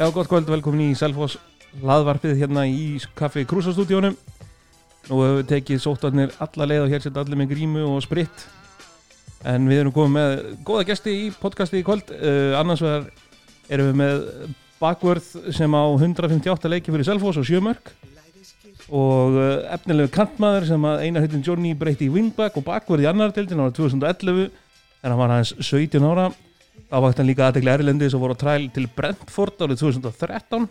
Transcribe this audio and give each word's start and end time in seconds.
Já, 0.00 0.06
gott 0.08 0.30
kvöld, 0.32 0.46
velkomin 0.48 0.94
í 0.94 0.96
Selfoss 0.96 1.34
laðvarpið 1.84 2.38
hérna 2.40 2.62
í 2.64 2.94
kaffi 3.18 3.42
Krúsastúdíónum 3.44 4.14
Nú 5.10 5.18
hefur 5.20 5.34
við 5.42 5.50
tekið 5.50 5.82
sóttarnir 5.84 6.32
alla 6.40 6.68
leið 6.70 6.84
og 6.86 6.94
hér 6.94 7.04
setja 7.04 7.20
allir 7.20 7.36
með 7.36 7.50
grímu 7.50 7.82
og 7.84 8.00
spritt 8.06 8.46
En 9.44 9.68
við 9.68 9.82
erum 9.82 9.92
komið 9.92 10.16
með 10.16 10.32
góða 10.64 10.86
gesti 10.88 11.18
í 11.26 11.28
podcasti 11.36 11.82
í 11.82 11.84
kvöld. 11.84 12.08
Uh, 12.16 12.56
Annars 12.56 12.80
vegar 12.80 13.10
erum 13.68 13.90
við 13.90 14.00
með 14.00 14.24
bakvörð 14.80 15.28
sem 15.60 15.76
á 15.76 15.84
158 15.84 16.72
leiki 16.72 16.96
fyrir 16.96 17.10
Selfoss 17.10 17.44
og 17.44 17.50
sjömörk 17.50 17.92
Og 18.88 19.36
uh, 19.36 19.56
efnilegu 19.76 20.14
kantmaður 20.16 20.70
sem 20.72 20.92
að 20.94 21.04
einar 21.04 21.28
hittin 21.28 21.44
Johnny 21.44 21.76
breytti 21.76 22.08
í 22.08 22.14
wingback 22.16 22.56
og 22.56 22.70
bakvörð 22.72 23.04
í 23.04 23.12
annar 23.12 23.36
tildin 23.36 23.60
ára 23.60 23.76
2011 23.76 24.48
En 24.48 25.12
hann 25.12 25.20
var 25.20 25.36
hans 25.36 25.58
17 25.60 26.08
ára 26.08 26.30
Hann 26.90 27.26
líka 27.28 27.46
aðtegli 27.46 27.70
Erlendi 27.70 28.08
sem 28.10 28.18
voru 28.18 28.34
á 28.34 28.40
træl 28.40 28.64
til 28.74 28.88
Brentford 28.96 29.60
árið 29.62 29.84
2013 29.84 30.64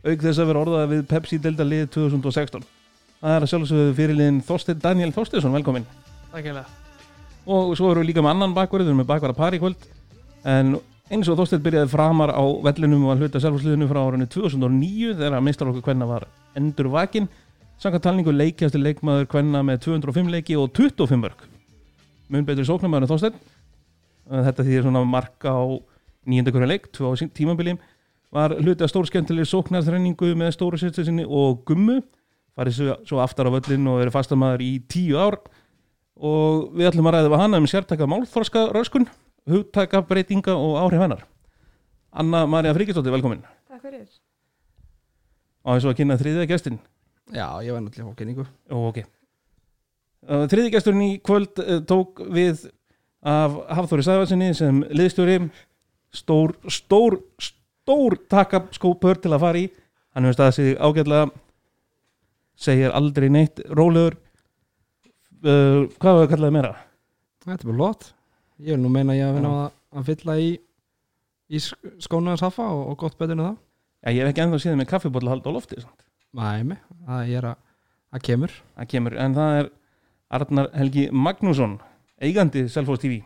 auk 0.00 0.20
þess 0.22 0.38
að 0.38 0.46
vera 0.52 0.60
orðað 0.62 0.92
við 0.92 1.00
Pepsi-delta 1.10 1.66
lið 1.66 1.88
2016 1.96 2.62
Það 3.20 3.34
er 3.34 3.44
að 3.44 3.50
sjálfsögðu 3.50 3.96
fyrirliðin 3.98 4.38
Þorstein 4.46 4.78
Daniel 4.80 5.10
Þorsteinsson, 5.12 5.56
velkomin 5.58 5.88
Takk 6.30 6.46
hérlega. 6.46 6.64
og 7.44 7.74
svo 7.76 7.90
erum 7.90 8.04
við 8.04 8.12
líka 8.12 8.22
með 8.22 8.36
annan 8.36 8.54
bakverð 8.56 8.86
við 8.86 8.92
erum 8.92 9.02
með 9.02 9.10
bakverða 9.10 9.36
par 9.36 9.56
í 9.56 9.60
kvöld. 9.60 9.88
En 10.46 10.78
eins 11.10 11.28
og 11.28 11.36
Þorstein 11.40 11.64
byrjaði 11.66 11.90
framar 11.90 12.30
á 12.32 12.44
vellinum 12.70 13.04
og 13.08 13.12
að 13.16 13.24
hluta 13.24 13.42
sjálfsliðinu 13.42 13.90
frá 13.90 14.00
árinu 14.06 14.30
2009 14.30 15.16
þegar 15.18 15.36
að 15.36 15.46
mistar 15.50 15.72
okkur 15.72 15.88
hvenna 15.90 16.08
var 16.08 16.28
endur 16.56 16.88
vakin 16.94 17.28
samkvæmt 17.82 18.06
talningu 18.06 18.32
leikjastur 18.32 18.84
leikmaður 18.86 19.28
hvenna 19.34 19.64
með 19.66 19.82
205 19.90 20.32
leiki 20.38 20.56
og 20.56 20.70
25 20.78 21.20
mörg 21.20 21.48
mun 22.30 22.46
en 22.46 23.10
Þorstein 23.10 23.36
þetta 24.30 24.66
því 24.66 24.82
svona 24.84 25.02
marka 25.06 25.52
á 25.52 25.64
nýjönda 26.30 26.52
hverja 26.54 26.70
leik, 26.70 26.90
tvö 26.94 27.10
á 27.10 27.14
tímabili 27.34 27.76
var 28.34 28.54
hluti 28.60 28.84
að 28.84 28.92
stór 28.92 29.08
skemmtileg 29.08 29.48
sóknarþrenningu 29.50 30.34
með 30.38 30.54
stóru 30.54 30.78
sérstu 30.78 31.04
sinni 31.06 31.24
og 31.26 31.64
gummu. 31.68 31.98
Farið 32.58 32.76
svo, 32.76 32.96
svo 33.06 33.20
aftar 33.22 33.50
á 33.50 33.54
völlin 33.54 33.88
og 33.90 34.00
verið 34.00 34.14
fastamæður 34.14 34.64
í 34.64 34.70
tíu 34.90 35.18
ár. 35.18 35.38
Og 36.20 36.70
við 36.76 36.90
ætlum 36.90 37.08
að 37.10 37.16
ræða 37.16 37.32
við 37.32 37.42
hana 37.42 37.60
um 37.62 37.68
sértaka 37.70 38.08
málþorska 38.10 38.66
röskun, 38.76 39.08
hugtaka 39.50 40.02
breytinga 40.06 40.54
og 40.54 40.76
áhrif 40.82 41.02
hennar. 41.02 41.24
Anna 42.10 42.44
Maria 42.50 42.74
Fríkistóttir, 42.76 43.14
velkomin. 43.14 43.42
Takk 43.70 43.86
fyrir. 43.86 44.08
og 45.64 45.74
eins 45.74 45.84
og 45.84 45.92
að 45.92 45.98
kynna 46.00 46.18
þriðja 46.20 46.48
gestin? 46.50 46.78
Já, 47.30 47.46
ég 47.62 47.74
var 47.74 47.82
náttúrulega 47.84 48.10
fá 48.10 48.18
kynningu. 48.18 48.46
Uh, 48.70 50.44
Þriði 50.50 50.72
gesturinn 50.74 51.04
í 51.06 51.12
kvöld 51.24 51.60
uh, 51.62 51.78
tók 51.86 52.20
við 52.28 52.66
af 53.20 53.58
Hafþóri 53.76 54.04
Sæfarsinni 54.06 54.54
sem 54.56 54.80
liðstjóri 54.96 55.36
stór, 56.14 56.54
stór, 56.68 57.18
stór 57.40 58.16
takaskópur 58.30 59.20
til 59.20 59.34
að 59.34 59.42
fara 59.44 59.60
í 59.60 59.68
hann 60.14 60.26
hefur 60.26 60.38
staðið 60.38 60.56
sig 60.56 60.78
ágætlega 60.80 61.30
segir 62.60 62.94
aldrei 62.96 63.28
neitt 63.32 63.60
rólegur 63.68 64.16
uh, 65.44 65.86
hvað 66.00 66.10
var 66.10 66.18
það 66.18 66.24
að 66.24 66.32
kallaði 66.34 66.56
meira? 66.56 66.72
Þetta 67.46 67.64
er 67.64 67.70
bara 67.70 67.80
lott. 67.80 68.10
Ég 68.60 68.76
vil 68.76 68.82
nú 68.82 68.92
meina 68.92 69.16
ég 69.16 69.30
að 69.30 69.38
vinna 69.38 69.52
að, 69.62 69.76
að 69.96 70.08
fylla 70.10 70.36
í, 70.40 70.50
í 71.48 71.60
skónaðars 71.60 72.44
hafa 72.44 72.68
og, 72.68 72.82
og 72.92 72.98
gott 73.00 73.24
en 73.24 73.44
það. 73.44 73.58
Já, 74.00 74.10
ég 74.12 74.22
hef 74.22 74.32
ekki 74.32 74.44
ennþá 74.44 74.60
síðan 74.64 74.80
með 74.80 74.90
kaffibólla 74.92 75.34
hald 75.34 75.48
á 75.48 75.50
lofti. 75.52 75.80
Næmi, 76.36 76.76
það 77.06 77.32
er 77.36 77.48
að, 77.50 77.62
að 78.16 78.24
kemur. 78.28 78.56
það 78.76 78.90
kemur, 78.92 79.16
en 79.20 79.36
það 79.36 79.56
er 79.60 79.70
Arnar 80.30 80.68
Helgi 80.76 81.06
Magnússon 81.10 81.78
eigandi 82.20 82.66
Selfos 82.68 83.00
TV 83.02 83.22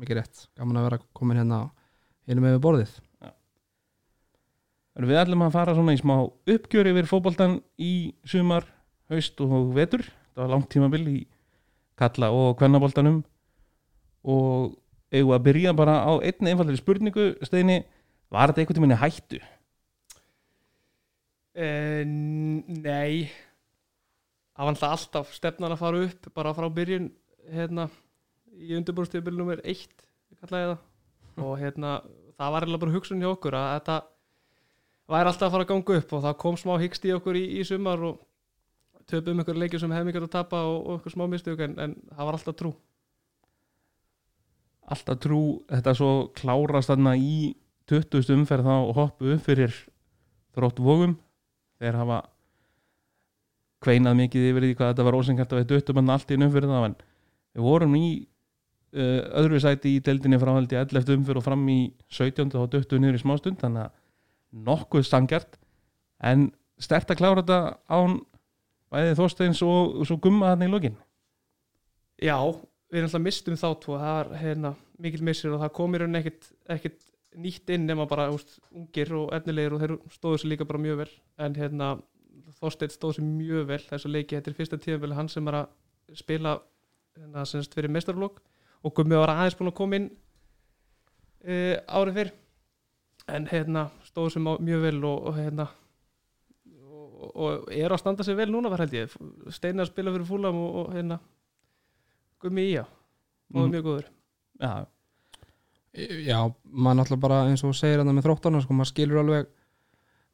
Mikið 0.00 0.16
rétt. 0.16 0.46
Gaman 0.56 0.80
að 0.80 0.86
vera 0.88 0.98
komin 1.16 1.38
hérna 1.40 1.60
hérna 2.24 2.44
með 2.44 2.56
við 2.56 2.62
borðið. 2.64 2.92
En 4.98 5.06
Við 5.08 5.20
ætlum 5.20 5.44
að 5.46 5.54
fara 5.54 5.74
svona 5.76 5.94
í 5.94 6.00
smá 6.00 6.14
uppgjör 6.24 6.90
yfir 6.90 7.08
fótboltan 7.08 7.60
í 7.80 8.12
sumar, 8.28 8.66
haust 9.12 9.38
og 9.44 9.70
vetur. 9.76 10.02
Það 10.34 10.42
var 10.42 10.52
langt 10.54 10.70
tímabil 10.72 11.02
í 11.08 11.20
kalla 12.00 12.30
og 12.32 12.56
kvennaboltanum 12.58 13.20
og 14.24 14.74
eigum 15.12 15.34
að 15.36 15.46
byrja 15.46 15.76
bara 15.76 16.00
á 16.06 16.12
einni 16.20 16.52
einfaldri 16.52 16.78
spurningu, 16.80 17.32
Steini, 17.44 17.80
var 18.32 18.50
þetta 18.50 18.62
einhvern 18.62 18.78
tímann 18.78 18.96
í 18.96 19.00
hættu? 19.00 19.40
Uh, 21.60 22.04
nei 22.06 23.28
það 24.54 24.68
var 24.68 24.92
alltaf 24.94 25.32
stefnan 25.34 25.74
að 25.74 25.80
fara 25.82 26.02
upp 26.06 26.28
bara 26.36 26.54
frá 26.56 26.68
byrjun 26.72 27.08
hérna, 27.54 27.88
í 28.56 28.74
undirbúrstíðabil 28.78 29.36
nummer 29.36 29.60
1 29.64 29.84
kallaði 30.40 30.72
það 30.72 31.44
og 31.46 31.52
hérna, 31.60 31.92
það 32.38 32.54
var 32.54 32.64
eiginlega 32.64 32.84
bara 32.84 32.94
hugsun 32.96 33.22
hjá 33.22 33.30
okkur 33.30 33.56
að 33.58 33.68
þetta 33.74 33.96
væri 35.10 35.30
alltaf 35.30 35.46
að 35.46 35.54
fara 35.54 35.66
að 35.66 35.70
ganga 35.70 36.00
upp 36.00 36.12
og 36.16 36.24
það 36.26 36.36
kom 36.44 36.58
smá 36.60 36.74
hyggst 36.82 37.06
í 37.06 37.14
okkur 37.16 37.38
í, 37.38 37.44
í 37.58 37.64
sumar 37.66 38.04
og 38.06 38.20
töpum 39.10 39.42
ykkur 39.42 39.58
leikir 39.58 39.82
sem 39.82 39.92
hefði 39.94 40.10
mikið 40.10 40.26
að 40.28 40.34
tapa 40.36 40.62
og, 40.68 40.78
og 40.86 41.00
ykkur 41.00 41.14
smá 41.16 41.26
mistök 41.30 41.62
en, 41.66 41.76
en 41.82 41.96
það 42.12 42.28
var 42.28 42.38
alltaf 42.38 42.58
trú 42.60 42.74
Alltaf 44.90 45.20
trú 45.22 45.40
þetta 45.70 45.94
svo 45.94 46.10
klárast 46.34 46.90
þarna 46.90 47.14
í 47.14 47.54
20. 47.90 48.34
umferð 48.34 48.66
þá 48.66 48.74
og 48.76 48.96
hoppu 48.98 49.34
upp 49.34 49.44
fyrir 49.46 49.74
þrótt 50.54 50.82
vógum 50.82 51.16
þeir 51.82 51.98
hafa 51.98 52.20
kveinað 53.82 54.18
mikið 54.18 54.48
yfir 54.50 54.66
því 54.66 54.72
hvað 54.78 54.90
þetta 54.92 55.06
var 55.06 55.18
ósengart 55.18 55.54
að 55.54 55.62
við 55.62 55.70
döttum 55.72 56.00
hann 56.00 56.12
allt 56.14 56.30
í 56.30 56.38
umferð 56.38 56.74
þá 56.74 56.80
en 56.88 56.96
við 57.56 57.66
vorum 57.66 57.96
í 57.98 58.06
uh, 58.94 59.20
öðru 59.42 59.60
sæti 59.62 59.96
í 59.96 60.04
deildinni 60.04 60.40
frá 60.40 60.52
held 60.54 60.72
í 60.74 60.78
11. 60.80 61.14
umferð 61.18 61.42
og 61.42 61.46
fram 61.46 61.66
í 61.72 61.80
17. 62.12 62.50
og 62.58 62.70
döttum 62.72 63.02
niður 63.02 63.20
í 63.20 63.22
smástund 63.24 63.60
þannig 63.62 63.88
að 63.88 64.64
nokkuð 64.70 65.06
sangjart 65.06 65.58
en 66.26 66.50
stert 66.80 67.12
að 67.12 67.20
klára 67.20 67.44
þetta 67.44 67.60
án 67.92 68.18
bæði 68.90 69.14
Þorsteins 69.18 69.62
og, 69.62 70.02
svo 70.08 70.18
gumma 70.22 70.52
þarna 70.52 70.66
í 70.66 70.72
lokin 70.72 70.98
Já, 72.20 72.36
við 72.90 73.00
erum 73.00 73.08
alltaf 73.08 73.24
mistum 73.24 73.56
þá 73.56 73.68
tvo 73.80 73.96
það 74.00 74.16
var 74.16 74.32
hérna, 74.40 74.74
mikill 75.00 75.24
missir 75.24 75.54
og 75.54 75.62
það 75.62 75.74
komir 75.78 76.04
hann 76.04 76.18
ekkit, 76.18 76.50
ekkit 76.68 76.98
nýtt 77.40 77.70
inn 77.72 77.86
nema 77.86 78.08
bara 78.10 78.28
úst, 78.34 78.58
ungir 78.74 79.12
og 79.16 79.30
efnilegir 79.36 79.76
og 79.76 79.84
þeir 79.84 79.94
stóðu 80.12 80.42
sér 80.42 80.52
líka 80.52 80.66
bara 80.68 80.82
mjög 80.82 81.04
vel 81.04 81.12
en 81.46 81.56
hérna 81.56 81.92
Þorsteinn 82.58 82.92
stóð 82.92 83.16
sér 83.16 83.28
mjög 83.28 83.68
vel 83.70 83.80
þessu 83.86 84.10
leiki, 84.10 84.36
þetta 84.36 84.50
er 84.50 84.58
fyrsta 84.58 84.80
tíðanvel 84.82 85.16
hann 85.16 85.30
sem 85.30 85.48
er 85.48 85.60
að 85.62 86.18
spila 86.18 86.56
hérna, 87.18 87.44
semst 87.46 87.74
fyrir 87.74 87.90
mestarflokk 87.92 88.40
og 88.84 88.94
Gummi 88.96 89.16
var 89.18 89.32
aðeins 89.34 89.56
búin 89.58 89.70
að 89.72 89.76
koma 89.80 89.98
inn 90.00 90.10
uh, 91.44 91.76
árið 92.00 92.14
fyrr. 92.20 92.32
En 93.30 93.46
hérna 93.46 93.88
stóðu 94.08 94.32
sér 94.34 94.42
má- 94.42 94.60
mjög 94.64 94.80
vel 94.86 95.04
og, 95.04 95.26
og 95.30 95.36
hérna 95.38 95.66
og, 96.80 97.34
og 97.36 97.68
er 97.76 97.92
að 97.92 98.00
standa 98.02 98.24
sér 98.26 98.38
vel 98.40 98.50
núna 98.50 98.70
var 98.72 98.82
held 98.84 98.96
ég. 98.96 99.12
Steinar 99.54 99.86
spila 99.90 100.10
fyrir 100.14 100.26
fúlam 100.28 100.56
og, 100.58 100.78
og 100.84 100.94
hérna 100.96 101.20
Gummi 102.40 102.64
í 102.70 102.72
já. 102.78 102.84
Og 103.54 103.60
Mhm. 103.66 103.70
mjög 103.74 103.84
góður. 103.84 104.08
Já, 104.60 104.86
Já, 105.92 106.38
maður 106.70 106.96
náttúrulega 107.00 107.20
bara 107.20 107.38
eins 107.50 107.64
og 107.66 107.72
segir 107.74 107.98
þetta 107.98 108.12
með 108.14 108.22
þróttana, 108.28 108.60
sko, 108.62 108.72
maður 108.78 108.90
skilur 108.92 109.18
alveg 109.24 109.48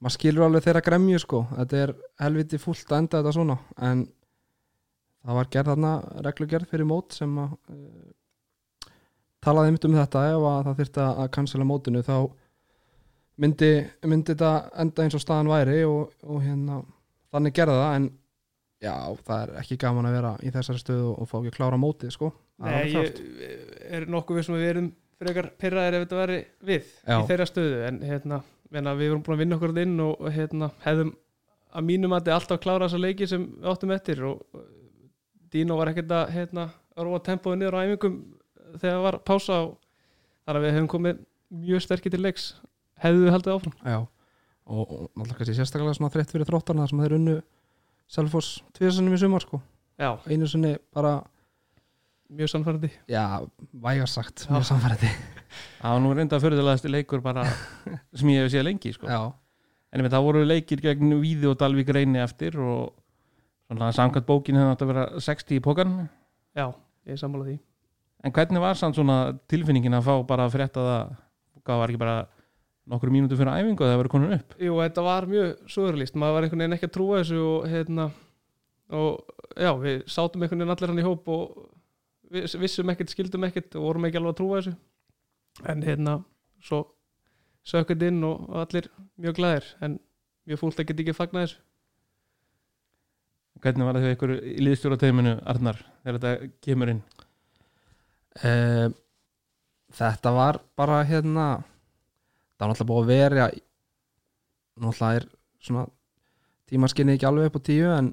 maður 0.04 0.12
skilur 0.18 0.44
alveg 0.44 0.62
þeirra 0.66 0.82
gremju, 0.84 1.18
sko. 1.22 1.38
Þetta 1.56 1.76
er 1.80 1.92
helviti 2.20 2.58
fúlt 2.60 2.84
að 2.92 2.98
enda 2.98 3.22
þetta 3.22 3.32
svona. 3.32 3.56
En 3.80 4.02
það 5.26 5.38
var 5.40 5.50
gerð 5.52 5.72
þarna 5.72 5.92
reglugerð 6.26 6.70
fyrir 6.72 6.88
mót 6.88 7.16
sem 7.16 7.38
að 7.42 7.54
uh, 7.74 8.90
talaði 9.44 9.70
einmitt 9.70 9.88
um 9.88 9.96
þetta. 9.96 10.26
Ef 10.32 10.48
að 10.50 10.60
það 10.68 10.82
þyrfti 10.82 11.06
að 11.06 11.32
cancela 11.36 11.68
mótinu 11.68 12.04
þá 12.06 12.18
myndi, 13.42 13.72
myndi 14.06 14.34
þetta 14.34 14.52
enda 14.82 15.06
eins 15.06 15.16
og 15.18 15.24
staðan 15.24 15.52
væri 15.52 15.82
og, 15.88 16.14
og 16.26 16.40
hérna 16.44 16.80
þannig 17.34 17.56
gerða 17.56 17.80
það 17.82 17.98
en 17.98 18.08
já, 18.86 18.94
það 19.26 19.42
er 19.42 19.52
ekki 19.62 19.80
gaman 19.82 20.08
að 20.08 20.16
vera 20.18 20.32
í 20.40 20.52
þessari 20.54 20.82
stöðu 20.82 21.10
og 21.14 21.28
fá 21.30 21.36
ekki 21.40 21.52
að 21.52 21.58
klára 21.58 21.80
mótið, 21.80 22.14
sko. 22.14 22.30
Er 22.62 22.72
Nei, 22.72 22.92
ég 22.92 23.20
er 23.98 24.08
nokkuð 24.12 24.38
við 24.38 24.46
sem 24.46 24.56
við 24.56 24.70
erum 24.70 24.90
frekar 25.20 25.50
pyrraðir 25.60 25.98
ef 25.98 26.04
þetta 26.06 26.20
væri 26.20 26.38
við 26.68 26.88
Já. 26.88 27.16
í 27.16 27.20
þeirra 27.28 27.48
stöðu 27.48 27.84
en 27.88 28.00
hérna, 28.04 28.40
við 28.70 29.10
vorum 29.10 29.22
búin 29.24 29.36
að 29.36 29.42
vinna 29.42 29.58
okkur 29.58 29.78
inn 29.82 30.00
og, 30.04 30.26
hérna, 30.32 30.70
hefðum 30.84 31.12
að 31.76 31.86
mínum 31.90 32.16
að 32.16 32.24
þetta 32.24 32.36
alltaf 32.40 32.62
klára 32.62 32.88
þessa 32.88 33.02
leiki 33.02 33.28
sem 33.28 33.46
við 33.56 33.70
áttum 33.72 33.94
eftir 33.96 34.22
og 34.28 34.60
Dino 35.56 35.78
var 35.80 35.90
ekkert 35.92 36.12
að 36.12 36.34
hérna, 36.36 36.68
róa 37.00 37.22
tempóið 37.24 37.60
niður 37.62 37.78
á 37.80 37.84
æfingum 37.86 38.16
þegar 38.76 39.02
var 39.06 39.18
pása 39.26 39.60
og 39.64 39.76
þar 40.46 40.60
að 40.60 40.66
við 40.66 40.76
hefum 40.76 40.90
komið 40.92 41.22
mjög 41.66 41.84
sterkir 41.84 42.12
til 42.14 42.22
leiks 42.22 42.50
hefðu 43.02 43.26
við 43.26 43.34
haldið 43.34 43.54
áfram. 43.54 43.76
Já, 43.82 43.98
og, 44.66 44.82
og 44.82 45.06
náttúrulega 45.14 45.38
kannski 45.40 45.56
sérstaklega 45.60 45.96
svona 45.98 46.12
þreytt 46.14 46.34
fyrir 46.34 46.48
þróttarna 46.48 46.88
sem 46.90 47.00
þeir 47.04 47.16
unnu 47.18 47.38
Selfoss 48.06 48.60
tviðsannum 48.76 49.16
í 49.16 49.18
sumar 49.18 49.42
sko. 49.42 49.58
Já, 49.98 50.12
einu 50.30 50.46
sinni 50.50 50.76
bara, 50.94 51.16
mjög 52.30 52.52
sannfærandi. 52.52 52.90
Já, 53.10 53.42
vægast 53.82 54.18
sagt 54.18 54.44
Já. 54.46 54.52
mjög 54.54 54.68
samfærandi 54.68 55.10
það 55.80 55.96
var 55.96 56.04
nú 56.04 56.12
reynda 56.14 56.40
fyrirlegasti 56.42 56.92
leikur 56.92 57.24
bara 57.24 57.46
sem 57.86 58.30
ég 58.34 58.44
hef 58.44 58.52
séð 58.54 58.68
lengi 58.68 58.94
sko. 58.94 59.10
En 59.96 60.10
það 60.12 60.26
voru 60.26 60.44
leikir 60.44 60.82
gegn 60.84 61.16
Víði 61.22 61.48
og 61.50 61.58
Dalvík 61.58 61.90
reyni 61.94 62.20
eftir 62.22 62.58
og 62.60 62.92
svona 63.66 63.90
samkvæmt 63.94 64.28
bókin 64.28 64.58
hefði 64.58 64.74
átt 64.74 64.84
að 64.84 64.92
vera 64.92 65.06
60 65.26 65.58
í 65.58 65.62
pókan 65.64 65.96
Já, 66.56 66.70
ég 67.04 67.18
sammála 67.20 67.50
því. 67.50 67.58
En 68.24 68.32
hvernig 68.32 68.62
var 68.62 68.78
samt 68.78 68.96
svona 68.96 69.36
tilfinningin 69.50 69.98
að 69.98 70.06
fá 70.08 70.14
bara 70.26 70.46
að 70.48 70.54
frétta 70.56 70.84
það? 70.86 71.14
Hvað 71.66 71.80
var 71.82 71.92
ekki 71.92 72.00
bara 72.00 72.16
nokkur 72.86 73.12
mínútur 73.12 73.38
fyrir 73.40 73.52
æfingu 73.52 73.84
að 73.84 73.92
það 73.92 74.00
verið 74.00 74.12
konur 74.14 74.34
upp? 74.38 74.54
Jú, 74.62 74.78
þetta 74.80 75.04
var 75.04 75.26
mjög 75.30 75.50
sögurlýst 75.74 76.16
maður 76.16 76.36
var 76.36 76.46
einhvern 76.46 76.64
veginn 76.64 76.76
ekki 76.78 76.88
að 76.88 76.94
trúa 76.96 77.20
þessu 77.20 77.40
og 77.42 77.66
hérna 77.70 78.06
og 78.96 79.58
já, 79.58 79.70
við 79.82 80.04
sátum 80.14 80.46
einhvern 80.46 80.62
veginn 80.62 80.74
allir 80.76 80.92
hann 80.92 81.02
í 81.02 81.06
hóp 81.06 81.30
og 81.34 81.44
við 82.32 82.56
vissum 82.62 82.92
ekkert, 82.94 83.12
skildum 83.12 83.46
ekkert 83.50 83.76
og 83.76 83.88
vorum 83.90 84.08
ekki 84.08 84.20
alveg 84.22 84.32
að 84.32 84.40
trúa 84.40 84.60
þessu. 84.60 84.74
En 85.66 85.84
hérna, 85.84 86.16
svo 86.62 86.82
sökund 87.66 88.06
inn 88.06 88.24
og 88.24 88.48
allir 88.62 88.88
mjög 89.18 89.40
glæðir 89.40 89.70
en 89.82 90.00
mjög 90.46 90.62
fúlt 90.62 90.80
að 90.80 90.88
geta 90.88 91.04
ekki 91.04 91.18
fagna 91.18 91.44
þessu 91.44 91.65
hvernig 93.64 93.86
var 93.88 93.96
það 93.96 94.04
þegar 94.04 94.16
ykkur 94.16 94.34
í 94.36 94.56
liðstjóra 94.66 95.00
teiminu 95.00 95.34
Arnar, 95.48 95.80
þegar 96.04 96.20
þetta 96.20 96.52
kemur 96.66 96.92
inn? 96.92 97.02
Uh, 98.36 98.88
Þetta 99.96 100.32
var 100.34 100.58
bara 100.76 101.00
hérna 101.06 101.46
það 102.56 102.60
var 102.60 102.70
náttúrulega 102.72 102.88
búið 102.90 103.02
að 103.02 103.10
vera 103.12 103.46
náttúrulega 104.76 105.20
er 105.20 105.26
svona 105.62 105.84
tímaskinni 106.66 107.14
ekki 107.16 107.28
alveg 107.28 107.48
upp 107.50 107.58
á 107.62 107.66
tíu 107.68 107.92
en 107.94 108.10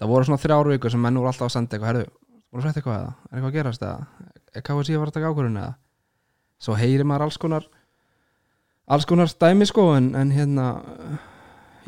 það 0.00 0.12
voru 0.12 0.28
svona 0.28 0.42
þrjár 0.42 0.70
vikur 0.72 0.94
sem 0.94 1.04
menn 1.04 1.20
voru 1.20 1.30
alltaf 1.30 1.46
að 1.50 1.54
senda 1.54 1.76
eitthvað 1.76 1.90
herðu, 1.92 2.08
voru 2.50 2.64
frétt 2.64 2.80
eitthvað 2.80 2.98
eða, 2.98 3.12
er 3.12 3.36
eitthvað 3.36 3.50
að 3.50 3.58
gerast 3.58 3.84
eða? 3.86 4.30
Er 4.52 4.64
KFC 4.66 4.96
að 4.96 5.02
fara 5.02 5.12
að 5.12 5.16
taka 5.18 5.30
ákvörðun 5.32 5.60
eða? 5.62 5.74
Svo 6.62 6.78
heyri 6.78 7.06
maður 7.06 7.26
alls 7.28 7.38
konar 7.44 7.68
alls 8.92 9.06
konar 9.08 9.30
stæmi 9.30 9.68
sko 9.68 9.86
en, 9.98 10.10
en 10.18 10.34
hérna 10.34 10.66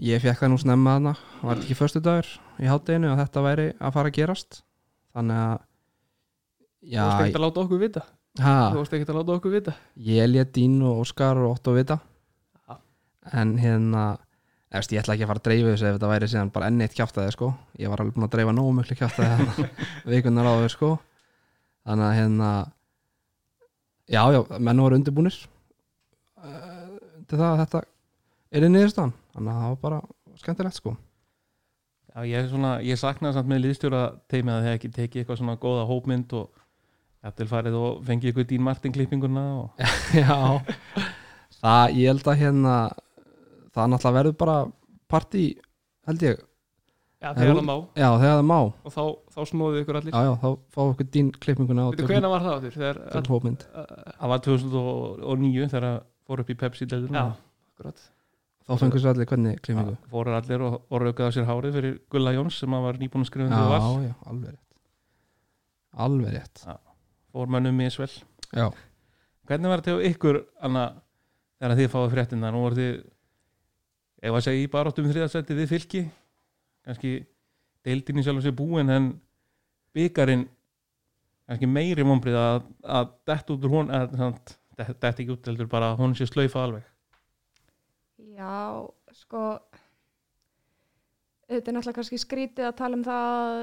ég 0.03 0.23
fekk 0.23 0.43
það 0.43 0.53
nú 0.53 0.59
snemma 0.63 0.97
þarna. 0.97 1.13
Var 1.43 1.55
þetta 1.55 1.67
ekki 1.67 1.77
förstu 1.79 2.03
dagur 2.03 2.29
í 2.59 2.69
hátteginu 2.71 3.13
að 3.13 3.23
þetta 3.23 3.45
væri 3.45 3.67
að 3.79 3.95
fara 3.97 4.11
að 4.11 4.19
gerast. 4.19 4.61
Þannig 5.15 5.41
að 5.45 5.55
Þú 6.85 6.91
varst 6.91 6.93
já, 6.93 7.05
ekkert 7.25 7.39
að 7.39 7.45
láta 7.47 7.63
okkur 7.65 7.81
vita. 7.81 8.03
Ha, 8.43 8.57
Þú 8.75 8.81
varst 8.81 8.97
ekkert 8.99 9.13
að 9.13 9.19
láta 9.21 9.37
okkur 9.39 9.55
vita. 9.55 9.75
Ég 10.05 10.29
lét 10.29 10.53
Dín 10.53 10.77
og 10.85 11.01
Óskar 11.05 11.41
og 11.41 11.55
Otto 11.55 11.75
vita. 11.77 11.99
Já. 12.69 12.77
en 13.33 13.57
hérna 13.59 14.05
efst, 14.75 14.93
ég 14.93 15.01
ætla 15.01 15.15
ekki 15.15 15.25
að 15.25 15.31
fara 15.31 15.41
að 15.41 15.49
dreifa 15.49 15.73
þessu 15.73 15.89
ef 15.89 15.97
þetta 15.97 16.11
væri 16.11 16.29
síðan 16.29 16.53
bara 16.53 16.69
enn 16.69 16.85
eitt 16.85 16.97
kjáftæði 16.99 17.33
sko. 17.33 17.55
Ég 17.79 17.89
var 17.89 18.03
alveg 18.03 18.17
búin 18.19 18.27
að 18.27 18.35
dreifa 18.35 18.55
nógu 18.57 18.75
miklu 18.77 18.99
kjáftæði 18.99 19.69
vikunar 20.13 20.51
áður 20.51 20.75
sko. 20.75 20.93
Þannig 21.87 22.07
að 22.11 22.17
hérna 22.19 22.51
já, 24.11 24.23
já, 24.35 24.41
menn 24.59 24.83
voru 24.83 24.99
það 27.39 27.51
að 27.51 27.61
þetta 27.63 27.81
er 28.55 28.67
í 28.67 28.71
niðurstaðan. 28.71 29.15
Þannig 29.35 29.53
að 29.55 29.61
það 29.63 29.73
var 29.73 29.81
bara 29.85 30.01
skemmtilegt 30.41 30.79
sko. 30.79 30.95
Já, 32.15 32.19
ég, 32.31 32.37
er 32.39 32.51
svona, 32.53 32.73
ég 32.87 32.99
saknaði 33.01 33.35
samt 33.39 33.51
með 33.51 33.63
liðstjóra 33.65 34.03
teimi 34.31 34.53
að 34.55 34.67
það 34.69 34.77
ekki 34.79 34.91
tekið 34.95 35.23
eitthvað 35.23 35.41
svona 35.41 35.57
góða 35.65 35.87
hópmynd 35.89 36.35
og 36.39 36.63
jafnvel 37.25 37.49
farið 37.51 37.79
og 37.81 38.03
fengið 38.07 38.31
ykkur 38.31 38.47
Dín 38.53 38.63
Martin 38.63 38.95
klippinguna 38.95 39.45
og 39.65 39.85
já, 40.23 40.37
það 41.59 41.97
ég 41.99 42.11
held 42.13 42.31
að 42.31 42.41
hérna 42.45 42.75
það 43.75 43.91
náttúrulega 43.91 44.17
verður 44.21 44.37
bara 44.45 44.57
partí 45.11 45.45
held 46.07 46.27
ég, 46.29 46.43
Já, 47.25 47.31
þegar 47.33 47.57
það 47.57 47.67
má. 47.67 47.77
Já 47.97 48.09
þegar 48.21 48.35
það 48.35 48.47
má. 48.51 48.59
Og 48.61 48.93
þá, 48.93 49.05
þá 49.33 49.39
snóðu 49.49 49.79
ykkur 49.81 49.99
allir. 49.99 50.13
Já, 50.13 50.27
já, 50.29 50.33
þá 50.43 50.49
fáum 50.75 50.89
við 50.91 50.95
okkur 50.95 51.07
dín 51.17 51.31
klippinguna 51.41 51.87
og 51.89 51.95
Veitu, 51.95 52.09
hvena 52.11 52.31
var 52.31 52.45
það 52.45 52.57
áttur? 52.59 52.75
Þegar 52.77 52.99
tökum 53.15 53.37
hópmynd. 53.39 53.65
það 54.19 54.33
var 54.35 54.43
2009 54.45 55.71
þegar 55.73 55.87
það 55.89 55.97
fór 56.29 56.43
upp 56.45 56.53
í 56.53 56.57
Pepsi-deldinu 56.61 57.17
Já, 57.19 57.25
akkurat 57.73 58.05
þá 58.65 58.75
fengur 58.81 59.03
svo 59.03 59.13
allir 59.13 59.29
hvernig 59.29 59.61
klippingu 59.65 59.97
fóru 60.13 60.35
allir 60.37 60.65
og, 60.65 60.77
raukaði 60.89 61.29
á 61.29 61.35
sér 61.37 61.49
hárið 61.49 61.79
fyrir 61.79 61.97
Gulla 62.13 62.33
Jóns 62.37 62.59
sem 62.63 62.77
var 62.87 63.01
nýbúin 63.01 63.27
að 63.27 63.31
skrifa 63.31 63.49
já, 63.49 63.53
um 63.53 63.61
því 63.61 63.73
var 63.75 64.07
já, 64.07 64.15
alveg 64.31 64.55
rétt. 64.55 64.63
Alveg 66.05 66.37
rétt. 66.39 66.65
Fór 67.35 67.53
mönnum 67.53 67.77
misvel 67.79 68.11
já, 68.55 68.69
hvernig 69.49 69.73
var 69.73 69.83
þetta 69.83 69.97
hjá 69.99 70.15
ykkur 70.15 70.41
Anna, 70.65 70.87
þegar 71.61 71.77
þið 71.81 71.93
fáið 71.93 72.17
fréttina 72.17 72.55
nú 72.55 72.65
voru 72.65 72.81
þið 72.81 72.95
ef 74.25 74.39
að 74.39 74.45
segja 74.49 74.65
í 74.65 74.73
baróttum 74.73 75.11
þriðasetti 75.11 75.57
við 75.59 75.71
fylki. 75.75 76.03
Kannski 76.85 77.15
deildin 77.85 78.21
í 78.21 78.25
sjálf 78.25 78.41
og 78.41 78.47
sér 78.47 78.57
búin 78.57 78.93
en 78.93 79.13
byggarinn 79.95 80.49
kannski 81.45 81.69
meiri 81.69 82.05
mombrið 82.07 82.39
að, 82.41 82.63
að 82.89 83.13
dett 83.29 83.51
út 83.53 83.67
úr 83.69 83.75
hún 83.75 83.93
dett, 83.93 84.55
dett 84.77 85.11
ekki 85.13 85.33
út 85.35 85.49
heldur 85.51 85.69
bara 85.71 85.93
að 85.93 86.01
hún 86.01 86.17
sé 86.17 86.27
slaufa 86.29 86.65
alveg 86.65 86.87
Já, 88.35 88.83
sko 89.15 89.41
þetta 91.47 91.71
er 91.71 91.77
náttúrulega 91.77 91.99
kannski 91.99 92.19
skrítið 92.19 92.69
að 92.69 92.79
tala 92.81 92.99
um 92.99 93.05
það 93.07 93.59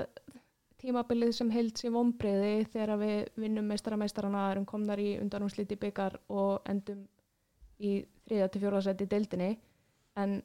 tímabilið 0.82 1.34
sem 1.38 1.50
held 1.54 1.78
sér 1.78 1.94
vombriði 1.94 2.54
þegar 2.74 3.02
við 3.02 3.18
vinnum 3.44 3.68
meistara 3.70 4.00
meistarana 4.00 4.48
erum 4.54 4.68
komnar 4.70 5.02
í 5.02 5.12
undanúmsliti 5.22 5.78
byggar 5.82 6.18
og 6.34 6.62
endum 6.72 7.04
í 7.82 8.00
þriða 8.26 8.48
til 8.54 8.62
fjóra 8.64 8.82
seti 8.86 9.06
í 9.06 9.12
deildinni. 9.12 9.52
En 10.22 10.40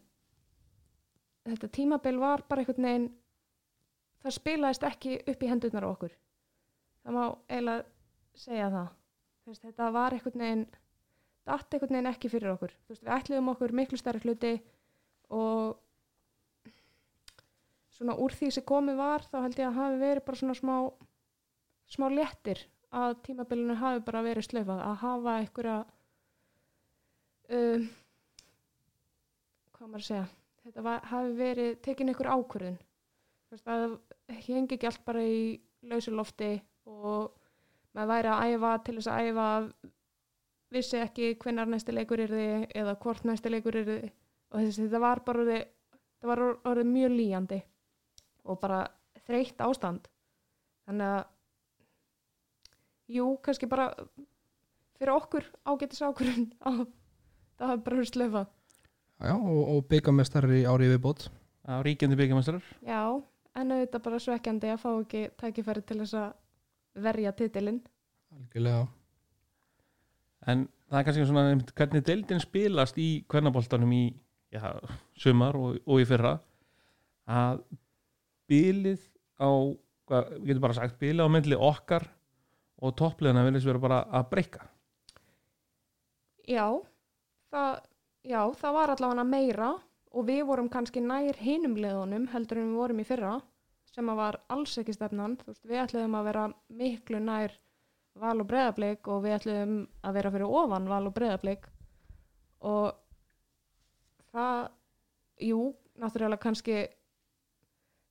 þetta 1.47 1.71
tímabil 1.79 2.19
var 2.21 2.45
bara 2.49 2.63
einhvern 2.65 2.89
veginn 2.89 3.09
það 4.25 4.37
spilaðist 4.41 4.87
ekki 4.89 5.19
upp 5.23 5.43
í 5.43 5.51
hendurnar 5.51 5.87
á 5.87 5.93
okkur. 5.93 6.17
Það 7.05 7.17
má 7.17 7.25
eiginlega 7.47 7.85
segja 8.37 8.71
það. 8.75 8.89
Veist, 9.47 9.63
þetta 9.63 9.91
var 9.95 10.17
einhvern 10.17 10.45
veginn 10.45 10.67
datt 11.47 11.75
einhvern 11.75 11.95
veginn 11.95 12.11
ekki 12.11 12.31
fyrir 12.33 12.53
okkur. 12.55 12.73
Veist, 12.91 13.03
við 13.05 13.13
ætluðum 13.17 13.53
okkur 13.55 13.75
miklu 13.79 13.99
stærri 14.01 14.23
hluti 14.25 14.55
og 15.35 15.77
svona 17.97 18.17
úr 18.21 18.35
því 18.37 18.53
sem 18.53 18.67
komið 18.67 18.99
var 19.01 19.25
þá 19.31 19.37
held 19.41 19.61
ég 19.61 19.69
að 19.71 19.79
hafi 19.81 20.01
verið 20.03 20.27
bara 20.27 20.41
svona 20.41 20.57
smá 20.59 20.75
smá 21.91 22.09
léttir 22.11 22.65
að 22.97 23.15
tímabilinu 23.27 23.77
hafi 23.79 24.03
bara 24.07 24.25
verið 24.27 24.49
slöfað 24.49 24.83
að 24.83 24.99
hafa 25.03 25.37
einhverja 25.41 25.77
um, 27.57 27.87
hvað 29.77 29.89
maður 29.89 30.03
að 30.03 30.09
segja? 30.11 30.27
Þetta 30.67 30.83
var, 30.83 31.03
hafi 31.13 31.35
verið 31.39 31.75
tekin 31.87 32.11
einhver 32.11 32.29
ákvörðun. 32.33 32.79
Það 33.63 33.93
hengi 34.49 34.75
ekki 34.75 34.89
allt 34.89 35.05
bara 35.07 35.23
í 35.23 35.43
lausu 35.87 36.11
lofti 36.11 36.57
og 36.91 37.37
maður 37.95 38.11
væri 38.11 38.33
að 38.33 38.55
æfa 38.57 38.73
til 38.87 38.97
þess 38.97 39.11
að 39.13 39.29
æfa 39.29 39.47
vissi 40.75 40.99
ekki 41.01 41.35
hvenar 41.43 41.69
næsti 41.71 41.95
leikur 41.95 42.23
er 42.25 42.33
þið 42.33 42.67
eða 42.81 42.97
hvort 43.03 43.27
næsti 43.29 43.53
leikur 43.53 43.79
er 43.81 43.89
þið 43.89 44.07
og 44.07 44.61
þess, 44.61 44.81
þetta 44.81 45.01
var 45.03 45.23
bara 45.27 45.43
orðið, 45.45 45.65
þetta 46.17 46.31
var 46.31 46.43
orðið 46.73 46.93
mjög 46.93 47.15
líjandi 47.15 47.61
og 48.47 48.61
bara 48.63 48.83
þreytt 49.27 49.63
ástand. 49.67 50.11
Þannig 50.87 51.15
að 51.15 51.23
jú, 53.17 53.31
kannski 53.43 53.71
bara 53.71 53.89
fyrir 54.97 55.15
okkur 55.17 55.49
ágætis 55.67 56.03
ákvörðun 56.03 56.51
að 56.69 56.85
það 57.57 57.73
hafi 57.73 57.87
bara 57.89 58.01
verið 58.01 58.13
slöfað. 58.13 58.53
Já 59.17 59.33
og, 59.33 59.63
og 59.73 59.83
byggamestar 59.91 60.47
í 60.53 60.63
ári 60.69 60.91
viðbót. 60.93 61.29
Á 61.67 61.83
ríkjandi 61.83 62.15
byggjamestrar 62.15 62.63
já, 62.87 63.01
en 63.59 63.73
auðvitað 63.75 64.03
bara 64.05 64.23
svekkjandi 64.23 64.69
að 64.71 64.83
fá 64.85 64.91
ekki 64.93 65.23
tækifæri 65.41 65.83
til 65.83 65.99
þess 66.05 66.19
að 66.21 67.03
verja 67.03 67.33
titilinn. 67.35 67.81
Algjörlega 68.37 68.85
en 70.47 70.67
það 70.91 70.99
er 70.99 71.09
kannski 71.09 71.27
svona 71.29 71.45
hvernig 71.79 72.07
deildin 72.07 72.43
spilast 72.43 72.99
í 73.03 73.09
kvennaboltanum 73.31 73.93
í 73.97 74.05
já, 74.55 74.77
sumar 75.19 75.59
og, 75.59 75.81
og 75.87 76.03
í 76.03 76.07
fyrra 76.09 76.37
að 77.27 77.65
bilið 78.51 79.03
á 79.43 79.51
við 80.07 80.47
getum 80.53 80.63
bara 80.63 80.79
sagt 80.79 81.01
bilið 81.03 81.27
á 81.27 81.35
myndli 81.35 81.59
okkar 81.59 82.07
og 82.83 82.95
toppliðina 82.99 83.43
viljast 83.47 83.67
vera 83.67 83.83
bara 83.83 84.01
að 84.15 84.29
breyka 84.31 84.67
Já, 86.47 86.79
það, 87.51 87.79
já, 88.23 88.41
það 88.55 88.75
var 88.77 88.93
allavega 88.93 89.25
meira 89.27 89.73
og 90.15 90.27
við 90.29 90.45
vorum 90.47 90.69
kannski 90.71 91.03
nær 91.03 91.35
hinum 91.43 91.75
liðunum 91.75 92.29
heldur 92.31 92.61
en 92.61 92.69
við 92.71 92.79
vorum 92.79 93.03
í 93.03 93.07
fyrra 93.09 93.33
sem 93.91 94.11
að 94.13 94.21
var 94.21 94.39
alls 94.53 94.77
ekki 94.79 94.95
stefnan. 94.95 95.39
Veist, 95.47 95.65
við 95.67 95.83
ætluðum 95.83 96.17
að 96.19 96.29
vera 96.29 96.45
miklu 96.69 97.21
nær 97.23 97.55
val 98.21 98.37
og 98.41 98.49
breðablik 98.49 99.09
og 99.13 99.25
við 99.25 99.37
ætluðum 99.39 99.75
að 100.07 100.19
vera 100.19 100.33
fyrir 100.35 100.59
ofan 100.61 100.89
val 100.91 101.03
og 101.09 101.15
breðablik 101.17 101.67
og 102.67 102.95
það, 104.33 104.69
jú, 105.45 105.61
náttúrulega 106.01 106.43
kannski 106.43 106.79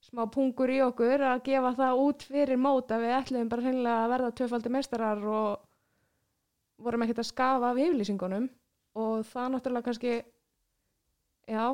smá 0.05 0.25
pungur 0.31 0.69
í 0.69 0.81
okkur 0.85 1.23
að 1.25 1.43
gefa 1.47 1.73
það 1.79 2.01
út 2.05 2.25
fyrir 2.29 2.61
mót 2.61 2.91
að 2.93 3.05
við 3.05 3.15
ætluðum 3.19 3.51
bara 3.51 3.65
hreinlega 3.65 4.03
að 4.03 4.11
verða 4.13 4.35
tvöfaldi 4.39 4.73
meistarar 4.75 5.25
og 5.25 5.65
vorum 6.85 7.05
ekkert 7.05 7.23
að 7.23 7.31
skafa 7.31 7.71
af 7.71 7.79
yfirlýsingunum. 7.81 8.49
Og 9.01 9.25
það 9.27 9.51
náttúrulega 9.53 9.87
kannski 9.89 10.13
já, 11.49 11.65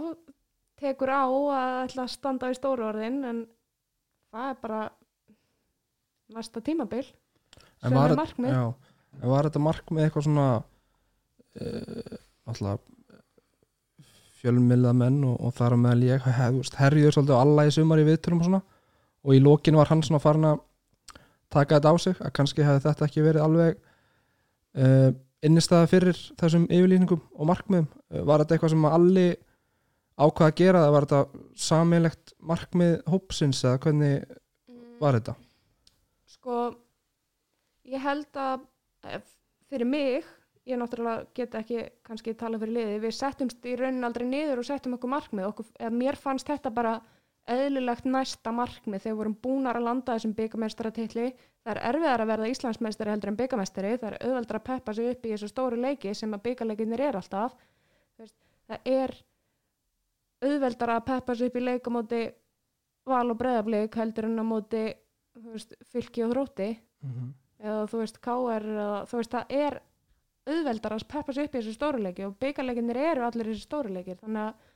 tekur 0.80 1.12
á 1.12 1.24
að 1.28 1.80
ætla 1.86 2.06
að 2.06 2.14
standa 2.16 2.52
í 2.52 2.58
stóru 2.58 2.88
orðin 2.88 3.20
en 3.28 3.44
það 4.32 4.48
er 4.54 4.62
bara 4.64 4.82
næsta 6.32 6.64
tímabil 6.64 7.04
En 7.82 7.96
var, 7.96 8.14
markmið. 8.18 8.54
já, 8.54 8.64
en 9.22 9.32
var 9.32 9.48
þetta 9.48 9.62
markmið 9.66 10.06
eitthvað 10.06 10.26
svona 10.28 10.48
uh, 10.62 12.18
alltaf 12.52 12.84
fjölmilða 14.42 14.94
menn 14.98 15.22
og, 15.26 15.38
og 15.42 15.56
þar 15.58 15.78
meðal 15.82 16.06
ég 16.08 16.28
herriður 16.28 17.16
svolítið 17.16 17.38
á 17.38 17.44
alla 17.44 17.66
í 17.68 17.74
sumar 17.74 18.02
í 18.02 18.06
viðtölum 18.08 18.42
og 18.42 18.48
svona 18.50 18.62
og 19.22 19.36
í 19.38 19.42
lokin 19.42 19.78
var 19.78 19.92
hann 19.92 20.02
svona 20.06 20.22
farin 20.22 20.48
að 20.50 20.62
taka 21.54 21.78
þetta 21.78 21.94
á 21.94 21.96
sig 22.02 22.22
að 22.22 22.34
kannski 22.38 22.66
hefði 22.66 22.86
þetta 22.88 23.08
ekki 23.08 23.26
verið 23.26 23.46
alveg 23.46 23.78
uh, 24.82 25.10
innistæða 25.46 25.90
fyrir 25.90 26.20
þessum 26.40 26.68
yfirlýningum 26.70 27.22
og 27.34 27.50
markmiðum 27.50 27.90
var 28.30 28.44
þetta 28.44 28.58
eitthvað 28.58 28.74
sem 28.76 28.88
að 28.88 28.98
alli 28.98 29.28
ákvað 30.22 30.48
að 30.48 30.58
gera 30.60 30.84
eða 30.84 30.94
var 30.96 31.08
þetta 31.08 31.44
sammeilegt 31.66 32.34
markmið 32.52 32.94
hópsins 33.10 33.62
eða 33.66 33.82
hvernig 33.86 34.38
var 35.02 35.18
þetta? 35.18 35.36
Sko, 36.30 36.58
ég 37.92 38.04
held 38.04 38.38
að 38.40 38.68
eh, 39.08 39.24
fyrir 39.72 39.88
mig, 39.88 40.28
ég 40.68 40.80
náttúrulega 40.80 41.26
get 41.36 41.56
ekki 41.58 41.88
kannski 42.06 42.36
tala 42.38 42.60
fyrir 42.62 42.78
liði, 42.78 43.00
við 43.06 43.16
settumst 43.18 43.66
í 43.66 43.78
raunin 43.80 44.06
aldrei 44.08 44.28
niður 44.28 44.62
og 44.62 44.68
settum 44.68 44.96
okkur 44.98 45.12
markmið. 45.12 45.48
Okkur, 45.50 45.72
mér 45.96 46.20
fannst 46.20 46.50
þetta 46.52 46.72
bara 46.74 47.00
eðlilegt 47.50 48.06
næsta 48.06 48.54
markmið 48.54 49.02
þegar 49.02 49.16
við 49.16 49.20
vorum 49.24 49.38
búnar 49.44 49.80
að 49.80 49.88
landa 49.88 50.16
þessum 50.16 50.36
byggamestaratilli. 50.38 51.32
Það 51.66 51.74
er 51.74 51.82
erfiðar 51.90 52.24
að 52.24 52.32
verða 52.32 52.52
Íslandsmeistari 52.52 53.14
heldur 53.14 53.32
en 53.32 53.40
byggamestari, 53.40 53.96
það 53.98 54.12
er 54.12 54.18
auðveldar 54.28 54.60
að 54.60 54.68
peppa 54.70 54.96
sig 54.98 55.10
upp 55.12 55.26
í 55.26 55.34
þessu 55.34 55.50
stóru 55.50 55.82
leiki 55.82 56.14
sem 56.18 56.38
að 56.38 56.44
byggarleikinir 56.46 57.04
er 57.08 57.18
alltaf. 57.18 57.58
Það 58.22 58.92
er 58.94 59.16
auðveldar 60.46 60.94
að 60.94 61.04
peppa 61.10 61.36
sig 61.36 61.50
upp 61.50 61.58
í 61.58 61.66
leik 61.66 61.90
á 61.90 61.92
móti 61.98 62.22
val 63.10 63.26
og 63.34 63.38
breðablik 63.42 63.98
heldur 63.98 64.30
en 64.30 64.42
á 64.42 64.46
móti 64.46 64.86
fylki 65.90 66.22
og 66.28 66.36
þrótti 66.36 66.70
Mm 67.02 67.12
-hmm. 67.12 67.34
Eða 67.62 67.88
þú 67.92 68.02
veist 68.02 68.20
KR 68.26 68.68
þú 69.10 69.22
veist 69.22 69.36
það 69.38 69.56
er 69.62 69.80
auðveldar 70.52 70.96
að 70.98 71.08
peppa 71.08 71.34
sig 71.34 71.48
upp 71.48 71.56
í 71.56 71.60
þessu 71.60 71.78
stóruleiki 71.78 72.26
og 72.26 72.38
byggarleikinir 72.42 72.98
eru 72.98 73.26
allir 73.28 73.52
þessu 73.52 73.68
stóruleikir 73.68 74.20
þannig 74.24 74.48
að 74.50 74.70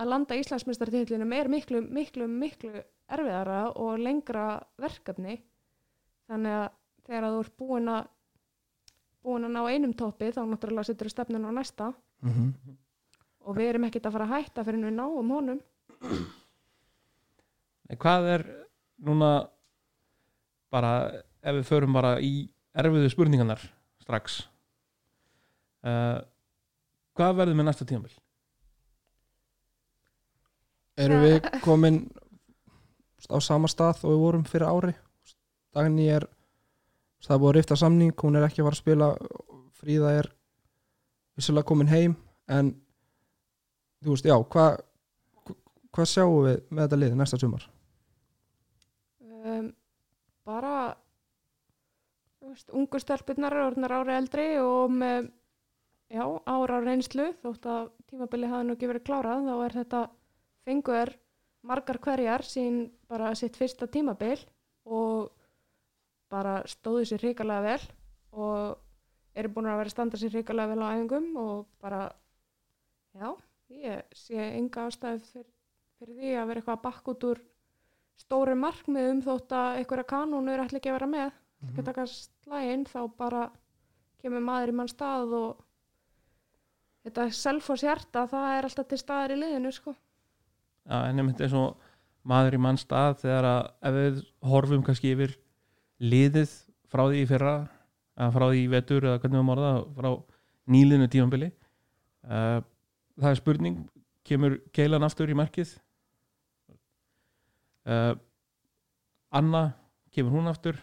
að 0.00 0.08
landa 0.08 0.36
Íslandsmeistartitlinum 0.40 1.32
er 1.36 1.50
miklu, 1.52 1.82
miklu, 1.84 2.26
miklu 2.28 2.82
erfiðara 3.12 3.64
og 3.76 3.98
lengra 4.00 4.46
verkefni. 4.80 5.36
Þannig 6.30 6.56
að 6.56 6.68
þegar 7.06 7.26
að 7.26 7.34
þú 7.34 7.42
ert 7.44 7.56
búin 7.60 7.90
að 7.92 8.06
búin 9.22 9.46
að 9.46 9.52
ná 9.54 9.60
einum 9.70 9.92
toppi 9.94 10.30
þá 10.34 10.40
náttúrulega 10.48 10.88
setur 10.88 11.10
þú 11.10 11.14
stefnun 11.14 11.46
á 11.46 11.52
næsta. 11.52 11.92
Mhm. 12.22 12.54
og 13.42 13.56
við 13.56 13.68
erum 13.68 13.84
ekkert 13.84 14.06
að 14.06 14.12
fara 14.12 14.24
að 14.24 14.34
hætta 14.38 14.62
fyrir 14.64 14.84
við 14.86 14.94
náum 14.94 15.30
honum. 15.34 15.60
Hvað 17.90 18.28
er 18.30 18.44
núna 19.02 19.48
bara 20.70 21.22
ef 21.42 21.56
við 21.58 21.68
förum 21.68 21.96
bara 21.96 22.16
í 22.22 22.48
erfiðu 22.78 23.10
spurningarnar 23.12 23.62
strax 24.02 24.42
uh, 25.86 26.20
hvað 27.16 27.38
verður 27.40 27.58
með 27.58 27.68
næsta 27.68 27.86
tímabil? 27.88 28.12
Erum 31.02 31.24
við 31.24 31.48
komin 31.64 32.02
á 33.32 33.38
sama 33.40 33.70
stað 33.70 34.04
og 34.04 34.14
við 34.14 34.22
vorum 34.26 34.46
fyrir 34.48 34.68
ári 34.68 34.94
Dagný 35.72 36.10
er 36.12 36.26
það 37.24 37.34
er 37.34 37.40
búið 37.40 37.50
að 37.50 37.56
rifta 37.56 37.78
samning, 37.80 38.14
hún 38.20 38.36
er 38.36 38.44
ekki 38.44 38.60
að 38.60 38.68
fara 38.68 38.76
að 38.76 38.82
spila 38.82 39.10
Fríða 39.82 40.14
er 40.20 40.28
vissulega 41.38 41.68
komin 41.68 41.90
heim 41.90 42.16
en 42.52 42.74
þú 44.02 44.14
veist, 44.14 44.26
já, 44.26 44.36
hvað 44.36 44.82
hvað 45.92 46.08
sjáum 46.08 46.44
við 46.46 46.58
með 46.70 46.82
þetta 46.82 46.98
liði 46.98 47.18
næsta 47.18 47.38
sumar? 47.40 47.64
um, 49.42 49.70
bara 50.46 50.74
ungu 52.72 53.00
stelpunnar 53.00 53.54
eru 53.56 53.70
orðnar 53.70 53.94
ári 54.00 54.16
eldri 54.16 54.46
og 54.62 54.92
með 54.92 55.30
já, 56.12 56.24
ára 56.46 56.80
reynslu 56.82 57.30
þótt 57.42 57.68
að 57.70 57.90
tímabili 58.10 58.50
hafi 58.50 58.68
nú 58.68 58.76
ekki 58.76 58.90
verið 58.90 59.06
klárað 59.08 59.46
þá 59.48 59.54
er 59.56 59.76
þetta 59.78 60.02
fengur 60.66 61.12
margar 61.62 62.00
hverjar 62.02 62.44
sín 62.46 62.82
bara 63.10 63.32
sitt 63.38 63.56
fyrsta 63.58 63.88
tímabil 63.90 64.40
og 64.84 65.30
bara 66.32 66.60
stóðu 66.68 67.06
sér 67.08 67.26
hrikalega 67.26 67.66
vel 67.66 67.86
og 68.32 69.38
eru 69.38 69.52
búin 69.52 69.70
að 69.70 69.80
vera 69.82 69.94
standa 69.94 70.20
sér 70.20 70.36
hrikalega 70.36 70.74
vel 70.74 70.84
á 70.84 70.92
æfingum 70.92 71.30
og 71.40 71.66
bara 71.80 72.02
já, 73.16 73.28
ég 73.72 74.16
sé 74.16 74.40
enga 74.56 74.88
ástæðu 74.88 75.24
fyrir, 75.30 75.50
fyrir 75.98 76.18
því 76.18 76.34
að 76.36 76.50
vera 76.50 76.62
eitthvað 76.62 76.78
að 76.78 76.84
bakka 76.88 77.14
út 77.14 77.28
úr 77.30 77.42
stóri 78.20 78.56
markmiðum 78.58 79.22
þótt 79.24 79.54
að 79.56 79.78
einhverja 79.80 80.10
kanónur 80.12 80.64
ætla 80.64 80.80
ekki 80.80 80.92
að 80.92 80.98
vera 80.98 81.10
með 81.14 81.38
ekki 81.68 81.82
að 81.82 81.88
taka 81.90 82.06
slægin 82.10 82.86
þá 82.88 83.00
bara 83.18 83.42
kemur 84.22 84.42
maður 84.44 84.72
í 84.72 84.76
mann 84.78 84.90
stað 84.90 85.34
og 85.38 85.62
þetta 87.06 87.28
selfos 87.34 87.84
hjarta 87.84 88.26
það 88.30 88.48
er 88.56 88.68
alltaf 88.68 88.90
til 88.90 89.00
staðar 89.00 89.34
í 89.34 89.38
liðinu 89.40 89.72
sko. 89.74 89.94
Já, 90.86 90.98
en 91.08 91.22
einmitt 91.22 91.40
eins 91.42 91.54
og 91.58 91.78
maður 92.26 92.58
í 92.58 92.62
mann 92.62 92.78
stað 92.78 93.22
þegar 93.22 93.48
að 93.48 93.62
ef 93.88 93.96
við 93.96 94.20
horfum 94.52 94.84
kannski 94.86 95.14
yfir 95.14 95.36
liðið 96.02 96.52
frá 96.90 97.06
því 97.08 97.22
í 97.22 97.30
fyrra 97.30 97.54
eða 98.18 98.34
frá 98.34 98.46
því 98.48 98.60
í 98.62 98.70
vetur 98.70 99.06
eða 99.08 99.22
hvernig 99.22 99.40
við 99.40 99.48
morða 99.48 99.72
frá 99.96 100.10
nýliðinu 100.72 101.08
tímanbili 101.10 101.48
uh, 101.50 102.60
það 103.18 103.30
er 103.30 103.40
spurning 103.40 103.80
kemur 104.26 104.58
Keilan 104.74 105.06
aftur 105.06 105.30
í 105.30 105.38
markið 105.38 105.74
uh, 107.90 108.14
Anna 109.32 109.64
kemur 110.14 110.36
hún 110.36 110.50
aftur 110.50 110.78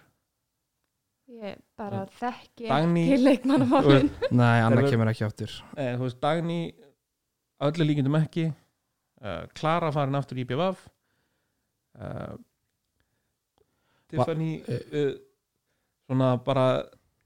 ég 1.29 1.59
bara 1.77 2.05
þekki 2.19 2.67
Dagný- 2.69 3.05
ekki 3.05 3.23
leikmannamálin. 3.23 4.09
Nei, 4.41 4.61
Anna 4.65 4.81
við- 4.81 4.93
kemur 4.95 5.11
ekki 5.11 5.25
áttur 5.27 5.51
eh, 5.77 5.93
þú 5.95 6.07
veist, 6.07 6.19
Dagný 6.23 6.59
öllu 7.69 7.85
líkindum 7.89 8.17
ekki. 8.21 8.49
Uh, 9.19 9.43
Klara 9.51 9.89
farin 9.91 10.15
aftur 10.15 10.37
í 10.39 10.45
BVF 10.47 10.85
uh, 11.99 12.37
Tiffany 14.07 14.61
eh. 14.63 14.93
uh, 14.95 15.09
svona 16.07 16.29
bara 16.45 16.63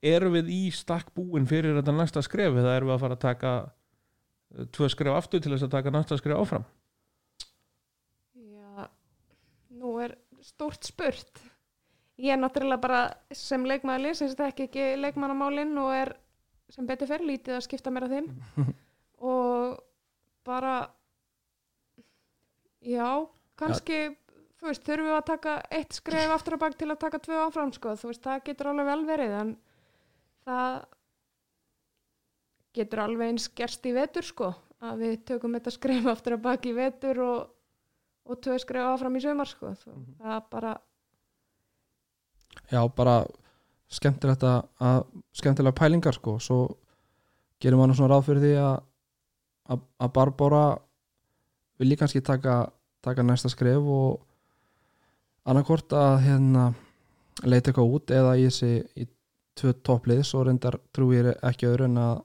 erum 0.01 0.33
við 0.33 0.49
í 0.49 0.61
stakk 0.73 1.11
búin 1.13 1.45
fyrir 1.47 1.77
þetta 1.77 1.93
næsta 1.93 2.23
skref 2.25 2.57
eða 2.57 2.73
erum 2.79 2.89
við 2.89 2.95
að 2.95 3.03
fara 3.05 3.17
að 3.19 3.21
taka 3.27 3.51
tvö 4.73 4.89
skref 4.89 5.19
aftur 5.19 5.43
til 5.45 5.53
þess 5.53 5.67
að 5.67 5.75
taka 5.77 5.93
næsta 5.93 6.17
skref 6.17 6.41
áfram? 6.41 6.65
Já, 8.41 8.89
nú 9.77 9.93
er 10.01 10.17
stórt 10.41 10.89
spurt 10.89 11.43
ég 12.21 12.33
er 12.33 12.37
náttúrulega 12.41 12.81
bara 12.81 12.99
sem 13.33 13.63
leikmaður 13.65 14.03
liðsins 14.07 14.35
þekki 14.37 14.67
ekki 14.67 14.87
leikmannamálin 15.01 15.77
og 15.81 15.93
er 15.97 16.13
sem 16.69 16.85
betur 16.89 17.07
fyrir 17.09 17.25
lítið 17.27 17.55
að 17.57 17.65
skipta 17.67 17.91
mér 17.93 18.07
að 18.07 18.13
þeim. 18.17 18.27
Og 19.23 19.77
bara 20.45 20.75
já, 22.83 23.07
kannski 23.59 23.99
þú 24.59 24.67
veist, 24.69 24.83
þurfum 24.87 25.07
við 25.09 25.15
að 25.17 25.25
taka 25.29 25.53
eitt 25.75 25.95
skref 25.97 26.33
aftur 26.35 26.57
á 26.59 26.63
bak 26.63 26.75
til 26.79 26.89
að 26.91 26.99
taka 27.03 27.19
tvö 27.23 27.39
áfram 27.45 27.71
sko, 27.75 27.93
þú 27.99 28.09
veist, 28.11 28.23
það 28.25 28.43
getur 28.49 28.69
alveg 28.71 28.89
vel 28.89 29.05
verið 29.07 29.35
en 29.39 29.53
það 30.47 30.77
getur 32.73 33.03
alveg 33.05 33.31
eins 33.33 33.47
gerst 33.55 33.85
í 33.85 33.93
vetur 33.95 34.25
sko, 34.27 34.49
að 34.83 35.03
við 35.05 35.17
tökum 35.29 35.55
þetta 35.57 35.73
skref 35.75 36.07
aftur 36.13 36.35
á 36.35 36.45
bak 36.47 36.65
í 36.67 36.73
vetur 36.75 37.21
og, 37.23 37.51
og 38.27 38.41
tvö 38.43 38.57
skref 38.63 38.89
áfram 38.95 39.19
í 39.19 39.23
sömar 39.23 39.51
sko, 39.51 39.73
Mhm. 39.77 40.15
það 40.23 40.41
bara 40.51 40.73
Já, 42.71 42.81
bara 42.95 43.21
skemmtilegt 43.93 44.43
að, 44.47 44.63
að 44.81 45.03
skemmtilega 45.37 45.77
pælingar 45.77 46.17
sko. 46.17 46.37
Svo 46.41 46.59
gerum 47.61 47.81
maður 47.81 47.93
nú 47.93 47.97
svona 47.99 48.13
ráð 48.13 48.27
fyrir 48.29 48.43
því 48.43 48.53
að 48.61 48.75
að, 49.71 49.83
að 50.03 50.13
Barbara 50.17 50.63
vilji 51.81 51.97
kannski 51.99 52.21
taka, 52.25 52.57
taka 53.03 53.25
næsta 53.25 53.51
skref 53.51 53.87
og 53.87 54.21
annarkvort 55.47 55.95
að 55.97 56.17
hérna 56.27 56.67
leita 57.43 57.71
eitthvað 57.71 57.95
út 57.97 58.13
eða 58.13 58.35
í 58.39 58.45
þessi 58.47 58.73
í 58.99 59.07
tvö 59.57 59.73
topplið 59.85 60.23
svo 60.27 60.43
reyndar 60.45 60.77
trúir 60.95 61.33
ekki 61.35 61.69
öðru 61.69 61.89
en 61.89 61.99
að 62.01 62.21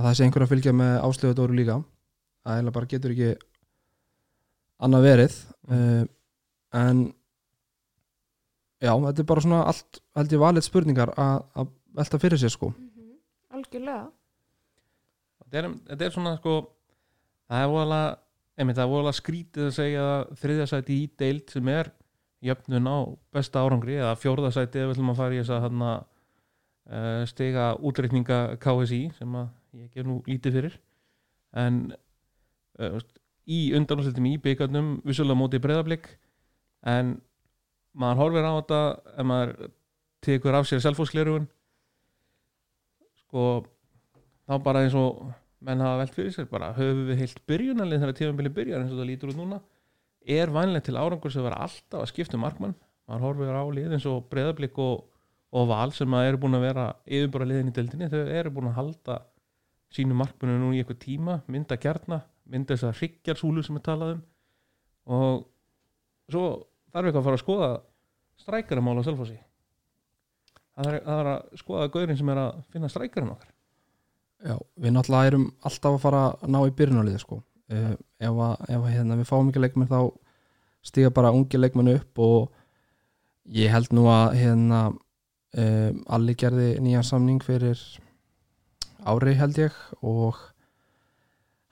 að 0.00 0.06
það 0.06 0.16
sé 0.16 0.26
einhver 0.26 0.44
að 0.44 0.52
fylgja 0.54 0.72
með 0.76 0.92
áslöfu 1.04 1.36
dóru 1.36 1.56
líka. 1.56 1.76
Að 2.46 2.56
heila 2.56 2.72
bara 2.72 2.88
getur 2.88 3.12
ekki 3.12 3.30
annað 4.80 5.06
verið. 5.06 5.34
Uh, 5.68 6.04
en 6.80 7.02
já, 8.80 8.92
þetta 8.92 9.22
er 9.22 9.28
bara 9.32 9.44
svona 9.44 9.64
allt 9.70 10.00
held 10.18 10.34
ég 10.36 10.42
valið 10.42 10.66
spurningar 10.66 11.12
að, 11.20 11.44
að 11.54 11.74
velta 12.00 12.20
fyrir 12.22 12.40
sér 12.40 12.54
sko. 12.54 12.72
Mm 12.76 12.90
algjörlega. 13.60 14.10
Þetta 15.40 15.60
er, 15.60 15.70
þetta 15.90 16.06
er 16.06 16.14
svona 16.14 16.34
sko 16.38 16.56
það 17.50 17.62
er 17.62 17.72
voðalega 17.72 18.10
einmitt 18.60 18.78
það 18.78 18.84
er 18.84 18.92
voðalega 18.92 19.18
skrítið 19.18 19.66
að 19.66 19.76
segja 19.76 20.04
þriðja 20.42 20.66
sæti 20.70 20.96
í 20.96 21.06
deild 21.20 21.54
sem 21.54 21.70
er 21.72 21.90
jöfnun 22.44 22.88
á 22.88 22.98
besta 23.34 23.64
árangri 23.64 23.98
eða 23.98 24.18
fjórða 24.20 24.52
sæti 24.54 24.80
ef 24.80 24.90
við 24.90 24.94
ætlum 24.94 25.12
að 25.12 25.20
fara 25.20 25.36
í 25.36 25.40
þess 25.40 25.54
að 25.56 25.64
hann 25.66 25.86
uh, 25.86 27.22
stiga 27.28 27.66
útreikninga 27.88 28.40
KSI 28.62 29.00
sem 29.18 29.40
að 29.40 29.80
ég 29.80 29.90
ger 29.96 30.08
nú 30.08 30.20
lítið 30.28 30.58
fyrir. 30.58 30.78
En 31.58 31.82
uh, 31.90 32.92
veist, 32.96 33.18
í 33.50 33.60
undanúrslitum 33.76 34.30
í 34.30 34.36
byggarnum 34.40 34.94
vissulega 35.08 35.40
móti 35.40 35.60
breyðablík 35.62 36.12
en 36.88 37.18
maður 37.98 38.22
horfir 38.22 38.46
á 38.46 38.52
þetta 38.58 38.80
ef 39.16 39.28
maður 39.30 39.70
tekur 40.24 40.58
af 40.58 40.68
sér 40.68 40.82
selfósklerugun 40.84 41.48
sko 43.24 43.44
þá 44.48 44.54
bara 44.64 44.84
eins 44.84 44.96
og 44.98 45.22
menn 45.64 45.82
hafa 45.84 46.00
velt 46.02 46.16
fyrir 46.16 46.34
sér 46.34 46.48
bara 46.50 46.72
höfum 46.76 47.06
við 47.10 47.22
heilt 47.22 47.42
byrjunalið 47.50 48.02
þegar 48.02 48.18
tífambili 48.18 48.52
byrjar 48.56 48.84
eins 48.84 48.94
og 48.94 49.00
það 49.00 49.10
lítur 49.10 49.32
út 49.32 49.40
núna? 49.40 49.60
Er 50.20 50.52
vænlega 50.52 50.86
til 50.86 50.96
árangur 51.00 51.32
sem 51.32 51.44
vera 51.44 51.60
alltaf 51.64 52.02
að 52.02 52.10
skipta 52.12 52.38
um 52.38 52.44
markmann? 52.44 52.76
Maður 53.08 53.26
horfir 53.26 53.56
á 53.56 53.64
lið 53.76 53.94
eins 53.96 54.06
og 54.08 54.26
breyðablík 54.32 54.80
og, 54.80 55.04
og 55.56 55.68
val 55.70 55.92
sem 55.96 56.16
að 56.16 56.30
eru 56.30 56.40
búin 56.44 56.58
að 56.58 56.66
vera 56.68 56.86
yfirbúra 57.06 57.48
liðin 57.48 57.72
í 57.72 57.76
deildinni, 57.76 58.10
þau 58.12 58.20
eru 58.22 58.52
búin 58.54 58.70
að 58.70 58.78
halda 58.78 59.16
sínu 59.94 60.16
markmunum 60.16 60.60
nú 60.62 60.72
í 60.74 60.80
eitthvað 60.80 61.00
tíma 61.02 61.38
mynda 61.50 61.78
kjarna, 61.80 62.20
mynda 62.46 62.76
þess 62.76 62.88
að 62.88 63.00
hryggjarsúlu 63.00 63.64
sem 63.66 63.80
er 63.80 63.86
talað 63.86 64.14
um. 64.14 64.20
Og 65.10 65.46
svo 66.30 66.44
þarf 66.90 67.06
eitthvað 67.06 67.20
að 67.20 67.28
fara 67.28 67.38
að 67.38 67.44
skoða 67.44 67.70
strækaramál 68.40 68.98
á 69.00 69.06
Selfossi 69.06 69.38
það 70.80 70.92
er 70.96 71.30
að 71.34 71.58
skoða 71.60 71.90
gaurin 71.92 72.18
sem 72.18 72.30
er 72.32 72.42
að 72.44 72.60
finna 72.72 72.90
strækarin 72.92 73.34
okkar 73.34 73.50
Já, 74.40 74.56
við 74.80 74.94
náttúrulega 74.96 75.30
erum 75.30 75.46
alltaf 75.68 75.96
að 75.96 76.02
fara 76.06 76.20
að 76.30 76.52
ná 76.54 76.58
í 76.64 76.72
byrjunarliði 76.78 77.20
sko. 77.20 77.42
uh, 77.74 77.92
ef, 77.92 78.30
ef 78.30 78.78
að, 78.78 78.92
hérna, 78.94 79.18
við 79.18 79.28
fáum 79.28 79.50
ekki 79.50 79.62
leikmenn 79.64 79.90
þá 79.90 80.00
stiga 80.80 81.10
bara 81.12 81.32
ungi 81.36 81.60
leikmenn 81.60 81.92
upp 81.92 82.22
og 82.24 82.54
ég 83.52 83.72
held 83.72 83.92
nú 83.92 84.06
að 84.08 84.38
hérna, 84.40 84.80
um, 85.60 86.00
Alli 86.16 86.36
gerði 86.38 86.70
nýja 86.80 87.02
samning 87.04 87.42
fyrir 87.44 87.80
ári 89.04 89.34
held 89.36 89.60
ég 89.60 89.76
og 90.00 90.38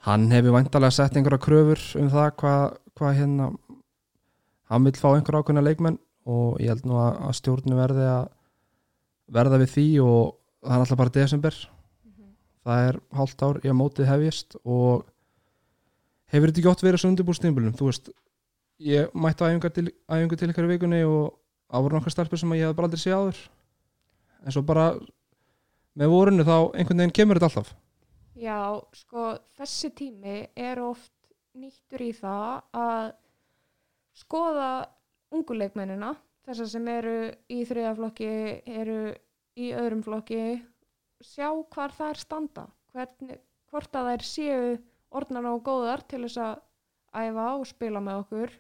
hann 0.09 0.29
hefur 0.33 0.57
væntalega 0.57 0.95
sett 0.95 1.17
einhverja 1.17 1.43
kröfur 1.43 1.81
um 2.01 2.13
það 2.13 2.31
hvað 2.43 2.77
hva, 2.99 3.15
hérna 3.15 3.49
hann 4.69 4.85
vil 4.87 4.95
fá 4.99 5.09
einhverja 5.13 5.43
ákveðna 5.43 5.65
leikmenn 5.65 5.99
og 6.29 6.61
ég 6.63 6.73
held 6.73 6.87
nú 6.89 6.99
að, 7.01 7.19
að 7.29 7.37
stjórnu 7.41 7.79
verði 7.79 8.07
að 8.13 8.31
verða 9.39 9.61
við 9.63 9.75
því 9.75 9.87
og 10.05 10.23
það 10.65 10.75
er 10.75 10.85
alltaf 10.85 11.01
bara 11.01 11.15
desember. 11.15 11.59
Það 12.69 12.87
er 12.89 12.99
hálft 13.17 13.45
ár 13.45 13.61
í 13.65 13.71
að 13.71 13.79
mótið 13.79 14.11
hefjist 14.11 14.57
og 14.65 15.05
hefur 16.29 16.51
þetta 16.51 16.59
ekki 16.59 16.67
gott 16.67 16.85
verið 16.85 17.03
svo 17.03 17.13
undirbúrstímbilum 17.13 17.77
þú 17.79 17.89
veist, 17.89 18.11
ég 18.85 19.15
mætti 19.17 19.47
æfingar 19.47 19.73
til, 19.75 19.87
til 19.89 20.51
ykkar 20.53 20.69
í 20.69 20.73
vikunni 20.75 21.05
og 21.09 21.39
það 21.69 21.87
voru 21.87 21.99
nokkar 21.99 22.15
stelpur 22.15 22.41
sem 22.41 22.57
ég 22.59 22.69
hef 22.69 22.77
bara 22.77 22.91
aldrei 22.91 23.03
séð 23.03 23.17
áður. 23.21 23.45
En 24.45 24.55
svo 24.55 24.65
bara 24.69 24.89
með 25.99 26.13
vorinu 26.13 26.47
þá 26.47 26.57
einhvern 26.77 27.03
veginn 27.03 27.17
kemur 27.17 27.41
þetta 27.41 27.49
alltaf. 27.51 27.73
Já, 28.39 28.61
sko, 28.95 29.33
þessi 29.59 29.91
tími 29.99 30.43
er 30.55 30.79
oft 30.85 31.13
nýttur 31.59 32.05
í 32.05 32.13
það 32.15 32.61
að 32.79 33.09
skoða 34.19 34.71
unguleikmennina, 35.35 36.15
þessar 36.49 36.71
sem 36.73 36.89
eru 36.91 37.17
í 37.53 37.63
þriðaflokki, 37.69 38.31
eru 38.67 39.01
í 39.59 39.71
öðrum 39.77 40.03
flokki, 40.07 40.43
sjá 41.25 41.51
hvar 41.75 41.95
það 41.95 42.15
er 42.15 42.23
standa, 42.23 42.67
Hvernig, 42.89 43.41
hvort 43.69 43.97
að 43.99 44.07
þær 44.09 44.25
séu 44.25 44.63
orðnar 45.15 45.47
og 45.51 45.61
góðar 45.67 46.03
til 46.09 46.23
þess 46.25 46.41
að 46.41 46.55
æfa 47.29 47.45
og 47.59 47.67
spila 47.69 48.01
með 48.05 48.23
okkur 48.23 48.55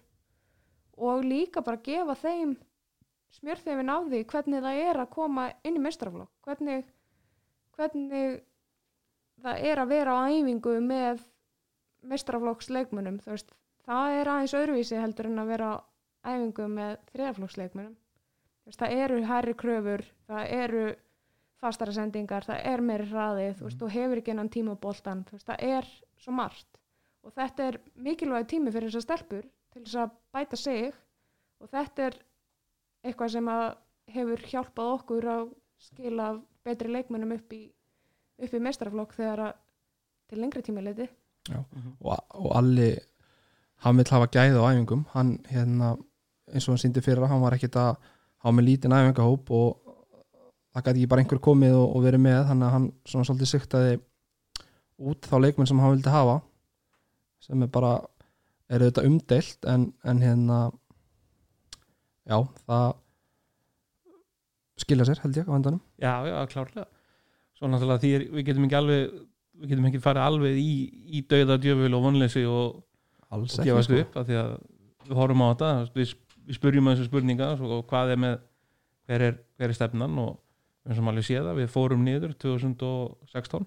og 1.08 1.24
líka 1.24 1.62
bara 1.64 1.80
gefa 1.84 2.16
þeim 2.18 2.54
smjörþefin 3.38 3.92
af 3.92 4.06
því 4.08 4.20
hvernig 4.32 4.64
það 4.64 4.82
er 4.84 5.00
að 5.02 5.10
koma 5.14 5.46
inn 5.68 5.78
í 5.78 5.82
mestraflokk, 5.84 6.30
hvernig, 6.46 6.86
hvernig 7.76 8.38
það 9.42 9.66
er 9.70 9.82
að 9.82 9.92
vera 9.92 10.16
á 10.16 10.20
æfingu 10.32 10.76
með 10.84 11.24
mestraflokksleikmunum 12.08 13.20
það 13.88 14.18
er 14.20 14.30
aðeins 14.34 14.56
öðruvísi 14.58 15.00
heldur 15.00 15.30
en 15.30 15.42
að 15.42 15.52
vera 15.54 15.70
á 15.72 15.76
æfingu 16.28 16.68
með 16.68 16.96
veist, 18.68 18.80
það 18.80 18.96
eru 19.02 19.20
hærri 19.26 19.54
kröfur, 19.58 20.04
það 20.28 20.50
eru 20.58 20.82
fastara 21.58 21.94
sendingar, 21.94 22.46
það 22.46 22.64
er 22.70 22.84
meiri 22.84 23.08
hraði 23.10 23.46
þú 23.58 23.66
veist, 23.66 23.80
þú 23.80 23.90
hefur 23.94 24.20
ekki 24.20 24.34
enn 24.34 24.50
tíma 24.52 24.76
á 24.76 24.82
boltan 24.82 25.24
þú 25.28 25.38
veist, 25.38 25.48
það 25.48 25.64
er 25.68 25.88
svo 26.22 26.34
margt. 26.36 26.68
Og 27.26 27.34
þetta 27.34 27.64
er 27.66 27.78
mikilvæg 27.98 28.46
tími 28.48 28.72
fyrir 28.72 28.92
þessar 28.92 29.06
stelpur 29.06 29.48
til 29.72 29.82
þess 29.82 29.98
að 30.04 30.12
bæta 30.36 30.58
sig 30.60 30.92
og 31.58 31.72
þetta 31.72 32.06
er 32.06 32.18
eitthvað 33.04 33.32
sem 33.34 33.50
að 33.52 33.64
hefur 34.14 34.44
hjálpað 34.52 34.92
okkur 34.98 35.28
að 35.32 35.48
skila 35.82 36.28
betri 36.66 36.92
leikmennum 36.92 37.34
upp 37.36 37.52
í 37.54 37.64
upp 38.38 38.54
í 38.54 38.62
mestraflokk 38.62 39.16
þegar 39.16 39.44
að 39.48 39.58
til 40.30 40.38
lengri 40.42 40.62
tími 40.62 40.84
leiti 40.84 41.08
og, 41.58 42.18
og 42.38 42.50
Alli 42.58 42.92
hann 43.84 44.00
vill 44.00 44.10
hafa 44.10 44.30
gæði 44.34 44.58
á 44.58 44.68
æfingum. 44.70 45.04
Hann 45.14 45.36
hérna, 45.50 45.94
eins 46.52 46.66
og 46.66 46.74
hann 46.74 46.82
síndi 46.82 47.04
fyrir 47.04 47.24
að 47.24 47.34
hann 47.34 47.44
var 47.44 47.56
ekkit 47.56 47.78
að 47.78 47.94
hafa 48.42 48.54
með 48.56 48.68
lítinn 48.68 48.96
æfingahóp 48.96 49.52
og 49.54 49.94
það 50.74 50.84
gæti 50.84 50.94
ekki 50.98 51.10
bara 51.12 51.24
einhver 51.24 51.42
komið 51.48 51.78
og, 51.78 51.88
og 51.96 52.06
verið 52.06 52.24
með. 52.26 52.40
Þannig 52.50 52.68
að 52.68 52.76
hann 52.76 52.90
svona 53.08 53.28
svolítið 53.28 53.52
syktaði 53.52 53.96
út 55.08 55.30
þá 55.30 55.36
leikmenn 55.44 55.70
sem 55.70 55.80
hann 55.82 55.94
vildi 55.94 56.12
hafa 56.12 56.38
sem 57.44 57.62
er 57.62 57.70
bara 57.70 57.92
er 58.68 58.82
auðvitað 58.82 59.08
umdeilt 59.08 59.68
en, 59.70 59.84
en 60.04 60.22
hérna 60.22 60.58
já, 62.28 62.38
það 62.66 62.88
skilja 64.82 65.06
sér 65.08 65.22
held 65.22 65.38
ég 65.38 65.48
á 65.48 65.54
endanum. 65.56 65.82
Já, 66.02 66.12
já, 66.26 66.36
klárlega. 66.50 66.86
Svo 67.58 67.70
náttúrulega 67.70 68.02
því 68.02 68.12
við 68.36 68.46
getum 68.46 68.66
ekki 68.66 68.78
alveg 68.78 69.14
við 69.58 69.72
getum 69.72 69.88
ekki 69.88 70.02
farið 70.02 70.26
alveg 70.26 70.58
í, 70.60 70.74
í 71.18 71.22
dauða 71.30 71.56
djöful 71.62 71.90
og 71.98 72.04
vonleysi 72.04 72.44
og, 72.46 72.76
alls 73.34 73.54
og 73.54 73.62
ekki 73.62 73.70
gefast 73.70 73.90
sko. 73.90 74.02
upp 74.02 74.18
af 74.20 74.28
því 74.28 74.36
að 74.40 74.52
við 75.08 75.16
horfum 75.18 75.44
á 75.44 75.48
þetta 75.52 75.70
við, 75.96 76.12
við 76.48 76.58
spurjum 76.58 76.90
þessu 76.92 77.08
spurninga 77.08 77.48
og 77.56 77.80
hvað 77.88 78.12
er 78.14 78.22
með 78.24 78.36
hver 79.08 79.24
er, 79.24 79.40
hver 79.56 79.72
er 79.72 79.76
stefnan? 79.76 80.20
Og 80.22 80.36
eins 80.88 81.00
og 81.00 81.04
maður 81.04 81.16
alveg 81.16 81.28
sé 81.28 81.40
það 81.40 81.60
við 81.60 81.72
fórum 81.72 82.04
niður 82.04 82.36
2016 82.44 83.66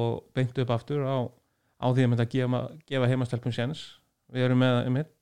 og 0.00 0.20
beintu 0.36 0.62
upp 0.62 0.74
aftur 0.74 1.02
á, 1.02 1.18
á 1.82 1.86
því 1.90 2.04
að 2.04 2.12
mynda 2.12 2.26
að 2.26 2.34
gefa, 2.36 2.60
gefa 2.86 3.08
heimastelpum 3.10 3.54
séns. 3.54 3.82
Við 4.30 4.46
erum 4.46 4.62
með 4.62 4.84
um 4.86 5.00
hitt 5.00 5.16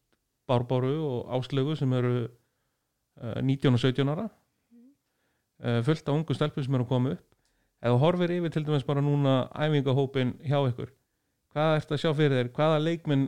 Bárbáru 0.49 0.93
og 1.05 1.33
Áslögu 1.37 1.77
sem 1.77 1.93
eru 1.97 2.13
uh, 2.25 3.41
19 3.41 3.77
og 3.77 3.81
17 3.81 4.13
ára. 4.13 4.29
Uh, 5.59 5.81
fullt 5.85 6.05
af 6.05 6.15
ungu 6.15 6.37
stelpum 6.37 6.65
sem 6.65 6.77
eru 6.77 6.85
að 6.85 6.93
koma 6.93 7.17
upp. 7.17 7.25
Þú 7.85 7.99
horfir 8.03 8.33
yfir 8.35 8.53
til 8.53 8.65
dæmis 8.67 8.85
bara 8.85 9.05
núna 9.05 9.35
æfingahópin 9.55 10.37
hjá 10.45 10.59
ykkur 10.67 10.93
hvað 11.55 11.77
ert 11.79 11.93
að 11.93 12.03
sjá 12.03 12.11
fyrir 12.15 12.37
þér, 12.39 12.51
hvaða 12.57 12.81
leikminn 12.83 13.27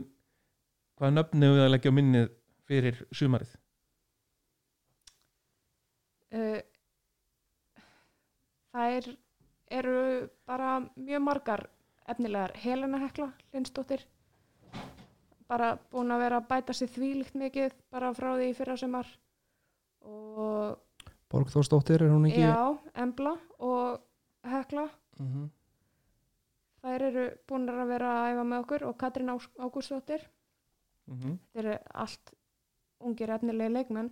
hvaða 1.01 1.15
nöfni 1.17 1.49
við 1.49 1.63
að 1.65 1.71
leggja 1.73 1.91
á 1.91 1.97
minnið 1.97 2.27
fyrir 2.69 2.99
sumarið? 3.17 3.55
Uh, 6.31 6.61
það 8.71 8.93
er, 8.99 9.07
eru 9.81 9.95
bara 10.47 10.75
mjög 10.95 11.23
margar 11.25 11.65
efnilegar. 12.11 12.53
Helena 12.61 13.01
Hekla 13.01 13.31
Lindsdóttir 13.53 14.05
bara 15.51 15.73
búin 15.91 16.13
að 16.15 16.21
vera 16.23 16.37
að 16.39 16.47
bæta 16.47 16.75
sér 16.77 16.91
þvílíkt 16.93 17.35
mikið 17.35 17.73
bara 17.91 18.13
frá 18.15 18.29
því 18.39 18.53
fyrra 18.55 18.77
sumar 18.79 19.09
og 20.07 20.77
Borgþórsdóttir 21.31 22.03
er 22.05 22.11
hún 22.11 22.25
ekki? 22.27 22.41
Já, 22.43 22.77
Embla 22.99 23.33
og 23.63 23.99
Hekla. 24.51 24.87
Mhm. 25.19 25.49
þær 26.81 27.03
eru 27.07 27.25
búin 27.47 27.67
að 27.69 27.87
vera 27.91 28.09
að 28.15 28.31
æfa 28.33 28.43
með 28.49 28.63
okkur. 28.63 28.83
Og 28.89 28.95
Katrín 28.99 29.29
Ás- 29.31 29.51
Ágústsdóttir 29.59 30.23
mm 31.11 31.19
-hmm. 31.19 31.37
þetta 31.53 31.63
eru 31.63 31.77
allt 32.05 32.33
ungir 32.99 33.29
efnilegi 33.29 33.73
leikmenn. 33.73 34.11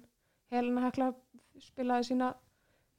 Helena 0.52 0.88
Hekla 0.88 1.14
spilaði 1.60 2.04
sína 2.04 2.34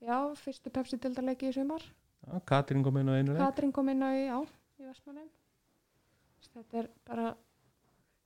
já, 0.01 0.35
fyrstu 0.37 0.71
Pepsi-dildarleiki 0.71 1.49
í 1.49 1.53
sumar. 1.53 1.83
Ja, 2.27 2.41
Katrín 2.41 2.85
kom 2.85 2.97
inn 2.97 3.09
á 3.09 3.15
einu 3.19 3.33
leik. 3.33 3.43
Katrín 3.43 3.73
kom 3.73 3.89
inn 3.89 4.03
á 4.03 4.11
já, 4.13 4.39
í 4.79 4.87
Vestmannin 4.87 5.31
þetta 6.55 6.83
er 6.83 6.89
bara 7.07 7.31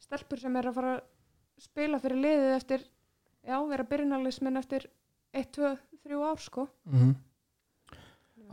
stelpur 0.03 0.41
sem 0.41 0.57
er 0.59 0.69
að 0.69 0.79
fara 0.79 0.95
að 0.97 1.05
spila 1.65 2.01
fyrir 2.03 2.21
liðið 2.23 2.55
eftir 2.57 2.85
já, 3.45 3.57
vera 3.71 3.87
byrjunarlismin 3.91 4.61
eftir 4.61 4.89
1, 5.35 5.51
2, 5.57 5.75
3 6.07 6.23
ár 6.31 6.43
sko. 6.43 6.69
Mhm. 6.91 7.15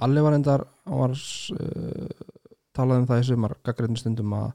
Alli 0.01 0.21
var 0.23 0.33
endar 0.33 0.65
hann 0.85 0.97
var 0.97 1.11
uh, 1.13 2.27
talað 2.73 3.01
um 3.01 3.07
það 3.09 3.21
í 3.21 3.25
sumar 3.27 3.57
gaggrinni 3.65 3.99
stundum 3.99 4.33
að 4.33 4.53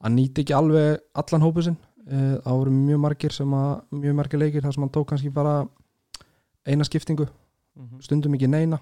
að 0.00 0.14
nýti 0.16 0.44
ekki 0.44 0.56
alveg 0.56 1.00
allan 1.22 1.44
hópu 1.44 1.64
sinn. 1.66 1.78
Uh, 2.10 2.38
það 2.42 2.60
voru 2.62 2.72
mjög 2.74 3.02
margir 3.04 3.34
sem 3.36 3.52
að 3.54 3.70
mjög 4.00 4.16
margir 4.18 4.42
leikir 4.42 4.64
þar 4.64 4.74
sem 4.74 4.86
hann 4.86 4.94
tók 4.94 5.10
kannski 5.10 5.32
bara 5.34 5.54
eina 6.66 6.84
skiptingu, 6.84 7.26
mm 7.26 7.86
-hmm. 7.86 8.02
stundum 8.02 8.34
ekki 8.34 8.48
neina. 8.48 8.80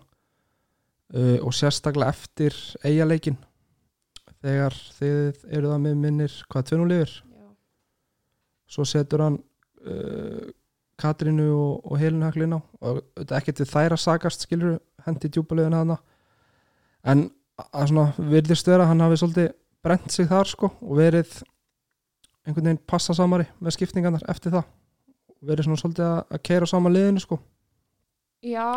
Uh, 1.14 1.38
og 1.42 1.54
sérstaklega 1.54 2.12
eftir 2.12 2.54
eigaleikin 2.85 3.37
þegar 4.42 4.74
þið 4.98 5.46
eru 5.50 5.70
það 5.72 5.81
með 5.81 5.94
minnir 5.94 6.33
hvað 6.52 6.72
já, 6.72 7.46
svo 8.68 8.85
setur 8.85 9.22
hann 9.24 9.38
uh, 9.87 10.50
Katrínu 10.98 11.46
og, 11.54 11.92
og 11.92 11.98
Helinu 11.98 12.26
Haklin 12.26 12.59
á. 12.59 12.61
Og 12.83 13.02
þetta 13.16 13.35
er 13.35 13.40
ekkert 13.40 13.61
við 13.62 13.70
þær 13.72 13.94
að 13.94 14.02
sagast 14.02 14.44
skilur 14.44 14.78
hendi 15.07 15.31
djúpalegin 15.31 15.76
hana 15.78 15.98
en 17.07 17.31
að 17.72 17.90
svona 17.90 18.31
virðist 18.31 18.68
vera 18.68 18.87
hann 18.87 19.00
hafi 19.00 19.20
svolítið 19.20 19.52
brent 19.85 20.11
sig 20.12 20.29
þar 20.29 20.51
sko 20.51 20.71
og 20.81 20.97
verið 20.99 21.43
einhvern 22.47 22.64
veginn 22.71 22.87
passa 22.87 23.14
samari 23.14 23.47
með 23.61 23.77
skiptingarnar 23.77 24.25
eftir 24.29 24.55
það 24.57 24.64
og 25.29 25.47
verið 25.51 25.69
svona 25.69 25.83
svolítið 25.83 26.07
að, 26.09 26.19
að 26.35 26.43
keira 26.49 26.67
saman 26.67 26.95
liðinu 26.97 27.23
sko 27.23 27.38
já, 28.43 28.69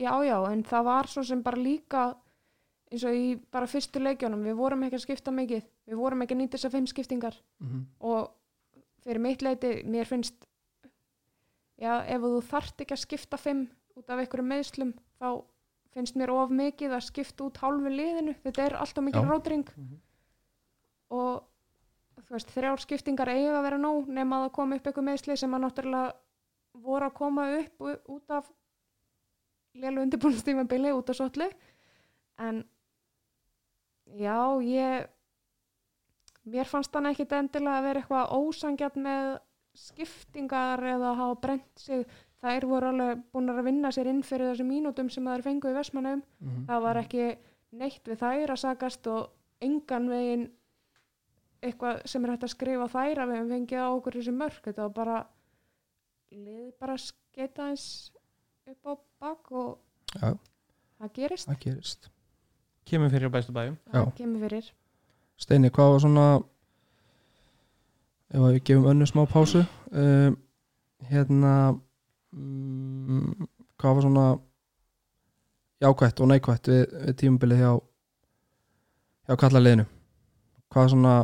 já, 0.00 0.12
já 0.26 0.36
en 0.50 0.64
það 0.64 0.84
var 0.90 1.10
svo 1.12 1.24
sem 1.26 1.42
bara 1.42 1.60
líka 1.60 2.04
eins 2.92 3.04
og 3.08 3.16
í 3.16 3.28
bara 3.50 3.66
fyrstu 3.70 4.02
leikjónum 4.02 4.44
við 4.44 4.58
vorum 4.58 4.84
ekki 4.86 4.98
að 5.00 5.06
skipta 5.06 5.34
mikið 5.34 5.64
við 5.90 6.00
vorum 6.00 6.24
ekki 6.24 6.36
að 6.36 6.42
nýta 6.42 6.58
þessar 6.58 6.74
fimm 6.74 6.86
skiptingar 6.90 7.38
mm 7.60 7.68
-hmm. 7.70 7.84
og 8.00 8.30
fyrir 9.04 9.20
mitt 9.20 9.42
leiti 9.42 9.72
mér 9.84 10.04
finnst 10.08 10.46
já, 11.80 12.04
ef 12.06 12.20
þú 12.20 12.40
þarft 12.50 12.80
ekki 12.80 12.94
að 12.94 13.04
skipta 13.06 13.36
fimm 13.40 13.66
út 13.96 14.10
af 14.10 14.18
einhverjum 14.18 14.48
meðslum 14.48 14.94
þá 15.20 15.42
finnst 15.94 16.16
mér 16.16 16.30
of 16.34 16.50
mikið 16.50 16.90
að 16.96 17.06
skipta 17.06 17.44
út 17.44 17.56
hálfu 17.62 17.88
liðinu, 17.90 18.34
þetta 18.42 18.64
er 18.66 18.76
alltaf 18.76 19.04
mikið 19.04 19.22
Já. 19.22 19.30
rótring 19.30 19.68
Mhm. 19.76 20.00
Og 21.10 21.44
veist, 22.30 22.50
þrjár 22.54 22.80
skiptingar 22.80 23.28
eiga 23.28 23.58
að 23.58 23.62
vera 23.68 23.78
nóg 23.78 24.08
nema 24.08 24.36
að 24.38 24.44
það 24.48 24.52
kom 24.58 24.72
upp 24.72 24.86
eitthvað 24.86 25.08
meðsli 25.10 25.36
sem 25.36 25.54
að 25.54 25.64
náttúrulega 25.66 26.12
voru 26.84 27.06
að 27.08 27.14
koma 27.14 27.44
upp 27.58 27.80
út 28.10 28.30
af 28.30 28.50
lélu 29.74 30.02
undirbúinnstímabili 30.06 30.92
út 30.94 31.10
af 31.10 31.16
sotlu. 31.18 31.48
En 32.38 32.64
já, 34.06 34.38
ég 34.62 35.08
mér 36.44 36.68
fannst 36.68 36.94
hann 36.94 37.06
ekkit 37.10 37.32
endilega 37.32 37.78
að 37.80 37.86
vera 37.88 38.00
eitthvað 38.02 38.34
ósangjart 38.38 38.96
með 39.00 39.32
skiptingar 39.74 40.82
eða 40.86 41.10
að 41.12 41.18
hafa 41.22 41.40
brent 41.42 41.80
sig. 41.82 42.04
Þær 42.44 42.66
voru 42.68 42.90
alveg 42.92 43.22
búin 43.32 43.48
að 43.50 43.62
vinna 43.64 43.90
sér 43.94 44.10
inn 44.10 44.22
fyrir 44.22 44.50
þessu 44.52 44.66
mínútum 44.68 45.08
sem 45.10 45.24
þær 45.24 45.42
fengu 45.46 45.70
í 45.70 45.76
Vestmannum 45.78 46.22
Mhm. 46.40 46.66
það 46.68 46.82
var 46.82 46.96
ekki 47.00 47.38
neitt 47.72 48.04
við 48.04 48.18
þær 48.20 48.50
að 48.52 48.60
sagast 48.60 49.06
og 49.06 49.30
engan 49.60 50.08
veginn 50.08 50.50
eitthvað 51.64 52.02
sem 52.10 52.24
er 52.24 52.34
hægt 52.34 52.46
að 52.46 52.52
skrifa 52.54 52.88
þær 52.92 53.22
að 53.22 53.30
við 53.30 53.38
höfum 53.40 53.52
fengið 53.54 53.84
á 53.84 53.88
okkur 53.94 54.18
þessi 54.18 54.34
mörk. 54.38 54.62
Þetta 54.68 54.86
var 54.86 54.94
bara 54.98 55.18
liðið 56.34 56.72
bara 56.80 56.96
skeita 57.00 57.68
eins 57.70 57.86
upp 58.70 58.90
á 58.90 58.92
bak 59.22 59.52
og 59.52 59.68
Já. 60.14 60.32
það 61.00 61.12
gerist. 61.18 61.50
Það 61.50 61.60
gerist. 61.66 62.10
Kemur 62.84 63.12
fyrir 63.12 63.30
á 63.30 63.34
bæstu 63.36 63.54
bæjum. 63.56 63.78
Já. 63.90 64.00
það 64.00 64.14
kemur 64.20 64.44
fyrir. 64.48 64.72
Steini, 65.40 65.70
hvað 65.74 65.92
var 65.94 66.04
svona 66.04 66.26
ef 68.34 68.40
að 68.42 68.52
við 68.56 68.64
gefum 68.68 68.88
önnu 68.90 69.06
smá 69.08 69.24
pásu 69.30 69.62
um, 69.92 70.36
hérna 71.10 71.54
um, 72.34 73.48
hvað 73.78 73.96
var 73.98 74.06
svona 74.06 74.26
jákvætt 75.84 76.22
og 76.22 76.30
neikvætt 76.30 76.70
við, 76.70 76.84
við 77.06 77.18
tímabilið 77.20 77.62
hjá 77.62 77.72
hjá 79.28 79.38
kallaliðinu 79.40 79.86
hvað 80.74 80.90
svona 80.94 81.14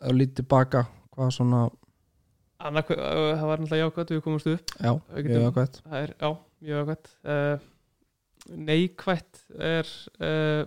þú 0.00 0.16
lítið 0.16 0.48
baka 0.50 0.86
hvað 1.14 1.32
svona, 1.36 1.68
Annarkvæ, 2.60 2.96
það 3.00 3.46
var 3.48 3.60
náttúrulega 3.62 3.86
jákvæmt 3.86 4.10
við 4.12 4.22
komumst 4.24 4.48
upp. 4.50 4.72
Já, 4.76 4.90
mjög 5.16 5.60
er, 5.96 6.10
já, 6.20 6.30
mjög 6.60 6.80
jákvæmt 6.80 7.06
uh, 7.24 7.62
neikvætt 8.68 9.40
er 9.56 9.92
uh, 10.20 10.64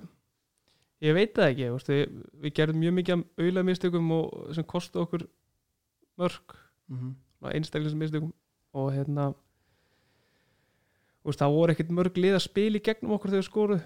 ég 1.04 1.16
veit 1.18 1.34
það 1.36 1.50
ekki 1.52 1.70
veist, 1.74 1.92
við, 1.92 2.20
við 2.44 2.56
gerðum 2.58 2.82
mjög 2.82 2.96
mikið 3.00 3.24
auðlega 3.38 3.68
mistökum 3.68 4.12
og 4.16 4.54
sem 4.58 4.68
kostu 4.74 5.02
okkur 5.04 5.26
mörg 6.22 6.56
mm 6.88 6.98
-hmm. 7.00 7.52
einstaklega 7.54 7.98
mistökum 7.98 8.34
og 8.74 8.94
hérna 8.94 9.34
veist, 11.24 11.40
það 11.40 11.56
voru 11.58 11.72
ekkert 11.72 11.92
mörg 11.92 12.18
lið 12.18 12.38
að 12.38 12.48
spila 12.48 12.78
í 12.78 12.86
gegnum 12.86 13.16
okkur 13.18 13.30
þegar 13.30 13.44
við 13.44 13.50
skoruð 13.52 13.82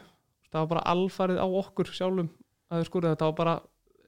það 0.51 0.59
var 0.59 0.67
bara 0.67 0.87
alfarið 0.93 1.41
á 1.43 1.47
okkur 1.47 1.87
sjálfum 1.91 2.29
að 2.69 2.79
við 2.79 2.85
skoruð, 2.85 3.17
það 3.17 3.27
var 3.27 3.39
bara 3.43 3.61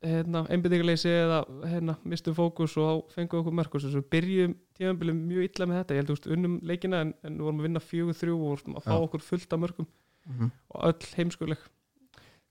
hérna, 0.06 0.46
einbyttingarleysi 0.54 1.10
eða 1.12 1.40
hérna, 1.68 1.96
mistum 2.08 2.36
fókus 2.38 2.76
og 2.80 2.86
þá 3.10 3.16
fengum 3.18 3.40
við 3.40 3.42
okkur 3.44 3.56
mörg 3.60 3.74
og 3.76 3.82
svo 3.84 3.90
við 4.00 4.06
byrjum 4.16 4.54
tímanbili 4.80 5.16
mjög 5.18 5.48
illa 5.50 5.68
með 5.68 5.80
þetta. 5.82 5.96
Ég 5.98 6.04
held 6.06 6.14
að 6.14 6.34
unnum 6.38 6.60
leikina 6.70 7.02
en, 7.04 7.14
en 7.28 7.40
vorum 7.44 7.60
að 7.60 7.68
vinna 7.68 7.82
fjögur 7.84 8.16
þrjú 8.20 8.36
og 8.38 8.46
vorum 8.54 8.78
að 8.80 8.86
fá 8.88 8.94
Já. 8.96 9.00
okkur 9.08 9.26
fullt 9.26 9.54
af 9.58 9.60
mörgum 9.66 9.90
Mhm. 10.30 10.50
og 10.76 10.82
öll 10.86 11.08
heimskuleg. 11.18 11.62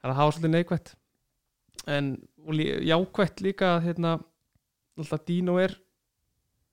Þannig 0.01 0.11
að 0.13 0.17
það 0.19 0.27
var 0.27 0.33
svolítið 0.35 0.55
neikvætt. 0.57 0.89
En 1.87 2.07
lí, 2.59 2.65
jákvætt 2.89 3.41
líka 3.45 3.69
að 3.77 3.85
hérna 3.87 4.13
alltaf 4.99 5.25
Dino 5.29 5.57
er 5.63 5.77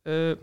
uh, 0.07 0.33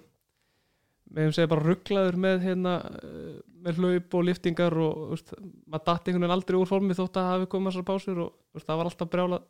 við 1.13 1.19
hefum 1.27 1.35
segja 1.35 1.51
bara 1.51 1.67
rugglaður 1.67 2.17
með 2.25 2.45
hérna 2.47 2.77
uh, 3.03 3.41
með 3.63 3.81
hlaup 3.83 4.15
og 4.19 4.25
liftingar 4.29 4.77
og 4.79 5.11
veist, 5.13 5.35
maður 5.67 5.85
datt 5.89 6.07
einhvern 6.09 6.23
veginn 6.25 6.37
aldrei 6.37 6.59
úr 6.61 6.71
formi 6.71 6.95
þótt 6.99 7.19
að 7.21 7.29
hafi 7.33 7.51
komið 7.53 7.73
þessar 7.73 7.89
pásur 7.91 8.23
og 8.25 8.31
veist, 8.55 8.67
það 8.69 8.79
var 8.81 8.91
alltaf 8.91 9.11
brjála 9.13 9.41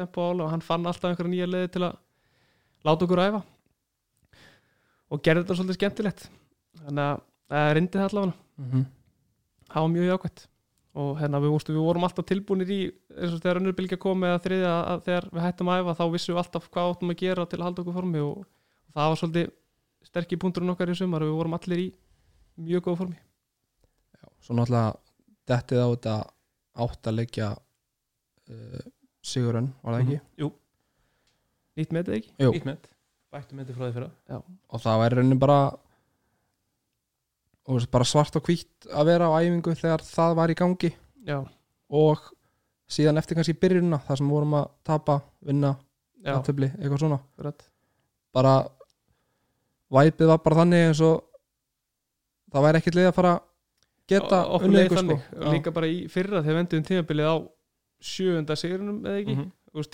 tempo 0.00 0.26
ála 0.26 0.46
og 0.46 0.52
hann 0.54 0.64
fann 0.64 0.86
alltaf 0.88 1.10
einhverja 1.10 1.32
nýja 1.32 1.48
leiði 1.50 1.72
til 1.76 1.86
að 1.86 1.98
láta 2.86 3.06
okkur 3.06 3.24
æfa. 3.24 3.42
Og 5.10 5.24
gerði 5.24 5.44
þetta 5.44 5.58
svolítið 5.58 5.78
skemmtilegt. 5.78 6.28
Þannig 6.84 7.04
að 7.06 7.20
það 7.50 7.74
reyndi 7.76 7.98
það 7.98 8.08
allavega. 8.08 8.38
Mhm. 8.60 8.88
það 9.70 9.84
var 9.84 9.92
mjög 9.94 10.08
jákvæmt 10.10 10.40
og 11.00 11.10
hérna 11.20 11.38
við, 11.38 11.52
vústu, 11.54 11.74
við 11.74 11.84
vorum 11.86 12.04
alltaf 12.06 12.26
tilbúinir 12.26 12.70
í 12.74 12.80
eins 13.14 13.34
og 13.36 13.42
þegar 13.42 13.60
önnur 13.60 13.76
bylgja 13.78 13.98
kom 14.02 14.24
eða 14.26 14.40
þriðja 14.42 14.72
að 14.90 15.02
þegar 15.06 15.26
við 15.30 15.44
hættum 15.44 15.70
að 15.70 15.82
æfa 15.82 15.94
þá 16.00 16.04
vissum 16.14 16.34
við 16.34 16.40
alltaf 16.42 16.66
hvað 16.74 16.90
áttum 16.90 17.12
að 17.12 17.20
gera 17.20 17.46
til 17.46 17.60
að 17.60 17.66
halda 17.68 17.82
okkur 17.84 17.96
formi 18.00 18.22
og, 18.24 18.40
og 18.42 18.96
það 18.96 19.12
var 19.12 19.20
svolítið 19.20 19.52
sterkir 20.10 20.40
punkturinn 20.42 20.74
okkar 20.74 20.90
í 20.90 20.96
sumar 20.98 21.22
og 21.22 21.30
við 21.30 21.38
vorum 21.38 21.56
allir 21.56 21.82
í 21.84 21.88
mjög 22.66 22.86
góð 22.88 22.98
formi. 23.04 23.20
Svo 24.42 24.56
náttúrulega 24.58 24.98
dettið 25.50 25.84
á 25.84 25.86
þetta 25.92 26.16
átt 26.86 27.10
að 27.10 27.18
leggja 27.20 27.50
uh, 27.54 28.82
Sigurinn, 29.26 29.68
var 29.84 29.96
það 29.96 30.02
ekki? 30.06 30.18
Jú, 30.40 30.48
nýtt 31.76 31.92
með 31.92 32.02
þetta 32.06 32.18
ekki? 32.18 32.32
Jú. 32.40 32.50
nýtt 32.56 32.68
met. 32.70 32.90
Bættu 33.30 33.54
meti 33.58 33.76
frá 33.76 33.84
því 33.86 33.92
fyrra. 33.94 34.10
Og 34.70 34.82
það 34.82 35.00
var 35.04 35.16
raunin 35.18 35.38
bara 35.42 35.60
og 37.70 37.84
bara 37.92 38.06
svart 38.08 38.34
og 38.40 38.48
hvítt 38.48 38.88
að 38.90 39.10
vera 39.12 39.28
á 39.30 39.38
æfingu 39.38 39.74
þegar 39.78 40.02
það 40.02 40.36
var 40.40 40.50
í 40.50 40.56
gangi. 40.58 40.90
Já, 41.28 41.38
og 41.90 42.24
síðan 42.90 43.20
eftir 43.20 43.38
kannski 43.38 43.54
byrjunina 43.60 44.00
þar 44.06 44.18
sem 44.18 44.32
vorum 44.32 44.56
að 44.58 44.70
tapa, 44.88 45.20
vinna, 45.46 45.76
já, 46.24 46.32
aðtöfli, 46.34 46.72
eitthvað 46.80 47.04
svona. 47.04 47.20
Rætt 47.38 47.68
bara 48.34 48.54
væpið 49.90 50.30
var 50.30 50.42
bara 50.44 50.60
þannig 50.62 50.88
eins 50.88 51.00
og 51.04 51.22
það 52.50 52.66
væri 52.66 52.80
ekkert 52.80 52.98
leið 52.98 53.08
að 53.10 53.16
fara 53.16 53.32
geta 54.10 54.40
okkur 54.56 54.68
unnið 54.68 54.92
sko. 54.94 55.16
og 55.16 55.46
Já. 55.46 55.50
líka 55.54 55.72
bara 55.74 55.90
í 55.90 55.98
fyrra 56.10 56.42
þegar 56.42 56.56
við 56.56 56.62
endum 56.64 56.86
tímabilið 56.88 57.30
á 57.30 57.36
sjöunda 58.00 58.56
sigurinnum 58.56 59.02
eða 59.04 59.20
ekki? 59.22 59.34
Mm 59.36 59.40
Mhm. 59.44 59.50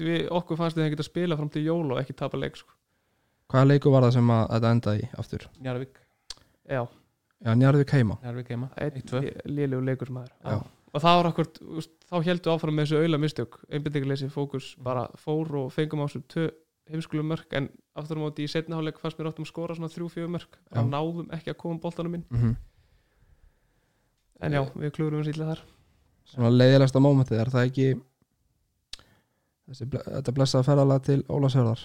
við, 0.07 0.29
okkur 0.33 0.57
fannst 0.57 0.77
við 0.79 0.87
að 0.87 0.91
geta 0.95 1.03
að 1.05 1.11
spila 1.11 1.37
fram 1.37 1.49
til 1.53 1.63
jól 1.67 1.93
og 1.93 1.99
ekki 2.01 2.15
tapa 2.17 2.39
leik 2.41 2.57
sko. 2.57 2.71
hvaða 3.51 3.67
leiku 3.69 3.91
var 3.93 4.03
það 4.07 4.13
sem 4.13 4.31
að 4.33 4.47
þetta 4.51 4.71
endaði 4.73 5.03
í 5.03 5.09
aftur? 5.19 5.43
Njarvík, 5.61 5.99
já, 6.69 6.81
já, 7.45 7.55
heima. 7.93 8.17
Njarvík 8.23 8.49
heima 8.49 8.71
1-2. 8.77 9.21
lélegu 9.45 9.85
leikur 9.85 10.07
sem 10.07 10.17
það 10.17 10.25
er 10.25 10.51
Já. 10.51 10.63
og 10.95 11.03
það 11.03 11.17
var 11.23 11.27
okkur, 11.33 11.47
úst, 11.77 11.91
þá 12.11 12.17
heldum 12.25 12.49
við 12.53 12.55
áfram 12.57 12.75
með 12.75 12.87
þessu 12.87 13.03
auðla 13.03 13.19
mistök, 13.21 13.59
einbindingarleysi, 13.71 14.29
fókus 14.33 14.77
bara 14.83 15.09
fór 15.17 15.55
og 15.61 15.73
fengum 15.73 16.01
á 16.01 16.07
þessu 16.09 16.23
tvö 16.27 16.51
heimskulum 16.89 17.27
mörk, 17.29 17.53
en 17.53 17.69
aftur 17.95 18.17
á 18.17 18.21
móti 18.25 18.45
í 18.47 18.49
setna 18.49 18.77
hálfleik 18.77 18.99
fannst 18.99 19.19
mér 19.19 19.29
áttum 19.29 19.45
að 19.45 19.53
skora 19.53 19.75
svona 19.77 19.91
þrjú, 19.93 20.09
fjögur 20.09 20.31
mörk. 20.31 20.57
Já. 20.73 20.81
og 20.81 20.89
náðum 20.89 21.29
ekki 21.37 21.51
að 21.53 21.57
koma 21.59 21.79
boltanum 21.81 22.15
inn. 22.15 22.25
Mm 22.31 22.57
en 24.41 24.53
já, 24.53 24.63
við 24.77 24.91
klúrum 24.93 25.23
við 25.23 25.33
sýtla 25.33 25.47
þar 25.55 25.61
svona 26.33 26.51
leiðilegsta 26.55 27.01
mómentið 27.03 27.41
er 27.43 27.51
það 27.55 27.69
ekki 27.71 27.89
þessi, 29.67 29.89
þetta 29.91 30.35
blessaða 30.37 30.67
ferðalega 30.71 31.05
til 31.09 31.19
Ólafsfjörðar 31.33 31.85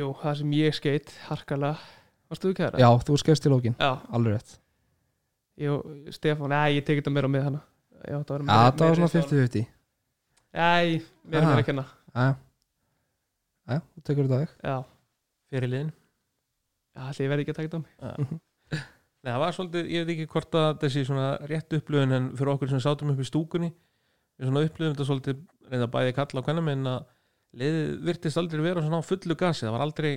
jú, 0.00 0.10
það 0.22 0.36
sem 0.40 0.52
ég 0.60 0.76
skeitt, 0.76 1.12
harkalega. 1.26 1.78
Varstu 2.30 2.50
þú 2.52 2.56
kæra? 2.60 2.78
já, 2.78 2.88
þú 3.08 3.16
skeist 3.18 3.42
til 3.42 3.50
lókin, 3.54 3.74
já, 3.80 3.90
alveg 4.14 4.36
rétt. 4.36 4.52
Jú, 5.60 5.78
Stefán, 6.14 6.52
nei, 6.54 6.76
ég 6.78 6.84
tekið 6.86 7.02
þetta 7.02 7.12
meira 7.16 7.28
með 7.32 7.42
hana. 7.48 7.62
Já, 8.06 8.16
það 8.22 8.30
var, 8.36 8.44
meira- 8.46 8.76
það 8.78 8.86
var 8.86 9.00
svona 9.00 9.14
50-50 9.16 9.66
nei, 10.50 11.00
mér 11.26 11.40
er 11.42 11.48
mér 11.50 11.60
að 11.60 11.66
kenna 11.66 11.84
já, 12.14 12.28
já, 13.70 13.80
þú 13.80 14.04
tekur 14.08 14.28
þetta 14.30 14.38
þig. 14.44 14.54
Já, 14.70 14.76
Fyrir 15.50 15.66
liðin. 15.72 15.90
Já, 16.94 17.00
allir 17.10 17.24
ég 17.26 17.30
verði 17.32 17.42
ekki 17.44 17.52
að 17.52 17.58
taka 17.58 17.68
þetta 17.68 17.80
á 17.80 17.82
mig 17.82 18.40
Nei, 19.20 19.32
það 19.34 19.42
var 19.42 19.56
svolítið, 19.56 19.88
ég 19.92 20.04
veit 20.04 20.12
ekki 20.14 20.32
hvort 20.32 20.56
að 20.56 20.68
þessi 20.84 21.04
svona 21.04 21.30
rétt 21.50 21.74
upplöfun 21.76 22.16
en 22.16 22.28
fyrir 22.38 22.54
okkur 22.54 22.70
sem 22.72 22.80
sátum 22.80 23.12
upp 23.12 23.20
í 23.20 23.26
stúkunni 23.28 23.68
við 24.40 24.48
svona 24.48 24.62
upplöfum 24.64 24.94
þetta 24.94 25.08
svolítið 25.08 25.42
reynda 25.70 25.88
bæði 25.92 26.14
kalla 26.16 26.40
á 26.40 26.46
kvennum 26.46 26.70
en 26.72 26.88
að 26.88 27.02
liðið 27.60 27.90
virtist 28.06 28.40
aldrei 28.40 28.62
vera 28.64 28.84
svona 28.84 29.02
á 29.02 29.04
fullu 29.04 29.36
gasi. 29.36 29.66
Það 29.66 29.74
var 29.74 29.84
aldrei 29.84 30.12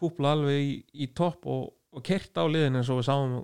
kúpla 0.00 0.34
alveg 0.34 0.64
í, 0.64 0.74
í 1.04 1.10
topp 1.16 1.46
og, 1.50 1.70
og 1.94 2.04
kert 2.06 2.40
á 2.40 2.44
liðin 2.48 2.80
eins 2.80 2.90
og 2.90 3.00
við 3.00 3.08
sáum 3.10 3.36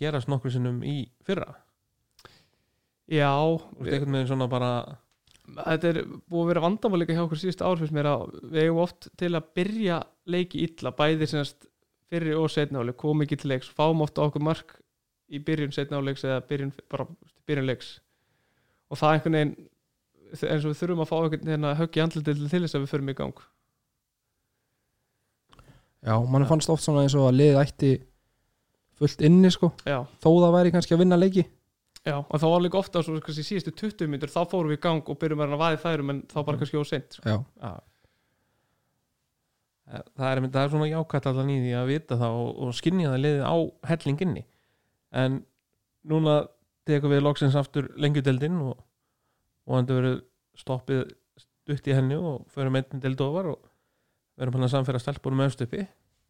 gerast 0.00 0.30
nokkur 0.30 0.54
sinnum 0.54 0.80
í 0.86 1.02
fyrra. 1.26 1.50
Já, 3.12 3.34
Þú 3.34 3.82
veist, 3.82 3.92
einhvern 3.92 4.16
veginn 4.16 4.30
svona 4.30 4.48
bara 4.50 4.72
þetta 5.42 5.90
er 5.90 6.00
búið 6.30 6.44
að 6.44 6.50
vera 6.52 6.64
vandamál 6.64 7.02
líka 7.02 7.16
hjá 7.16 7.24
okkur 7.26 7.40
síðust 7.42 7.64
ár 7.66 7.80
finnst 7.80 7.94
mér 7.96 8.08
að 8.12 8.24
við 8.46 8.62
eigum 8.62 8.80
oft 8.84 9.10
til 9.18 9.32
að 9.34 9.48
byrja 9.58 9.98
leiki 10.30 10.62
illa, 10.64 10.94
bæði 10.96 11.28
semast 11.28 11.66
fyrri 12.12 12.34
og 12.36 12.50
setna 12.52 12.82
áleik, 12.84 12.98
kom 13.00 13.24
ekki 13.24 13.38
til 13.40 13.52
leiks. 13.54 13.70
Fáum 13.72 14.04
oft 14.04 14.20
á 14.20 14.28
okkur 14.28 14.44
mark 14.44 14.74
í 15.32 15.40
byrjun 15.40 15.72
setna 15.72 15.98
áleiks 16.02 16.24
eða 16.28 16.42
byrjun, 16.48 16.72
bara 16.92 17.06
byrjun 17.48 17.68
leiks. 17.70 17.94
Og 18.92 19.00
það 19.00 19.14
einhvern 19.16 19.38
veginn 19.38 19.54
eins 20.32 20.64
og 20.64 20.70
við 20.72 20.78
þurfum 20.82 21.02
að 21.04 21.10
fá 21.10 21.16
einhvern 21.22 21.48
veginn 21.48 21.68
að 21.68 21.78
höggja 21.80 22.04
andlitið 22.06 22.44
til 22.52 22.62
þess 22.66 22.76
að 22.76 22.84
við 22.84 22.92
förum 22.92 23.10
í 23.12 23.16
gang. 23.18 23.42
Já, 26.02 26.14
mann 26.26 26.46
fannst 26.50 26.70
oft 26.72 26.82
svona 26.84 27.04
eins 27.06 27.14
og 27.14 27.28
að 27.28 27.36
liðið 27.38 27.60
ætti 27.62 27.90
fullt 28.98 29.22
inni 29.26 29.50
sko, 29.54 29.70
já, 29.86 30.00
þó 30.22 30.28
það 30.42 30.54
væri 30.56 30.72
kannski 30.74 30.96
að 30.96 31.02
vinna 31.04 31.18
leiki. 31.20 31.44
Já, 32.02 32.16
og 32.18 32.34
þá 32.42 32.46
var 32.50 32.62
líka 32.64 32.80
ofta 32.80 33.02
svo 33.06 33.20
kannski 33.22 33.44
síðustu 33.46 33.70
20 33.78 34.10
myndur, 34.10 34.30
þá 34.32 34.40
fórum 34.50 34.72
við 34.72 34.80
í 34.80 34.82
gang 34.82 35.06
og 35.12 35.18
byrjum 35.20 35.44
að 35.44 35.54
vaði 35.60 35.78
þærum 35.84 36.10
en 36.10 36.22
þá 36.32 36.38
bara 36.48 36.58
kannski 36.58 36.80
óseint 36.80 37.14
sko. 37.18 37.22
já, 37.30 37.36
Já. 37.62 37.72
Það 39.86 40.28
er, 40.28 40.40
það 40.46 40.60
er 40.62 40.70
svona 40.72 40.90
jákvætt 40.90 41.26
allan 41.28 41.50
í 41.52 41.58
því 41.60 41.72
að 41.76 41.88
vita 41.90 42.18
það 42.20 42.36
og, 42.38 42.50
og 42.62 42.76
skynja 42.78 43.10
það 43.12 43.22
liðið 43.24 43.42
á 43.44 43.56
hellinginni. 43.90 44.44
En 45.22 45.40
núna 46.08 46.36
tekum 46.88 47.12
við 47.12 47.24
loksins 47.24 47.56
aftur 47.58 47.90
lengjudeldin 48.00 48.60
og, 48.62 48.78
og 49.66 49.76
hann 49.76 49.90
verið 49.90 50.22
stoppið 50.58 51.02
stutt 51.42 51.90
í 51.90 51.96
henni 51.96 52.18
og 52.18 52.46
förum 52.54 52.78
einnig 52.78 53.02
deld 53.02 53.20
ofar 53.22 53.52
og 53.52 53.66
verum 54.38 54.56
hann 54.56 54.66
að 54.66 54.74
samfæra 54.76 55.02
stelpunum 55.02 55.42
með 55.42 55.56
stöpi 55.56 55.84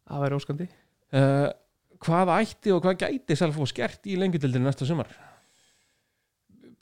það 0.07 0.23
væri 0.25 0.37
óskandi. 0.37 0.67
Uh, 1.13 1.49
hvað 2.03 2.33
ætti 2.39 2.73
og 2.73 2.81
hvað 2.83 3.05
gæti 3.05 3.37
Selfoss 3.39 3.75
gert 3.75 4.09
í 4.09 4.17
lengjudeldin 4.19 4.65
næsta 4.65 4.87
sumar? 4.87 5.11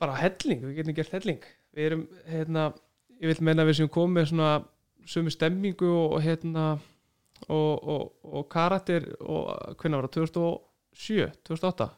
Bara 0.02 0.18
helling, 0.18 0.64
við 0.66 0.80
getum 0.80 0.98
gert 0.98 1.16
helling. 1.20 1.42
Við 1.76 1.90
erum, 1.90 2.06
hérna, 2.28 2.70
ég 3.22 3.32
vil 3.32 3.48
menna 3.48 3.66
við 3.68 3.82
sem 3.82 3.92
komum 3.92 4.18
með 4.18 4.32
svona 4.32 4.54
sömu 5.06 5.32
stemmingu 5.34 5.88
og, 5.90 6.18
og 6.18 6.22
hérna 6.24 6.66
og, 7.50 7.88
og, 7.88 8.12
og 8.24 8.50
karakter 8.50 9.08
og 9.20 9.76
hvernig 9.80 9.98
var 9.98 10.08
það, 10.08 10.14
2007 10.94 11.32
2008, 11.48 11.90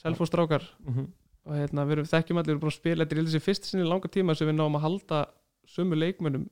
Selfoss 0.00 0.32
strákar 0.32 0.64
mm 0.78 0.94
-hmm. 0.94 1.06
og 1.44 1.56
hérna, 1.56 1.84
við 1.84 1.92
erum 1.92 2.06
þekkjum 2.06 2.38
allir, 2.38 2.46
við 2.46 2.56
erum 2.56 2.60
búin 2.60 2.72
að 2.72 2.80
spila 2.80 3.04
þetta 3.04 3.16
er 3.16 3.24
þessi 3.24 3.40
fyrst 3.40 3.64
sinni 3.64 3.84
langa 3.84 4.08
tíma 4.08 4.34
sem 4.34 4.48
við 4.48 4.54
náum 4.54 4.76
að 4.76 4.80
halda 4.80 5.26
sömu 5.66 5.94
leikmönnum 5.94 6.50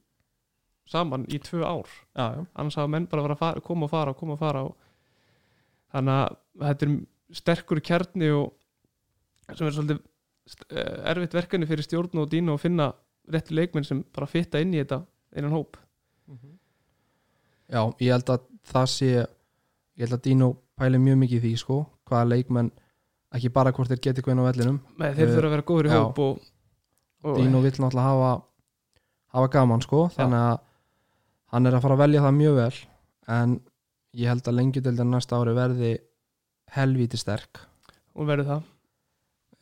saman 0.87 1.27
í 1.29 1.39
tvö 1.39 1.65
ár. 1.65 1.89
Já, 2.17 2.35
já. 2.37 2.47
annars 2.55 2.77
hafa 2.77 2.89
menn 2.89 3.07
bara 3.07 3.23
að 3.23 3.39
fara, 3.39 3.61
koma 3.61 3.85
og 3.85 3.91
fara 3.91 4.11
og 4.11 4.17
koma 4.17 4.33
og 4.33 4.39
fara 4.39 4.63
og 4.63 4.77
þannig 5.93 6.15
að 6.15 6.37
þetta 6.61 6.87
er 6.87 6.95
sterkur 7.33 7.81
kjarni 7.81 8.31
og 8.31 8.55
sem 9.57 9.67
er 9.67 9.73
svolítið 9.73 10.01
eh, 10.71 11.11
erfitt 11.13 11.35
verkefni 11.35 11.67
fyrir 11.67 11.87
stjórn 11.87 12.23
og 12.23 12.31
dýna 12.33 12.53
að 12.53 12.65
finna 12.65 12.93
réttu 13.29 13.57
leikmenn 13.57 13.85
sem 13.85 14.05
bara 14.15 14.27
fitta 14.27 14.61
inn 14.61 14.75
í 14.75 14.81
þetta 14.83 15.03
innan 15.37 15.53
hóp 15.53 15.77
Já, 17.69 17.83
ég 18.01 18.13
held 18.15 18.31
að 18.33 18.45
það 18.73 18.87
sé 18.95 19.09
ég 19.13 20.05
held 20.05 20.15
að 20.17 20.23
Dino 20.25 20.49
pæli 20.79 20.99
mjög 21.03 21.19
mikið 21.23 21.39
í 21.39 21.41
því 21.45 21.53
sko, 21.61 21.79
hvaða 22.09 22.29
leikmenn 22.33 22.71
ekki 23.37 23.51
bara 23.53 23.73
hvort 23.77 23.91
þeir 23.91 24.01
geti 24.07 24.23
hvernig 24.25 24.45
á 24.47 24.49
vellinum. 24.49 24.79
Nei, 24.97 25.11
þeir 25.13 25.27
Eh, 25.29 25.33
þurfa 25.35 25.49
að 25.49 25.55
vera 25.57 25.67
góður 25.69 25.89
í 25.89 25.93
hóp 25.93 26.19
og, 26.25 26.39
og 27.25 27.37
Dino 27.37 27.61
vill 27.61 27.73
náttúrulega 27.77 28.07
hafa 28.09 28.31
hafa 29.35 29.49
gaman 29.53 29.83
sko, 29.85 30.07
þannig 30.17 30.45
að 30.47 30.59
hann 31.53 31.67
er 31.67 31.75
að 31.77 31.83
fara 31.85 31.95
að 31.99 32.03
velja 32.05 32.23
það 32.25 32.37
mjög 32.39 32.55
vel 32.57 32.79
en 33.39 33.61
ég 34.17 34.29
held 34.33 34.49
að 34.49 34.57
lengjudeldin 34.59 35.11
næsta 35.13 35.37
ári 35.37 35.55
verði 35.57 35.93
helvíti 36.73 37.17
sterk. 37.21 37.61
Hún 38.17 38.27
verður 38.29 38.49
það. 38.49 38.63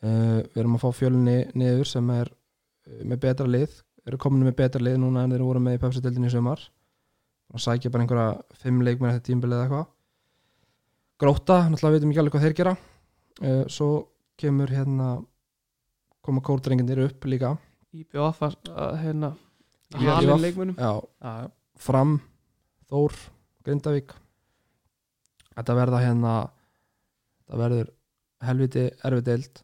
Uh, 0.06 0.38
við 0.52 0.60
erum 0.62 0.74
að 0.76 0.82
fá 0.84 0.90
fjölunni 0.94 1.36
niður 1.56 1.88
sem 1.88 2.10
er 2.14 2.28
uh, 2.30 3.02
með 3.08 3.18
betra 3.24 3.46
lið 3.48 3.72
eru 4.06 4.18
komin 4.22 4.46
með 4.46 4.56
betra 4.60 4.82
lið 4.82 4.98
núna 5.02 5.24
en 5.26 5.34
þeir 5.34 5.44
voru 5.46 5.62
með 5.62 5.78
í 5.78 5.82
pepsi-deldin 5.82 6.28
í 6.28 6.32
sumar. 6.32 6.62
Og 7.54 7.62
sækja 7.62 7.92
bara 7.94 8.04
einhverja 8.04 8.58
fimm 8.62 8.82
leikmenn 8.86 9.12
eftir 9.12 9.32
tímbilið 9.32 9.56
eða 9.56 9.66
eitthvað. 9.66 9.88
Gróta, 11.22 11.58
náttúrulega 11.70 11.96
veitum 11.96 12.12
ekki 12.12 12.22
alveg 12.22 12.36
hvað 12.36 12.46
þeir 12.46 12.56
gera. 12.58 12.76
Uh, 13.40 13.62
svo 13.72 13.88
kemur 14.40 14.72
hérna 14.72 15.08
koma 16.26 16.42
kórdrenginir 16.44 17.04
upp 17.06 17.26
líka. 17.30 17.54
Að, 17.96 18.56
að 18.74 18.96
hérna 19.00 19.30
halin 19.94 20.42
leikmennum 20.42 20.76
já, 20.76 20.90
fram, 21.80 22.18
Þór 22.90 23.14
Grindavík. 23.66 24.12
Þetta 25.56 25.76
verða 25.78 26.02
hérna 26.02 26.32
það 27.46 27.62
verður 27.62 27.88
helviti 28.46 28.84
erfið 29.06 29.24
deild. 29.30 29.62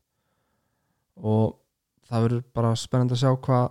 Og 1.22 1.59
það 2.09 2.26
verður 2.26 2.44
bara 2.57 2.72
spennandi 2.78 3.18
að 3.18 3.22
sjá 3.22 3.33
hvað 3.46 3.66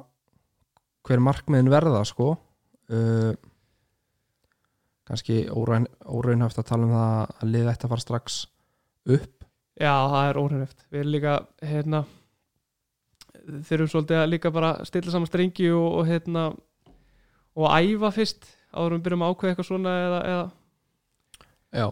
hver 1.08 1.24
markmiðin 1.24 1.72
verða 1.72 2.04
sko. 2.08 2.36
Uh, 2.92 3.34
kannski 5.08 5.46
óraun, 5.50 5.88
óraunhæft 6.06 6.60
að 6.62 6.68
tala 6.72 6.88
um 6.88 6.96
það 6.96 7.36
að 7.42 7.54
liða 7.56 7.76
að 7.76 7.94
fara 7.94 8.06
strax 8.06 8.42
upp. 9.12 9.38
Já, 9.82 9.94
það 10.12 10.26
er 10.28 10.38
óhrifneft 10.38 10.84
Við 10.92 11.00
erum 11.00 11.14
líka 11.16 11.36
hérna 11.66 12.02
þurfum 13.66 13.90
svolítið 13.90 14.20
að 14.20 14.30
líka 14.30 14.52
bara 14.54 14.72
stilla 14.86 15.14
saman 15.14 15.30
strengi 15.30 15.72
og, 15.74 15.88
og 16.02 16.10
hérna 16.10 16.44
og 17.58 17.72
æfa 17.72 18.12
fyrst 18.16 18.50
áður 18.72 18.94
en 18.94 19.00
við 19.00 19.06
byrjum 19.08 19.24
að 19.26 19.34
ákveða 19.34 19.54
eitthvað 19.54 19.68
svona 19.68 19.96
eða, 20.04 20.20
eða. 20.32 20.46
Já. 21.82 21.88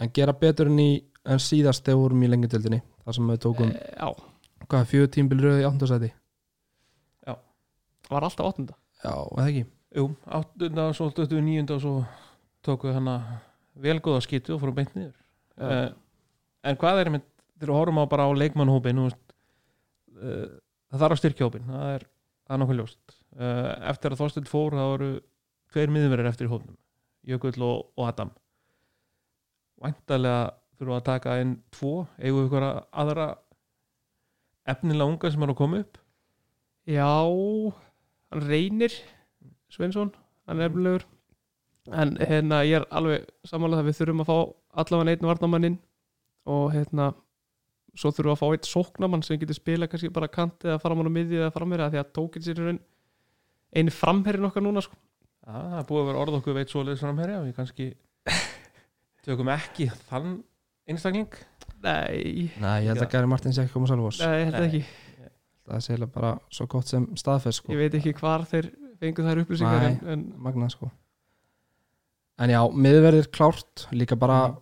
En 0.00 0.12
gera 0.16 0.34
betur 0.40 0.72
en 0.72 0.82
í 0.82 0.90
en 1.24 1.40
síðast 1.40 1.84
þegar 1.84 1.96
við 1.96 2.02
vorum 2.02 2.24
í 2.24 2.30
lengjadöldinni 2.32 2.80
þar 3.04 3.16
sem 3.16 3.30
við 3.30 3.40
tókum, 3.44 3.70
e, 3.72 4.10
hvað, 4.66 4.90
fjögur 4.90 5.12
tímbilröð 5.14 5.62
í 5.62 5.66
áttundasæti 5.68 6.10
var 8.14 8.26
alltaf 8.28 8.50
áttunda? 8.50 8.78
Já, 9.02 9.12
eða 9.14 9.48
ekki? 9.50 9.64
Jú, 9.94 10.06
áttunda, 10.38 10.88
svo 10.96 11.10
stöttu 11.12 11.38
við 11.38 11.46
níunda 11.48 11.76
og 11.76 11.84
svo 11.84 11.94
tóku 12.64 12.88
við 12.88 12.98
hana 12.98 13.18
velgóða 13.84 14.22
skýtu 14.24 14.56
og 14.56 14.62
fórum 14.62 14.78
beint 14.78 14.94
niður. 14.96 15.14
Uh, 15.58 15.92
En 16.64 16.78
hvað 16.80 17.02
er 17.02 17.10
með 17.12 17.24
þegar 17.58 17.70
við 17.70 17.78
horfum 17.78 18.00
á 18.00 18.04
bara 18.08 18.26
á 18.26 18.30
leikmannhópin 18.40 19.02
uh, 19.04 19.12
það 20.24 21.02
þarf 21.02 21.16
að 21.16 21.20
styrkja 21.20 21.48
hópin 21.48 21.68
það 21.68 21.90
er, 21.92 22.06
það 22.46 22.56
er 22.56 22.62
nokkuð 22.62 22.80
ljóst. 22.80 23.16
Uh, 23.34 23.70
Eftir 23.92 24.14
að 24.14 24.22
Þorsteinn 24.22 24.48
fór 24.48 24.76
það 24.78 24.90
voru 24.92 25.10
tveir 25.74 25.92
miðverðir 25.94 26.30
eftir 26.30 26.48
í 26.48 26.52
hópnum 26.52 26.78
Jökull 27.24 27.56
og, 27.64 27.86
og 27.96 28.08
Adam. 28.08 28.32
Væntalega 29.84 30.54
þurfum 30.74 30.92
við 30.92 30.98
að 30.98 31.06
taka 31.08 31.36
inn 31.42 31.54
tvo, 31.74 31.92
eigum 32.18 32.40
við 32.40 32.48
ykkur 32.48 32.66
aðra 33.04 33.28
efnilega 34.74 35.10
unga 35.12 35.30
sem 35.32 35.44
er 35.44 35.52
að 35.52 35.60
koma 35.60 35.80
upp? 35.84 36.00
Já, 36.84 37.10
hann 38.34 38.46
reynir 38.50 38.94
Sveinsson, 39.72 40.12
hann 40.48 40.60
er 40.60 40.68
efnilegur 40.70 41.06
en 41.92 42.14
hérna 42.20 42.62
ég 42.64 42.80
er 42.80 42.86
alveg 42.94 43.26
samanlega 43.48 43.84
að 43.84 43.90
við 43.90 43.98
þurfum 43.98 44.22
að 44.24 44.30
fá 44.30 44.36
allavega 44.84 45.14
einn 45.14 45.28
varnamannin 45.28 45.76
og 46.50 46.66
hérna 46.74 47.10
svo 47.94 48.10
þurfum 48.10 48.30
við 48.30 48.34
að 48.34 48.40
fá 48.40 48.46
einn 48.50 48.68
sóknamann 48.68 49.24
sem 49.26 49.40
getur 49.40 49.58
spila 49.58 49.88
kannski 49.90 50.12
bara 50.14 50.30
kant 50.32 50.64
eða 50.66 50.80
faramann 50.82 51.10
á 51.10 51.16
miði 51.16 51.40
eða 51.42 51.52
framherja 51.54 51.90
því 51.92 52.00
að 52.00 52.12
tókin 52.16 52.44
sér 52.46 52.60
í 52.62 52.66
raun 52.68 52.80
einu 53.74 53.94
framherrin 53.94 54.48
okkar 54.48 54.64
núna 54.64 54.82
sko. 54.84 54.96
Já, 55.44 55.52
það 55.52 55.78
er 55.78 55.86
búið 55.90 56.00
að 56.00 56.08
vera 56.08 56.24
orð 56.24 56.38
okkur 56.38 56.56
veit 56.56 56.72
svoleiðis 56.72 57.04
framherja 57.04 57.40
og 57.40 57.48
við 57.48 57.56
kannski 57.58 57.88
tökum 59.26 59.50
ekki 59.52 59.88
þann 60.08 60.36
einstakling. 60.88 61.40
Nei, 61.84 62.50
Nei, 62.60 62.78
ég 62.84 62.90
held 62.92 63.02
að 63.04 63.10
Gary 63.12 63.28
Martins 63.28 63.58
ekki 63.60 63.74
koma 63.74 63.88
sjálf 63.90 64.20
nei, 64.22 64.38
ég 64.40 64.46
held 64.48 64.66
ekki 64.68 64.84
það 65.64 65.76
er 65.78 65.84
sérlega 65.86 66.12
bara 66.12 66.32
svo 66.52 66.66
gott 66.68 66.86
sem 66.90 67.06
staðfest 67.16 67.62
sko. 67.62 67.72
ég 67.72 67.78
veit 67.78 67.94
ekki 68.00 68.12
hvar 68.18 68.44
þeir 68.50 68.70
fengu 69.00 69.22
þær 69.26 69.40
upplýsingar 69.44 69.80
Nei. 69.80 69.92
en, 69.92 70.08
en 70.14 70.24
magna 70.44 70.68
sko 70.72 70.90
en 72.42 72.50
já, 72.50 72.60
miðverðir 72.74 73.28
klárt 73.34 73.86
líka 73.94 74.16
bara 74.18 74.48
Mhm. 74.48 74.58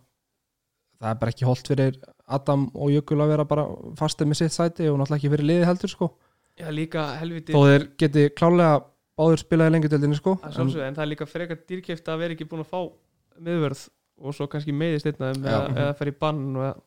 það 1.03 1.11
er 1.11 1.19
bara 1.21 1.31
ekki 1.33 1.45
holdt 1.49 1.67
fyrir 1.69 1.97
Adam 2.29 2.71
og 2.75 2.91
Jökul 2.93 3.19
að 3.25 3.29
vera 3.33 3.45
bara 3.45 3.65
fastið 3.99 4.29
með 4.31 4.37
sitt 4.43 4.53
sæti 4.55 4.89
og 4.89 4.99
náttúrulega 5.01 5.19
ekki 5.19 5.31
fyrir 5.33 5.47
liði 5.49 5.65
heldur 5.67 5.91
sko 5.91 6.11
já, 6.61 6.69
líka 6.71 7.07
helviti 7.19 7.53
þó 7.53 7.63
þeir 7.67 7.87
geti 7.99 8.29
klálega 8.39 8.85
báður 9.19 9.41
spilaði 9.43 9.73
lengjadöldinni 9.75 10.17
sko 10.21 10.37
að 10.43 10.61
en, 10.61 10.71
en 10.87 10.95
það 10.95 11.03
er 11.03 11.11
líka 11.11 11.27
frekar 11.27 11.59
dýrkæft 11.69 12.09
að 12.09 12.19
vera 12.23 12.35
ekki 12.37 12.47
búin 12.49 12.63
að 12.63 12.71
fá 12.71 12.81
miðvörð 13.43 13.89
og 14.23 14.35
svo 14.37 14.47
kannski 14.47 14.73
meiðist 14.73 15.07
einn 15.11 15.19
af 15.19 15.35
þeim 15.35 15.45
Já. 15.45 15.51
eða, 15.51 15.77
eða 15.83 15.95
fer 15.99 16.13
í 16.13 16.19
bann 16.21 16.57
og 16.57 16.63
eða, 16.69 16.81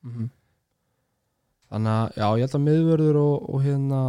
Mhm. 0.00 0.30
Þannig 1.70 1.92
að 1.96 2.16
já, 2.20 2.26
ég 2.26 2.44
held 2.44 2.56
að 2.58 2.64
miðverður 2.66 3.18
og, 3.20 3.34
og 3.50 3.64
hérna 3.64 4.00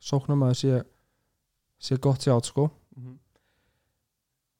sóknamaður 0.00 0.60
sé 0.60 0.82
sé 1.80 1.96
gott 1.96 2.24
sjátt 2.24 2.48
sko. 2.48 2.68
Mhm. 2.96 3.18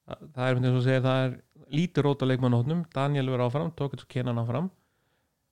það, 0.08 0.26
það 0.34 0.44
er 0.48 0.58
myndið 0.58 0.76
að 0.78 0.86
segja 0.88 1.06
það 1.06 1.24
er 1.24 1.34
lítið 1.70 2.06
rót 2.06 2.22
á 2.24 2.30
leikmannhóttnum 2.30 2.84
Daniel 2.94 3.26
verður 3.30 3.46
áfram, 3.46 3.72
Tókits 3.76 4.06
og 4.06 4.12
Kenan 4.12 4.40
áfram. 4.40 4.70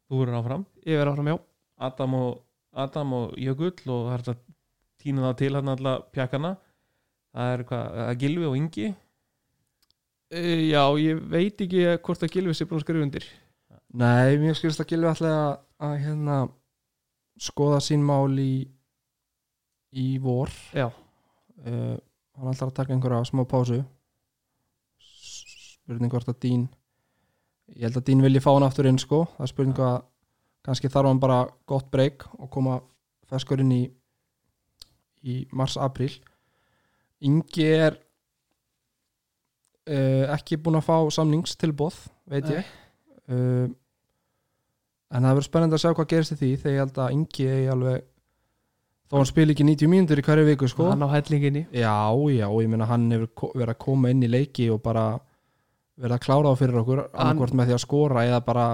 Þú 0.09 0.23
verður 0.23 0.39
áfram. 0.41 0.65
Ég 0.87 0.99
verð 0.99 1.13
áfram 1.13 1.29
já. 1.29 1.37
Adam 1.79 2.15
og, 2.19 2.31
Adam 2.73 3.13
og 3.13 3.37
Jökull 3.39 3.93
og 3.93 4.09
það 4.09 4.15
er 4.15 4.25
þetta 4.27 4.57
tína 4.99 5.29
það 5.29 5.37
til 5.43 5.53
hann 5.55 5.75
alla 5.75 5.93
pjakana 6.13 6.57
það 7.33 7.53
er 7.53 7.65
hvað, 7.69 8.01
er 8.05 8.19
Gilvi 8.23 8.49
og 8.49 8.57
Ingi? 8.59 8.89
E, 10.29 10.41
já, 10.69 10.83
ég 11.01 11.21
veit 11.31 11.63
ekki 11.65 11.85
hvort 12.05 12.25
að 12.25 12.33
Gilvis 12.35 12.61
er 12.61 12.69
búin 12.69 12.81
að 12.81 12.85
skrifa 12.85 13.07
undir. 13.07 13.29
Nei, 13.99 14.37
mér 14.41 14.57
skilst 14.59 14.83
að 14.83 14.91
Gilvi 14.91 15.09
að, 15.13 15.61
að 15.81 15.95
hérna 16.03 16.39
skoða 17.39 17.81
sín 17.85 18.03
mál 18.05 18.35
í 18.39 18.69
í 19.99 20.09
vor. 20.21 20.53
Já, 20.77 20.91
uh, 20.91 21.97
hann 22.39 22.53
ætlar 22.53 22.71
að 22.73 22.77
taka 22.77 22.95
einhverja 22.95 23.25
smá 23.31 23.45
pásu. 23.49 23.81
Spurning 24.99 26.13
hvort 26.13 26.29
að 26.29 26.41
Dín 26.45 26.67
ég 27.77 27.89
held 27.89 27.99
að 28.01 28.07
Dín 28.09 28.25
vilji 28.25 28.43
fá 28.45 28.51
hann 28.53 28.67
aftur 28.67 28.89
inn 28.89 29.01
sko. 29.01 29.25
Það 29.37 29.47
er 29.47 29.53
spurning 29.53 29.81
að 29.85 29.99
kannski 30.69 30.91
þarf 30.93 31.13
hann 31.13 31.23
bara 31.23 31.39
gott 31.69 31.89
breyk 31.93 32.27
og 32.39 32.51
koma 32.53 32.81
feskur 33.29 33.63
inn 33.65 33.73
í 33.73 33.85
í 35.29 35.41
mars-april 35.51 36.13
Ingi 37.27 37.65
er 37.67 37.97
uh, 39.91 40.25
ekki 40.37 40.59
búin 40.63 40.79
að 40.79 40.87
fá 40.87 40.97
samningstilbóð 41.17 41.97
veit 42.31 42.47
ég. 42.53 42.69
Uh, 43.27 43.67
en 45.09 45.25
það 45.25 45.35
verður 45.39 45.49
spennandi 45.49 45.79
að 45.79 45.83
sjá 45.85 45.93
hvað 45.97 46.11
gerist 46.13 46.35
í 46.35 46.39
því 46.41 46.51
þegar 46.63 46.75
ég 46.75 46.83
held 46.85 47.01
að 47.05 47.15
Ingi 47.17 47.47
er 47.49 47.71
alveg 47.75 48.03
þó 49.09 49.17
hann 49.17 49.31
spil 49.31 49.49
ekki 49.55 49.65
90 49.65 49.93
mínútur 49.93 50.21
í 50.21 50.27
hverju 50.27 50.49
viku 50.51 50.69
sko 50.69 50.91
hann 50.91 51.07
á 51.07 51.09
hellinginni 51.15 51.65
Já, 51.73 51.97
já, 52.35 52.47
ég 52.49 52.69
meina 52.69 52.89
hann 52.91 53.09
hefur 53.15 53.55
verið 53.57 53.75
að 53.75 53.83
koma 53.87 54.13
inn 54.13 54.27
í 54.27 54.31
leiki 54.31 54.69
og 54.75 54.83
bara 54.85 55.07
verið 55.99 56.19
að 56.19 56.25
klára 56.27 56.53
á 56.53 56.61
fyrir 56.61 56.81
okkur 56.83 57.03
annarkvort 57.09 57.57
með 57.59 57.71
því 57.71 57.77
að 57.79 57.85
skora 57.87 58.27
eða 58.29 58.43
bara 58.47 58.67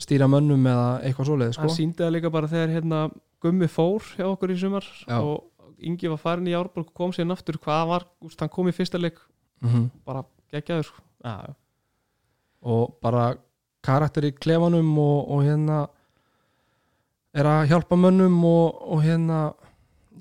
stýra 0.00 0.26
mönnum 0.32 0.64
eða 0.66 0.86
eitthvað 1.04 1.28
svoleið 1.28 1.52
sko. 1.54 1.66
hann 1.66 1.76
síndi 1.76 2.00
það 2.00 2.14
líka 2.16 2.32
bara 2.32 2.48
þegar 2.50 2.72
hérna 2.78 3.02
Gummi 3.42 3.66
fór 3.68 4.06
hjá 4.16 4.24
okkur 4.30 4.52
í 4.54 4.56
sumar 4.58 4.86
Já. 5.04 5.18
og 5.20 5.48
Ingi 5.82 6.06
var 6.12 6.20
farin 6.22 6.46
í 6.46 6.54
Árborg 6.54 6.92
og 6.92 6.94
kom 6.94 7.12
síðan 7.12 7.34
aftur 7.34 7.56
hvað 7.58 7.88
var, 7.90 8.04
úst, 8.22 8.38
hann 8.38 8.50
kom 8.54 8.68
í 8.70 8.74
fyrsta 8.74 9.00
leik 9.02 9.18
mm 9.60 9.88
bara 10.06 10.22
geggjaður 10.52 10.86
sko. 10.88 11.02
Og 12.62 12.96
bara 13.02 13.32
karakter 13.84 14.28
í 14.28 14.32
klefanum 14.36 14.90
og, 15.02 15.18
og 15.32 15.44
hérna 15.46 15.82
er 17.34 17.48
að 17.48 17.68
hjálpa 17.72 17.98
mönnum 17.98 18.38
og, 18.46 18.80
og 18.92 19.04
hérna 19.04 19.42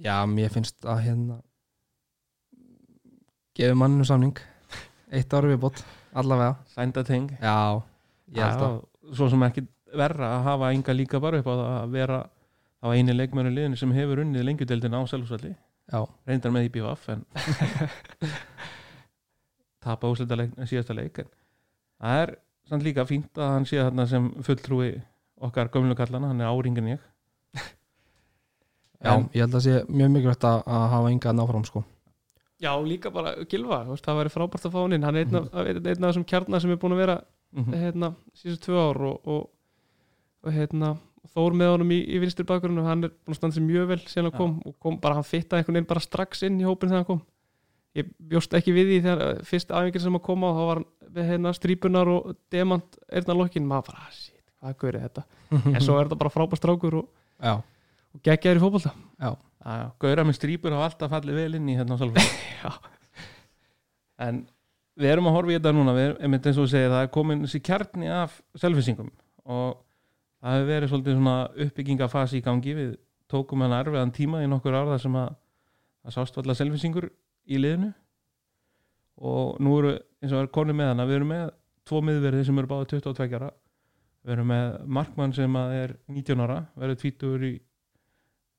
já, 0.02 0.16
mér 0.30 0.54
finnst 0.54 0.86
að 0.88 1.04
hérna 1.08 1.40
gefi 3.58 3.76
manninu 3.78 4.08
samning. 4.08 4.38
Eitt 5.16 5.34
ári 5.36 5.52
við 5.52 5.64
bótt, 5.66 5.82
allavega. 6.16 6.56
Sændateng 6.76 7.34
já, 7.38 7.58
ég 8.36 8.46
held 8.46 8.68
að 8.70 8.80
Svo 9.12 9.26
sem 9.28 9.42
ekki 9.44 9.66
verra 9.98 10.38
að 10.38 10.46
hafa 10.46 10.70
enga 10.72 10.94
líka 10.96 11.20
bara 11.20 11.42
upp 11.42 11.50
á 11.52 11.54
það 11.54 11.72
að 11.74 11.96
vera 11.98 12.20
á 12.82 12.88
eini 12.96 13.16
leikmönu 13.16 13.52
liðinu 13.52 13.80
sem 13.80 13.92
hefur 13.94 14.22
unnið 14.24 14.46
lengjudeldin 14.48 14.96
á 14.96 15.02
Selfsvalli 15.10 15.52
já, 15.52 16.00
reyndar 16.30 16.54
með 16.56 16.68
í 16.68 16.72
BVF 16.74 17.10
en 17.14 17.26
tapa 19.86 20.10
úslita 20.10 20.38
síðasta 20.64 20.96
leik 20.98 21.22
en 21.24 21.30
það 22.00 22.22
er 22.24 22.34
samt 22.72 22.84
líka 22.88 23.04
fínt 23.10 23.36
að 23.38 23.54
hann 23.58 23.66
sé 23.70 23.78
þarna 23.84 24.08
sem 24.10 24.30
fulltrúi 24.48 24.92
okkar 25.42 25.70
gömlu 25.74 25.96
kallana, 26.00 26.30
hann 26.32 26.42
er 26.42 26.50
áringin 26.52 26.94
ég. 26.96 27.00
Já, 29.02 29.16
En- 29.18 29.30
ég 29.34 29.42
held 29.42 29.56
að 29.58 29.64
sé 29.66 29.76
mjög 29.90 30.12
mikilvægt 30.14 30.44
að, 30.46 30.60
að 30.70 30.84
hafa 30.94 31.10
enga 31.12 31.32
náfram 31.34 31.64
sko. 31.66 31.84
Já, 32.62 32.72
líka 32.86 33.10
bara 33.10 33.32
Gilva, 33.50 33.80
þú 33.88 33.96
veist, 33.96 34.06
það 34.06 34.20
væri 34.20 34.30
frábært 34.36 34.66
að 34.68 34.74
fá 34.76 34.82
hann 34.84 34.94
inn. 34.94 35.04
Hann 35.08 35.16
er 35.18 35.24
einn 35.26 35.38
af, 35.40 35.48
einn, 35.58 35.80
einn 35.88 36.04
af 36.06 36.12
þessum 36.12 36.26
kjarnar 36.30 36.62
sem 36.62 36.72
er 36.72 36.78
búin 36.78 36.94
að 36.94 37.02
vera 37.02 37.16
Mhm. 37.52 37.74
hérna, 37.74 38.10
síðustu 38.38 38.68
tvö 38.70 38.78
ár 38.80 39.00
og, 39.10 39.28
og, 39.28 39.50
og 40.46 40.52
hérna 40.54 40.98
Þór 41.36 41.54
með 41.54 41.70
honum 41.72 41.92
í, 41.94 41.98
í 42.16 42.20
vinstur 42.20 42.46
bakgrunum 42.50 42.86
hann 42.86 43.04
er 43.06 43.10
búin 43.10 43.34
að 43.36 43.38
standa 43.38 43.56
sér 43.56 43.66
mjög 43.66 43.88
vel 43.88 43.98
síðan 44.00 44.24
hann 44.26 44.32
Já. 44.34 44.38
kom 44.38 44.62
og 44.66 44.74
kom 44.80 44.96
bara, 45.00 45.14
hann 45.16 45.24
fittaði 45.28 45.60
einhvern 45.62 45.76
veginn 45.78 45.88
bara 45.92 46.00
strax 46.02 46.42
inn 46.44 46.58
í 46.60 46.66
hópin 46.66 46.90
þegar 46.90 47.02
hann 47.04 47.06
kom 47.06 47.22
ég 47.98 48.10
bjóst 48.32 48.54
ekki 48.58 48.74
við 48.76 48.90
því 48.92 48.98
þegar 49.06 49.44
fyrst 49.48 49.74
afengir 49.76 50.04
sem 50.04 50.18
að 50.18 50.26
koma 50.26 50.52
og 50.52 50.58
þá 50.58 50.64
var 50.70 50.84
við 51.12 51.30
hérna 51.34 51.54
strípunar 51.56 52.12
og 52.12 52.34
demant 52.54 52.98
erna 53.12 53.36
lokkin, 53.36 53.68
maður 53.68 53.92
bara, 53.92 54.06
ah, 54.06 54.16
shit, 54.16 54.44
hvað 54.62 54.78
gaurið 54.86 55.06
þetta? 55.08 55.26
En 55.76 55.82
svo 55.84 55.98
er 56.00 56.08
þetta 56.08 56.20
bara 56.24 56.34
frábært 56.34 56.62
strákur 56.62 57.02
og, 57.02 57.08
og 57.52 58.24
geggjaður 58.24 58.62
í 58.62 58.64
já, 59.20 59.92
Gauðra 60.02 60.26
með 60.26 60.38
strýpur 60.40 60.74
hafa 60.74 60.88
alltaf 60.90 61.12
fallið 61.14 61.38
vel 61.38 61.60
inn 61.60 61.70
í 61.70 61.76
hérna 61.78 61.94
á. 61.94 62.06
Já. 62.64 62.72
En 64.22 64.40
við 64.98 65.14
erum 65.14 65.30
að 65.30 65.36
horfa 65.38 65.54
í 65.54 65.58
þetta 65.60 65.74
núna. 65.78 65.94
Við, 65.98 66.14
einmitt 66.18 66.48
eins 66.50 66.58
og 66.58 66.66
þú 66.66 66.72
segir, 66.74 66.90
það 66.90 67.06
er 67.06 67.12
komin 67.14 67.44
þessi 67.46 67.62
kjarni 67.68 68.10
af 68.10 68.40
selfisingum 68.58 69.12
og 69.46 69.78
það 70.42 70.58
hefur 70.58 70.72
verið 70.72 70.92
svolítið 70.92 71.18
svona 71.20 71.36
uppbyggingafasi 71.66 72.42
í 72.42 72.46
gangi. 72.46 72.76
Við 72.78 72.92
tókum 73.32 73.62
hann 73.66 73.78
erfiðan 73.78 74.16
tíma 74.16 74.42
í 74.42 74.50
nokkur 74.50 74.80
árða 74.82 74.98
sem 75.02 75.18
að 75.22 75.36
það 76.02 76.18
sást 76.18 76.42
í 77.50 77.60
liðinu. 77.62 77.92
Og 79.22 79.60
nú 79.62 79.74
eru 79.80 79.96
eins 80.22 80.34
og 80.34 80.44
er 80.44 80.54
konið 80.54 80.78
með 80.80 80.92
hana, 80.92 81.08
við 81.10 81.20
erum 81.20 81.34
með 81.34 81.44
tvo 81.88 82.02
miðverði 82.06 82.46
sem 82.48 82.62
eru 82.62 82.70
báði 82.70 82.90
22 82.94 83.38
ára. 83.38 83.52
Við 84.22 84.36
erum 84.36 84.52
með 84.54 84.66
markmann 84.98 85.34
sem 85.34 85.56
að 85.58 85.76
er 85.78 85.94
19 86.14 86.44
ára, 86.46 86.58
verður 86.78 87.00
20 87.04 87.46
í 87.48 87.54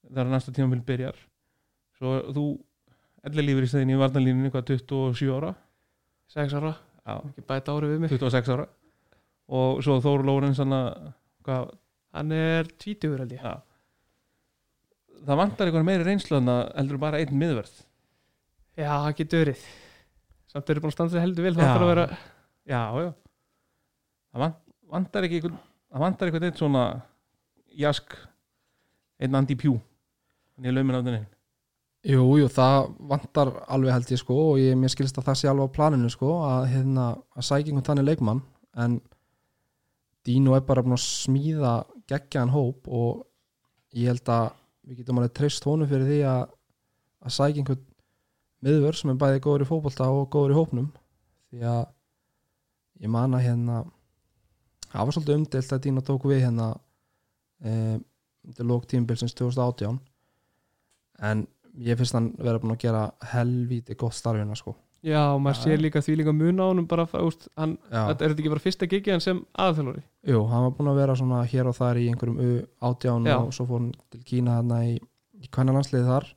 þegar 0.09 0.31
næsta 0.33 0.55
tíma 0.55 0.73
vil 0.73 0.83
byrjar. 0.87 1.19
Svo 1.99 2.15
þú 2.35 2.47
ellir 3.29 3.47
lífur 3.47 3.67
í 3.67 3.71
stæðinni 3.71 3.95
í 3.95 4.01
varnalínunni 4.01 4.51
hvað 4.55 4.73
27 4.73 5.37
ára? 5.37 5.53
6 6.33 6.57
ára, 6.59 6.73
Já, 7.03 7.17
ekki 7.19 7.43
bæta 7.47 7.75
ári 7.75 7.91
við 7.91 8.03
mig. 8.03 8.13
26 8.15 8.51
ára. 8.55 8.67
Og 9.53 9.83
svo 9.85 9.99
Þóru 10.03 10.27
Lórens 10.27 10.61
hann 10.63 10.75
að 10.77 12.33
er 12.33 12.69
20 12.79 13.17
held 13.19 13.35
ég. 13.35 13.43
Já. 13.43 13.63
Það 15.23 15.41
vantar 15.41 15.69
einhver 15.69 15.87
meiri 15.87 16.07
reynslu 16.07 16.39
en 16.39 16.51
að 16.51 16.63
heldur 16.79 17.01
bara 17.03 17.19
einn 17.23 17.35
miðverð 17.39 17.75
já, 18.77 18.91
það 18.91 19.15
getur 19.21 19.43
verið. 19.45 19.65
Samt 20.53 20.71
eru 20.73 20.83
búin 20.85 20.93
að 20.93 20.97
standa 20.97 21.15
sér 21.15 21.25
heldur 21.25 21.47
vel 21.47 21.55
Já. 21.55 21.61
það 21.61 21.71
þarf 21.73 21.85
að 21.85 21.91
vera 21.93 22.07
já, 22.69 22.81
já. 23.03 23.13
Það 24.33 24.43
vant, 24.45 24.59
vantar 24.93 25.27
ekki 25.29 25.41
það 25.45 26.03
vantar 26.05 26.29
einhvern 26.29 26.49
einn 26.49 26.59
svona 26.61 26.83
jask 27.83 28.17
einn 29.23 29.39
Andy 29.39 29.57
Pjú 29.57 29.77
hann 29.79 30.69
er 30.69 30.77
laumin 30.77 30.99
á 30.99 31.01
þenni. 31.01 31.23
Jú, 32.13 32.23
jú, 32.41 32.49
það 32.51 32.79
vantar 33.13 33.53
alveg 33.71 33.95
held 33.95 34.11
ég 34.13 34.21
sko 34.21 34.37
og 34.51 34.59
ég 34.61 34.77
mér 34.77 34.91
skilst 34.93 35.19
að 35.21 35.29
það 35.31 35.39
sé 35.41 35.51
alveg 35.53 35.71
á 35.71 35.77
planinu 35.77 36.11
sko 36.13 36.33
að, 36.45 36.65
hérna, 36.73 37.07
að 37.39 37.47
sækja 37.49 37.71
einhvern 37.71 37.89
þannig 37.89 38.09
leikmann 38.11 38.43
en 38.83 38.99
Dino 40.27 40.55
er 40.55 40.65
bara 40.67 40.83
búin 40.85 40.97
að 40.97 41.05
smíða 41.05 41.77
geggjaðan 42.11 42.53
hóp 42.55 42.91
og 42.91 43.23
ég 43.97 44.11
held 44.13 44.29
að 44.35 44.51
við 44.87 45.01
getum 45.01 45.21
alveg 45.23 45.35
treyst 45.39 45.65
honum 45.67 45.89
fyrir 45.91 46.09
því 46.11 46.21
að, 46.31 46.45
að 47.23 47.35
sækja 47.39 47.63
einhvern 47.63 47.87
miðvör 48.63 48.99
sem 48.99 49.13
er 49.13 49.19
bæði 49.21 49.43
góður 49.45 49.65
í 49.65 49.69
fótbolta 49.69 50.09
og 50.13 50.29
góður 50.33 50.55
í 50.55 50.59
hópnum. 50.59 50.89
Því 51.53 51.67
að 51.69 51.83
ég 53.03 53.13
man 53.13 53.35
að 53.37 53.45
hérna 53.47 53.83
það 54.93 55.09
var 55.09 55.17
svolítið 55.17 55.39
umdelt 55.41 55.75
að 55.75 55.83
Dino 55.87 56.05
tók 56.07 56.29
við 56.31 56.45
hérna 56.45 56.69
um, 57.65 57.99
til 58.57 58.69
lók 58.69 58.87
tímbilsins 58.91 59.35
2018 59.39 59.99
en 61.23 61.45
ég 61.79 61.99
finnst 61.99 62.17
hann 62.17 62.33
vera 62.39 62.61
búin 62.63 62.75
að 62.75 62.83
gera 62.85 63.03
helvíti 63.33 63.97
gott 63.99 64.17
starfina 64.17 64.57
sko. 64.59 64.75
Já, 65.03 65.33
og 65.33 65.41
maður 65.43 65.65
sér 65.65 65.81
líka 65.83 66.03
því 66.05 66.21
líka 66.21 66.33
mun 66.35 66.61
á 66.63 66.67
honum 66.69 66.85
bara, 66.87 67.09
úst, 67.27 67.49
hann, 67.59 67.73
er 67.91 68.13
þetta 68.13 68.37
ekki 68.37 68.53
bara 68.53 68.63
fyrsta 68.63 68.87
gigi 68.87 69.11
hann 69.11 69.23
sem 69.25 69.41
aðþjálfari 69.59 70.03
Jú, 70.31 70.45
hann 70.47 70.67
var 70.69 70.75
búin 70.77 70.91
að 70.93 71.01
vera 71.01 71.17
svona 71.19 71.41
hér 71.51 71.71
og 71.73 71.75
þar 71.75 71.99
í 71.99 72.05
einhverjum 72.13 72.39
U18 72.45 73.27
Já. 73.27 73.35
og 73.41 73.51
svo 73.57 73.67
fór 73.67 73.81
hann 73.81 73.89
til 74.15 74.21
Kína 74.29 74.61
þarna 74.61 74.79
í, 74.87 74.93
í 75.43 75.51
hvernig 75.51 75.79
landsliði 75.79 76.07
þar 76.07 76.29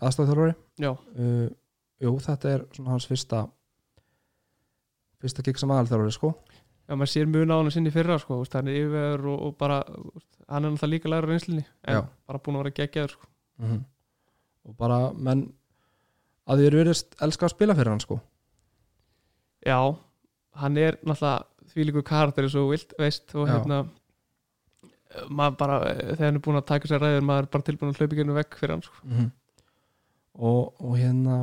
aðstæðþjálfari 0.00 0.54
já, 0.82 0.90
uh, 0.92 1.48
Jú, 2.02 2.12
þetta 2.20 2.50
er 2.52 2.64
svona 2.76 2.92
hans 2.92 3.06
fyrsta 3.08 3.46
fyrsta 5.22 5.44
gig 5.46 5.58
sem 5.60 5.72
aðalþjálfari 5.72 6.14
sko 6.16 6.32
já, 6.36 6.94
maður 6.94 7.12
sér 7.12 7.30
mun 7.32 7.52
á 7.52 7.56
honum 7.56 7.74
sinni 7.74 7.92
fyrra 7.94 8.18
sko, 8.20 8.40
úst, 8.44 8.56
hann 8.58 8.68
er 8.70 8.80
yfir 8.84 9.26
og, 9.32 9.42
og 9.48 9.58
bara 9.60 9.80
úst, 10.12 10.28
hann 10.46 10.64
er 10.64 10.74
náttúrulega 10.74 10.92
líka 10.94 11.12
læra 11.12 11.30
reynslinni 11.30 11.64
en 11.64 12.00
Já. 12.00 12.02
bara 12.28 12.42
búin 12.42 12.58
að 12.58 12.66
vera 12.66 12.76
geggjaður 12.80 13.16
sko. 13.16 13.28
-hmm. 13.62 13.84
og 14.68 14.76
bara 14.76 15.00
menn 15.12 15.46
að 16.46 16.58
því 16.60 16.66
eru 16.66 16.82
verið 16.82 17.04
elska 17.26 17.46
að 17.46 17.54
spila 17.56 17.74
fyrir 17.74 17.90
hann 17.90 18.04
sko 18.04 18.20
já, 19.66 19.80
hann 20.60 20.76
er 20.76 20.98
náttúrulega 21.02 21.44
því 21.72 21.86
líku 21.88 22.02
karakter 22.06 22.46
eins 22.46 22.54
og 22.54 22.70
vilt, 22.70 22.92
veist 22.98 23.34
og 23.34 23.48
Já. 23.48 23.56
hérna 23.56 23.86
maður 25.28 25.56
bara, 25.60 25.76
eh, 25.90 26.14
þegar 26.14 26.26
hann 26.26 26.38
er 26.38 26.44
búin 26.44 26.60
að 26.60 26.68
taka 26.70 26.88
sér 26.88 27.02
ræður 27.02 27.26
maður 27.26 27.46
er 27.46 27.50
bara 27.54 27.66
tilbúin 27.66 27.92
að 27.92 28.00
hlaupa 28.00 28.16
ekki 28.16 28.36
vekk 28.38 28.58
fyrir 28.60 28.74
hann 28.74 28.82
sko. 28.82 28.96
-hmm. 29.04 29.30
Og, 30.36 30.74
og 30.84 30.96
hérna 31.00 31.38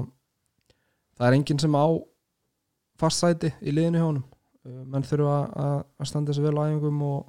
það 1.18 1.28
er 1.28 1.38
enginn 1.38 1.62
sem 1.62 1.76
á 1.78 1.86
fast 3.02 3.24
sæti 3.24 3.50
í 3.62 3.74
liðinu 3.74 4.00
hjá 4.00 4.08
honum. 4.08 4.26
Uh, 4.64 4.84
menn 4.88 5.04
þurfa 5.04 5.38
að, 5.60 5.78
að 6.00 6.10
standa 6.10 6.34
sér 6.36 6.46
vel 6.48 6.56
á 6.62 6.64
æfingum 6.70 7.02
og, 7.08 7.26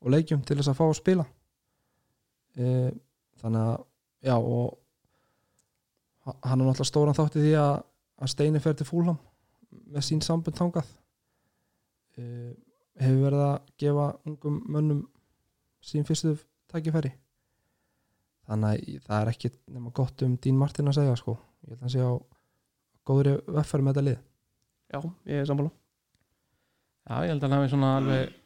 og 0.00 0.14
leikjum 0.14 0.44
til 0.46 0.56
þess 0.58 0.70
að 0.72 0.78
fá 0.78 0.84
að 0.86 0.96
spila. 1.00 1.26
Uh, 2.54 2.90
þannig 3.42 3.68
að 3.68 3.76
já 4.24 4.36
og 4.38 4.78
ha- 6.24 6.38
hann 6.48 6.60
er 6.62 6.68
náttúrulega 6.68 6.90
stóran 6.90 7.18
þátt 7.18 7.38
í 7.40 7.42
því 7.44 7.54
að, 7.60 7.74
að 8.22 8.32
Steini 8.32 8.62
fer 8.62 8.76
til 8.78 8.86
fúlham 8.88 9.18
með 9.90 10.06
sín 10.06 10.22
sambund 10.24 10.56
tangað 10.56 10.86
uh, 12.22 12.52
hefur 13.02 13.24
verið 13.26 13.42
að 13.48 13.56
gefa 13.82 14.06
ungum 14.30 14.60
mönnum 14.70 15.02
sín 15.84 16.06
fyrstu 16.06 16.36
tækifæri 16.70 17.10
þannig 18.48 18.70
að 18.70 19.08
það 19.08 19.18
er 19.20 19.32
ekki 19.32 19.50
nema 19.74 19.92
gott 19.96 20.24
um 20.26 20.36
Dín 20.44 20.60
Martin 20.60 20.90
að 20.90 20.98
segja 21.00 21.16
sko. 21.20 21.36
Ég 21.64 21.72
held 21.72 21.78
að 21.78 21.84
hann 21.86 21.94
sé 21.94 22.04
á 22.04 22.12
góðri 23.08 23.34
veffari 23.56 23.84
með 23.86 23.94
þetta 23.94 24.06
lið. 24.08 24.22
Já, 24.94 24.98
ég 25.32 25.42
er 25.42 25.50
sammála. 25.50 25.74
Já, 27.04 27.14
ég 27.24 27.34
held 27.34 27.42
að 27.42 27.48
hann 27.48 27.58
hafi 27.58 27.72
svona 27.74 27.92
alveg 28.00 28.40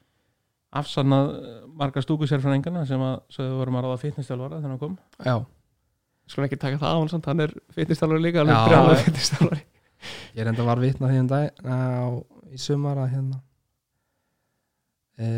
afsannað 0.78 1.30
eh, 1.38 1.61
marga 1.80 2.03
stúkusérfræðingana 2.05 2.84
sem 2.88 3.03
að 3.03 3.16
sögðu 3.32 3.61
vorum 3.62 3.78
að 3.78 3.86
ráða 3.86 4.03
fitnessstjálfara 4.03 4.59
þegar 4.59 4.74
hann 4.74 4.82
kom. 4.82 4.99
Já, 5.24 5.36
skulum 6.28 6.49
ekki 6.49 6.61
taka 6.61 6.80
það 6.82 6.94
á 6.94 6.99
hann 6.99 7.11
samt, 7.12 7.28
hann 7.30 7.44
er 7.46 7.55
fitnessstálari 7.74 8.24
líka 8.26 8.44
Já. 8.44 8.94
fitnessstálari 9.07 9.64
ég 10.34 10.42
er 10.42 10.51
enda 10.53 10.66
var 10.66 10.80
vitna 10.82 11.11
því 11.11 11.22
en 11.22 11.30
dag 11.30 11.62
á, 11.64 12.11
í 12.53 12.61
sumar 12.61 13.01
að 13.03 13.12
hérna 13.14 13.40
e, 15.18 15.28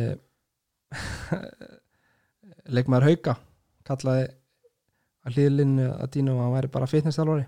leikmaður 2.74 3.08
Hauka 3.10 3.36
kallaði 3.88 4.26
að 5.26 5.36
hlýðlinu 5.36 5.88
að 5.94 6.10
Dínu 6.16 6.34
að 6.34 6.42
hann 6.44 6.54
væri 6.56 6.72
bara 6.72 6.88
fitnessþjálfari. 6.90 7.46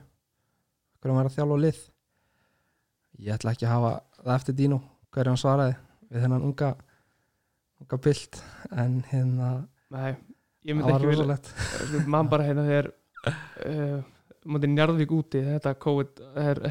Hvernig 1.00 1.16
hann 1.16 1.20
væri 1.20 1.32
að 1.32 1.36
þjálfa 1.38 1.60
lið? 1.64 1.82
Ég 3.22 3.36
ætla 3.36 3.54
ekki 3.54 3.68
að 3.68 3.74
hafa 3.76 3.92
það 4.22 4.34
eftir 4.36 4.58
Dínu 4.58 4.80
hverju 5.12 5.32
hann 5.32 5.40
svaraði 5.40 5.76
við 6.12 6.24
þennan 6.24 6.46
unga 6.48 6.70
unga 7.82 7.98
pilt 8.02 8.38
en 8.78 8.98
hérna 9.10 9.50
nei, 9.92 10.14
ég 10.66 10.76
myndi 10.76 10.92
ekki 10.94 11.10
vilja 11.10 11.24
rosalegt. 11.24 11.52
Mann 12.06 12.30
bara 12.32 12.46
hérna 12.46 12.64
þegar 12.68 12.90
uh, 13.28 14.00
mútið 14.48 14.74
Njarðvík 14.74 15.14
úti 15.14 15.42
þetta 15.46 15.74
COVID 15.82 16.22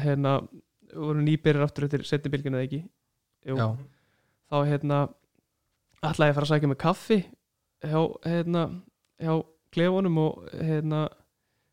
hérna, 0.02 0.36
voru 0.92 1.24
nýbyrjar 1.24 1.66
aftur 1.66 1.88
eftir 1.88 2.06
setnibilginu 2.08 2.58
eða 2.58 2.68
ekki? 2.68 2.82
Jú, 3.48 3.58
þá 4.52 4.56
hérna 4.68 5.02
ætlaði 6.02 6.28
ég 6.28 6.34
að 6.34 6.38
fara 6.38 6.46
að 6.46 6.52
sækja 6.52 6.70
með 6.70 6.80
kaffi 6.82 7.18
hjá, 7.82 8.00
hérna, 8.26 8.66
hjá 9.22 9.34
klefunum 9.74 10.18
og 10.22 10.40
hérna, 10.54 11.02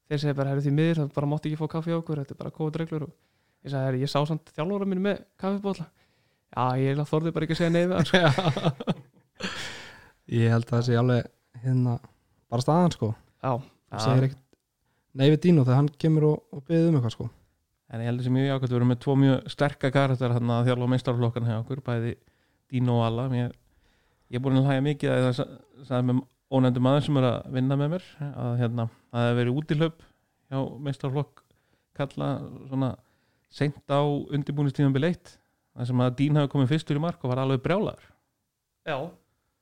þeir 0.10 0.22
segja 0.24 0.38
bara, 0.40 0.54
herru 0.54 0.64
því 0.66 0.74
miður, 0.80 1.00
það 1.04 1.14
bara 1.20 1.30
mátti 1.34 1.52
ekki 1.52 1.60
fá 1.62 1.68
kaffi 1.76 1.94
á 1.96 2.00
okkur, 2.00 2.22
þetta 2.24 2.36
er 2.36 2.42
bara 2.44 2.54
kóð 2.56 2.80
reglur 2.82 3.08
og 3.08 3.14
ég 3.66 3.74
sagði, 3.74 3.86
herru, 3.90 4.02
ég 4.06 4.12
sá 4.14 4.20
samt 4.30 4.52
þjálfóra 4.56 4.88
mínu 4.90 5.04
með 5.06 5.24
kaffibólla 5.42 5.88
já, 5.90 6.64
ég 6.82 7.02
þorði 7.12 7.34
bara 7.36 7.48
ekki 7.50 7.58
að 7.58 7.62
segja 7.64 7.88
hann 7.94 8.10
sko. 8.10 8.94
ég 10.40 10.54
held 10.54 10.68
að 10.68 10.74
það 10.76 10.86
sé 10.88 10.98
alveg 11.00 11.28
hérna, 11.64 11.98
bara 12.50 12.64
staðan 12.66 12.94
sko. 12.96 13.10
Já, 13.44 13.52
og 13.60 14.02
segir 14.04 14.30
ekkert 14.30 14.46
nei 15.20 15.28
við 15.34 15.40
Dino 15.48 15.64
þegar 15.66 15.80
hann 15.82 15.92
kemur 16.00 16.26
og, 16.30 16.42
og 16.54 16.64
beðið 16.70 16.90
um 16.92 16.98
eitthvað 17.00 17.16
sko. 17.16 17.30
En 17.90 18.04
ég 18.04 18.10
held 18.12 18.22
þessi 18.22 18.32
mjög 18.36 18.46
jákvæmt, 18.52 18.70
við 18.70 18.78
erum 18.78 18.92
með 18.94 19.00
tvo 19.04 19.16
mjög 19.18 19.48
sterka 19.50 19.90
karakter 19.94 20.36
hann 20.36 20.52
að 20.54 20.68
þjálfa 20.70 20.90
meistarflokkan 20.94 21.48
hjá 21.50 21.56
okkur, 21.64 21.80
bæði 21.88 22.12
Dino 22.70 23.00
og 23.00 23.06
Alla. 23.08 23.26
Mér, 23.32 23.56
ég 24.30 24.38
er 24.38 24.44
búin 24.46 24.60
að 24.62 24.68
hlæja 24.70 24.84
mikið 24.86 25.14
að 25.16 25.24
það 25.26 25.34
sa- 25.40 25.48
sagði 25.90 26.08
með 26.12 26.20
ónefndu 26.54 26.82
maður 26.84 27.06
sem 27.06 27.20
er 27.22 27.28
að 27.30 27.52
vinna 27.54 27.78
með 27.78 27.92
mér, 27.94 28.06
að 28.30 28.56
hérna, 28.64 28.86
að 29.12 29.20
það 29.20 29.28
hefur 29.28 29.40
verið 29.40 29.60
útilöp 29.62 30.02
hjá 30.50 30.60
meistarflokk 30.88 31.44
kalla 32.00 32.30
svona 32.70 32.90
seint 33.54 33.92
á 33.92 34.02
undirbúinistíðan 34.06 34.96
bileitt, 34.96 35.36
þar 35.78 35.90
sem 35.90 36.04
að 36.06 36.16
Dín 36.22 36.40
hafi 36.40 36.52
komið 36.54 36.72
fyrstur 36.74 37.00
í 37.00 37.04
mark 37.04 37.24
og 37.24 37.34
var 37.34 37.44
alveg 37.44 37.62
brjálaður. 37.66 38.06
já 38.90 38.98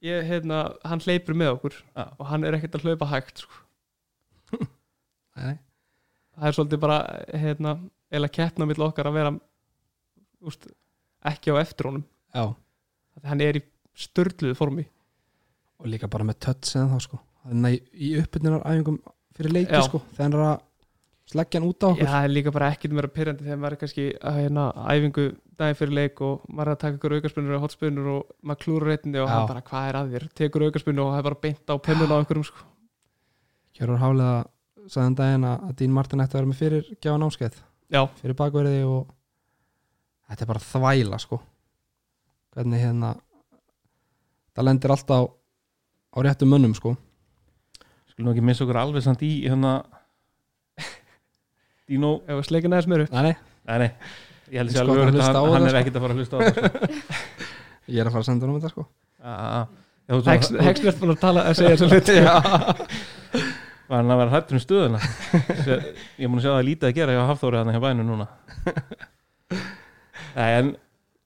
ég, 0.05 0.23
hérna, 0.29 0.61
hann 0.85 1.01
hleypur 1.03 1.35
með 1.37 1.55
okkur 1.55 1.75
Já. 1.95 2.03
og 2.19 2.25
hann 2.29 2.43
er 2.45 2.53
ekkert 2.57 2.75
að 2.77 2.83
hlaupa 2.85 3.07
hægt 3.09 3.41
sko. 3.41 3.63
nei, 5.41 5.57
það 6.37 6.47
er 6.49 6.57
svolítið 6.57 6.81
bara 6.83 6.99
hérna, 7.33 7.73
eða 8.13 8.29
keppna 8.31 8.67
mill 8.69 8.83
okkar 8.85 9.09
að 9.09 9.17
vera 9.17 9.33
úst, 10.45 10.69
ekki 11.25 11.51
á 11.51 11.59
eftir 11.63 11.89
honum 11.89 12.05
já 12.31 12.45
Þannig 13.17 13.25
að 13.25 13.31
hann 13.31 13.41
er 13.41 13.57
í 13.57 13.63
störluðu 13.97 14.55
formi 14.59 14.83
og 15.77 15.89
líka 15.91 16.09
bara 16.11 16.25
með 16.27 16.39
tötts 16.47 16.75
eða 16.77 16.95
þá 16.95 17.05
sko. 17.07 17.19
Þannig 17.47 17.75
að 17.77 18.01
í 18.07 18.13
uppbyrnunar 18.21 18.65
æfingum 18.67 18.97
fyrir 19.37 19.53
leiki 19.53 19.77
Já. 19.77 19.83
sko. 19.85 20.01
Hann 20.17 20.33
er 20.33 20.43
að 20.47 20.55
sleggja 21.27 21.59
hann 21.59 21.67
út 21.67 21.83
á 21.83 21.87
Já, 21.87 21.91
okkur 21.93 22.09
það 22.13 22.25
er 22.25 22.33
líka 22.33 22.53
bara 22.55 22.69
ekkert 22.73 22.95
meira 22.97 23.11
pyrrandi 23.11 23.43
þegar 23.45 23.59
maður 23.61 23.75
er 23.75 23.81
kannski 23.83 24.05
að 24.17 24.37
hérna, 24.41 24.65
æfingu 24.87 25.25
daginn 25.59 25.79
fyrir 25.81 25.95
leik 25.97 26.21
og 26.23 26.45
maður 26.47 26.67
er 26.71 26.75
að 26.77 26.81
taka 26.83 26.97
ykkur 26.97 27.15
aukarspunur 27.17 27.57
og 27.57 27.63
hotspunur 27.65 28.09
og 28.13 28.35
maður 28.47 28.61
klúrar 28.63 28.91
reytindi 28.93 29.19
og 29.21 29.27
Já. 29.27 29.33
hann 29.33 29.49
bara 29.51 29.63
hvað 29.67 29.89
er 29.89 29.99
að 29.99 30.13
þér, 30.15 30.27
tekur 30.39 30.65
aukarspunu 30.67 31.03
og 31.03 31.11
það 31.11 31.19
er 31.19 31.27
bara 31.27 31.41
beint 31.43 31.73
á 31.73 31.75
pennuna 31.87 32.15
á 32.15 32.19
einhverjum 32.21 32.47
sko. 32.47 32.65
Hjörur 33.77 34.01
Hálega 34.01 34.37
sagði 34.87 35.11
um 35.11 35.17
daginn 35.19 35.47
að 35.51 35.75
Dín 35.81 35.93
Martin 35.95 36.23
ætti 36.23 36.37
að 36.37 36.39
vera 36.41 36.51
með 36.53 36.61
fyrir 36.61 36.91
gjáða 37.03 37.21
námskeið. 37.25 37.59
Já, 37.91 38.01
fyrir 38.21 38.37
bakverði 38.39 38.83
og 38.87 39.11
þetta 40.31 40.45
er 40.45 40.51
bara 40.53 40.63
þvæla 40.63 41.19
sko. 41.23 41.41
Hvernig 42.55 42.81
hérna 42.81 43.11
það 44.55 44.69
lendir 44.69 44.95
alltaf 44.95 45.27
á, 46.17 46.19
réttum 46.25 46.49
mönnum 46.49 46.73
sko. 46.77 46.95
Skulum 48.09 48.31
ekki 48.33 48.41
missa 48.49 48.65
okkur 48.65 48.79
alveg 48.81 49.05
samt 49.05 49.21
í 49.27 49.31
hérna 49.45 49.75
Dino. 51.87 52.17
Ef 52.25 52.41
við 52.41 52.47
sleikina 52.49 52.79
þess 52.81 52.89
meira 52.91 53.05
nei, 53.13 53.21
nei, 53.29 53.35
Nei, 53.67 53.77
nei, 53.83 53.91
ég 54.51 54.61
held 54.63 54.71
Sko, 54.73 54.79
sér 54.79 54.85
alveg 54.87 55.11
hlusta 55.13 55.29
að 55.29 55.37
á 55.37 55.43
hann, 55.53 55.67
er 55.67 55.73
sko. 55.73 55.79
ekkert 55.81 55.97
að 55.99 56.05
fara 56.05 56.13
að 56.15 56.21
hlusta 56.21 56.33
á 56.33 56.39
það 56.39 56.47
sko. 56.53 56.61
ég 57.93 57.99
er 58.01 58.07
að 58.09 58.15
fara 58.15 58.23
að 58.23 58.29
senda 58.31 58.47
hann 58.47 58.53
um 58.53 58.59
þetta 58.61 58.73
sko. 58.73 58.83
Hexnert 60.07 60.99
búin 61.01 61.13
að 61.13 61.21
tala 61.21 61.41
að 61.49 61.57
segja 61.59 61.75
þessu 61.75 61.87
hluti. 61.91 62.17
Var 63.87 64.01
hann 64.01 64.11
að 64.11 64.19
vera 64.19 64.31
hrættur 64.33 64.57
um 64.57 64.61
stöðuna? 64.63 64.99
Ég 65.67 66.25
er 66.25 66.31
múin 66.31 66.39
að 66.41 66.45
sjá 66.47 66.51
það 66.53 66.65
lítið 66.67 66.87
að 66.89 66.95
gera 66.97 67.13
hjá 67.15 67.21
Hafþóri 67.29 67.59
hann 67.61 67.71
hjá 67.75 67.81
bænu 67.83 68.03
núna. 68.07 68.25
Nei, 70.35 70.49
en 70.59 70.71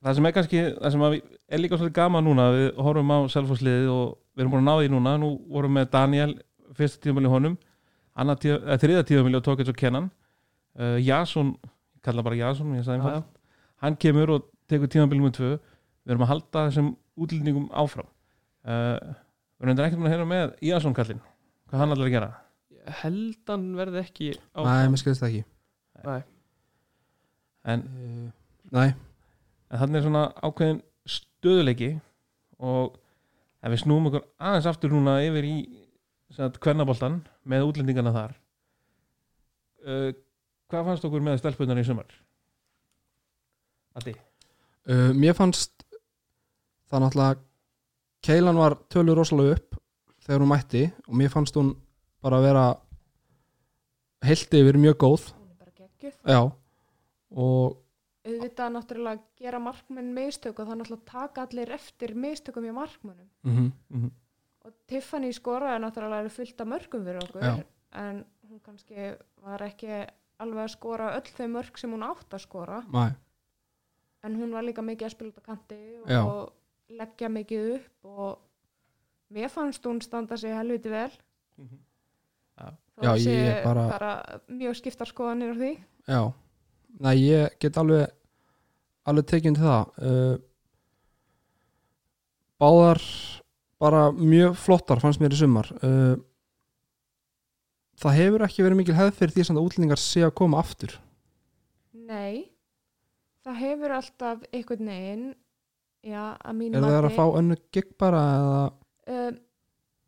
það 0.05 0.17
sem 0.17 0.27
er 0.29 0.35
kannski 0.35 0.59
það 0.75 0.93
sem 0.95 1.05
að 1.07 1.15
við, 1.15 1.23
er 1.51 1.59
líka 1.59 1.77
svolítið 1.77 1.97
gaman 1.97 2.25
núna 2.25 2.47
við 2.55 2.69
horfum 2.79 3.11
á 3.11 3.19
selfhúsliðið 3.33 3.89
og 3.91 4.05
við 4.35 4.43
erum 4.43 4.53
búin 4.53 4.63
að 4.63 4.69
ná 4.69 4.79
því 4.79 4.91
núna, 4.93 5.17
nú 5.19 5.31
vorum 5.51 5.73
við 5.73 5.77
með 5.79 5.91
Daniel 5.95 6.31
fyrsta 6.77 7.01
tíðumili 7.03 7.31
honum 7.31 7.57
tíð, 8.15 8.55
eða, 8.55 8.77
þriða 8.81 9.03
tíðumili 9.07 9.39
og 9.39 9.45
tók 9.45 9.61
eins 9.61 9.71
og 9.71 9.77
kennan. 9.79 10.09
Uh, 10.79 10.97
Jason, 11.03 11.53
ég 11.95 12.03
kalla 12.05 12.23
bara 12.23 12.39
Jason 12.39 12.75
ég 12.75 12.85
sagði 12.85 13.01
einfalt, 13.01 13.27
hann. 13.83 13.97
kemur 13.99 14.35
og 14.37 14.47
tekur 14.71 14.91
tíðumili 14.91 15.25
með 15.25 15.35
tvö, 15.39 15.51
við 16.05 16.13
erum 16.13 16.25
að 16.25 16.31
halda 16.31 16.65
þessum 16.69 16.91
útlýningum 17.19 17.67
áfram. 17.75 18.07
Uh, 18.63 18.95
við 19.59 19.67
erum 19.67 19.83
ekkert 19.85 19.99
búin 19.99 20.09
að 20.09 20.15
heyra 20.15 20.29
með 20.29 20.53
Jason 20.63 20.95
kallinn, 20.95 21.23
hvað 21.69 21.83
hann 21.83 21.95
allar 21.95 22.07
að 22.07 22.15
gera? 22.15 22.31
Held 23.01 23.51
hann 23.51 23.65
verði 23.77 24.01
ekki 24.01 24.29
á 24.57 24.59
nei, 24.65 24.91
mér 24.91 25.01
skilist 25.01 25.23
það 25.23 25.33
ekki. 25.33 25.47
Nei. 26.01 26.21
en 27.69 27.83
uh, 27.85 28.29
nei, 28.73 28.87
en 29.69 29.81
þannig 29.83 29.99
er 29.99 30.05
svona 30.07 30.23
ákveðin 30.41 30.79
stöðuleiki 31.41 31.95
og 32.61 32.97
ef 33.61 33.73
við 33.73 33.81
snúum 33.83 34.09
okkur 34.09 34.25
aðeins 34.37 34.67
aftur 34.69 34.93
núna 34.93 35.17
yfir 35.25 35.47
í 35.47 35.55
kvennaboltan 36.61 37.19
með 37.49 37.67
útlendingana 37.67 38.13
þar 38.15 38.35
uh, 39.85 40.11
hvað 40.71 40.87
fannst 40.87 41.07
okkur 41.07 41.23
með 41.25 41.41
stelpunar 41.41 41.81
í 41.81 41.85
sumar? 41.87 42.11
Addi? 43.97 44.13
uh, 44.87 45.09
mér 45.17 45.35
fannst 45.37 45.87
það 46.91 47.07
náttúrulega 47.07 47.47
Keilan 48.21 48.59
var 48.61 48.75
tölur 48.93 49.17
rosalega 49.17 49.57
upp 49.57 49.79
þegar 50.21 50.43
hún 50.43 50.51
mætti 50.51 50.83
og 51.07 51.15
mér 51.17 51.31
fannst 51.33 51.55
hún 51.57 51.73
bara 52.21 52.37
að 52.37 52.47
vera 52.51 52.65
heilt 54.29 54.59
yfir 54.61 54.77
mjög 54.77 54.99
góð 55.01 55.23
hún 55.31 55.47
er 55.49 55.57
bara 55.57 55.73
geggjuð 55.73 56.35
já 56.35 56.41
og 57.31 57.79
auðvitað 58.25 58.71
náttúrulega 58.75 59.21
gera 59.37 59.59
markmenn 59.59 60.13
mistök 60.13 60.59
og 60.59 60.67
það 60.67 60.71
er 60.75 60.79
náttúrulega 60.81 61.11
taka 61.11 61.41
allir 61.47 61.71
eftir 61.71 62.13
mistökum 62.15 62.65
í 62.69 62.73
markmennum 62.73 63.29
mm 63.43 63.71
Mm 63.89 64.01
-hmm. 64.03 64.11
og 64.65 64.73
Tiffany 64.87 65.31
skoraði 65.33 65.79
náttúrulega 65.83 66.29
fullt 66.29 66.61
af 66.61 66.67
mörgum 66.67 67.03
fyrir 67.05 67.23
okkur 67.23 67.41
Já. 67.41 67.63
en 67.93 68.25
hún 68.49 68.59
kannski 68.61 69.15
var 69.41 69.61
ekki 69.61 70.07
alveg 70.39 70.63
að 70.63 70.67
skora 70.75 71.15
öll 71.17 71.31
þau 71.37 71.47
mörg 71.47 71.77
sem 71.77 71.91
hún 71.91 72.03
átt 72.03 72.33
að 72.33 72.39
skora. 72.41 72.83
Nei, 72.93 73.11
en 74.23 74.35
hún 74.35 74.51
var 74.51 74.63
líka 74.63 74.81
mikið 74.81 75.05
að 75.05 75.09
spila 75.11 75.29
út 75.29 75.37
á 75.37 75.41
kanti 75.45 75.99
og, 76.03 76.09
Já. 76.09 76.25
og 76.25 76.53
leggja 76.89 77.29
mikið 77.29 77.75
upp 77.75 78.05
og 78.05 78.39
mér 79.31 79.47
fannst 79.49 79.85
hún 79.85 80.01
standa 80.01 80.37
sig 80.37 80.53
helviti 80.53 80.89
vel. 80.89 81.11
Þó 82.57 83.03
Já, 83.03 83.13
að 83.13 83.19
sé 83.23 83.31
ég 83.31 83.63
bara- 83.63 83.89
bara 83.89 84.39
mjög 84.49 84.75
skiptar 84.75 85.07
skoðanir 85.07 85.53
á 85.53 85.57
því. 85.57 85.83
Já 86.07 86.33
nei, 86.99 87.15
ég 87.23 87.55
get 87.61 87.77
alveg 87.79 88.09
alveg 89.07 89.27
tekið 89.29 89.57
til 89.57 89.65
það. 89.65 90.01
Uh, 90.01 90.35
báðar 92.61 93.01
bara 93.81 94.09
mjög 94.13 94.57
flottar 94.61 95.01
fannst 95.01 95.21
mér 95.21 95.33
í 95.33 95.39
sumar. 95.39 95.71
Uh, 95.81 96.19
það 98.01 98.17
hefur 98.19 98.45
ekki 98.45 98.65
verið 98.65 98.81
mikil 98.81 98.97
hefð 98.97 99.17
fyrir 99.19 99.35
því 99.35 99.47
það 99.49 99.63
útlendingar 99.63 100.01
sé 100.01 100.25
að 100.25 100.35
koma 100.41 100.61
aftur. 100.61 100.97
Nei, 102.11 102.51
það 103.45 103.61
hefur 103.61 103.95
alltaf 103.97 104.43
einhvern 104.51 104.91
veginn, 104.91 105.25
já, 106.05 106.23
að 106.35 106.57
mínu 106.59 106.81
er 106.81 106.87
það 106.87 107.09
að 107.09 107.17
fá 107.17 107.25
önnu 107.39 107.57
gig 107.73 107.91
bara 108.01 108.21
eða, 108.35 108.61
um, 109.15 109.41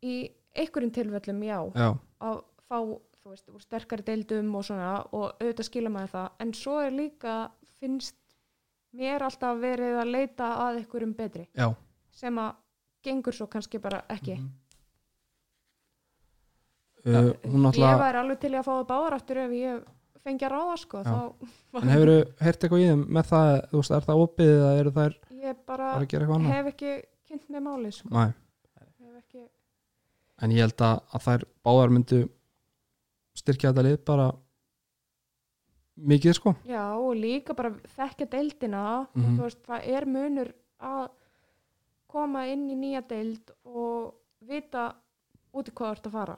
í 0.04 0.16
einhverjum 0.54 0.94
tilfellum, 0.94 1.42
já, 1.46 1.58
já, 1.74 1.88
að 2.28 2.40
fá, 2.68 2.78
þú 3.24 3.32
veist, 3.32 3.46
úr 3.48 3.62
sterkari 3.64 4.04
deildum 4.04 4.50
og 4.58 4.66
svona, 4.66 4.90
og 5.16 5.38
auðvitað 5.40 5.68
skila 5.70 5.92
maður 5.92 6.12
það, 6.12 6.26
en 6.44 6.52
svo 6.58 6.74
er 6.84 6.92
líka, 6.92 7.36
finnst 7.80 8.18
mér 8.94 9.24
alltaf 9.24 9.56
verið 9.62 9.96
að 10.02 10.12
leita 10.12 10.50
að 10.66 10.82
einhverjum 10.82 11.14
betri, 11.16 11.46
já. 11.56 11.70
sem 12.12 12.42
að 12.42 12.52
gengur 13.04 13.36
svo 13.36 13.48
kannski 13.50 13.80
bara 13.80 14.02
ekki. 14.12 14.36
uh, 17.08 17.32
hún 17.48 17.70
Ég 17.72 17.98
væri 18.04 18.20
alveg 18.20 18.44
til 18.44 18.52
að 18.52 18.68
fá 18.68 18.72
það 18.74 18.86
báðar 18.92 19.18
aftur 19.18 19.42
ef 19.46 19.56
ég 19.56 19.90
fengi 20.24 20.46
að 20.46 20.54
ráða, 20.54 20.76
sko, 20.84 21.02
en 21.80 21.90
hefur 21.94 22.12
þú 22.12 22.20
heyrt 22.44 22.62
eitthvað 22.62 22.84
í 22.84 22.86
þeim 22.92 23.02
með 23.08 23.32
það, 23.32 23.50
þú 23.72 23.80
veist, 23.80 23.96
er 23.96 24.06
það 24.06 24.22
opið 24.28 24.54
eða 24.54 24.70
eru 24.84 24.94
þær 25.00 25.18
ég 25.44 25.58
bara 25.64 25.90
bara 25.90 25.90
að 25.96 26.08
gera 26.12 26.24
eitthvað 26.24 26.38
annað? 26.38 26.56
hef 26.58 26.70
ekki 26.74 26.94
kynnt 27.28 27.50
með 27.52 27.68
máli, 27.70 27.92
sko, 27.92 28.12
Nei. 28.12 28.30
hef 29.00 29.18
ekki 29.18 29.44
en 30.44 30.54
ég 30.54 30.64
held 30.64 30.84
að, 30.84 31.02
að 31.12 31.28
þær 31.28 31.46
báðar 31.64 31.94
myndu 31.96 32.24
styrkja 33.34 33.72
þetta 33.72 33.84
lið 33.88 33.96
bara 34.06 34.28
mikið 36.10 36.34
sko. 36.38 36.52
Já, 36.66 36.84
og 36.98 37.14
líka 37.18 37.54
bara 37.56 37.70
þekkja 37.96 38.26
deildina. 38.30 38.84
Og 39.02 39.16
Mhm. 39.16 39.36
þú 39.38 39.42
veist, 39.42 39.62
það 39.66 39.88
er 39.96 40.04
munur 40.06 40.52
að 40.80 41.10
koma 42.08 42.46
inn 42.46 42.68
í 42.70 42.74
nýja 42.76 43.02
deild 43.08 43.50
og 43.64 44.14
vita 44.40 44.94
út 45.54 45.68
í 45.68 45.72
hvað 45.72 45.86
þú 45.86 45.92
ert 45.92 46.06
að 46.06 46.12
fara. 46.12 46.36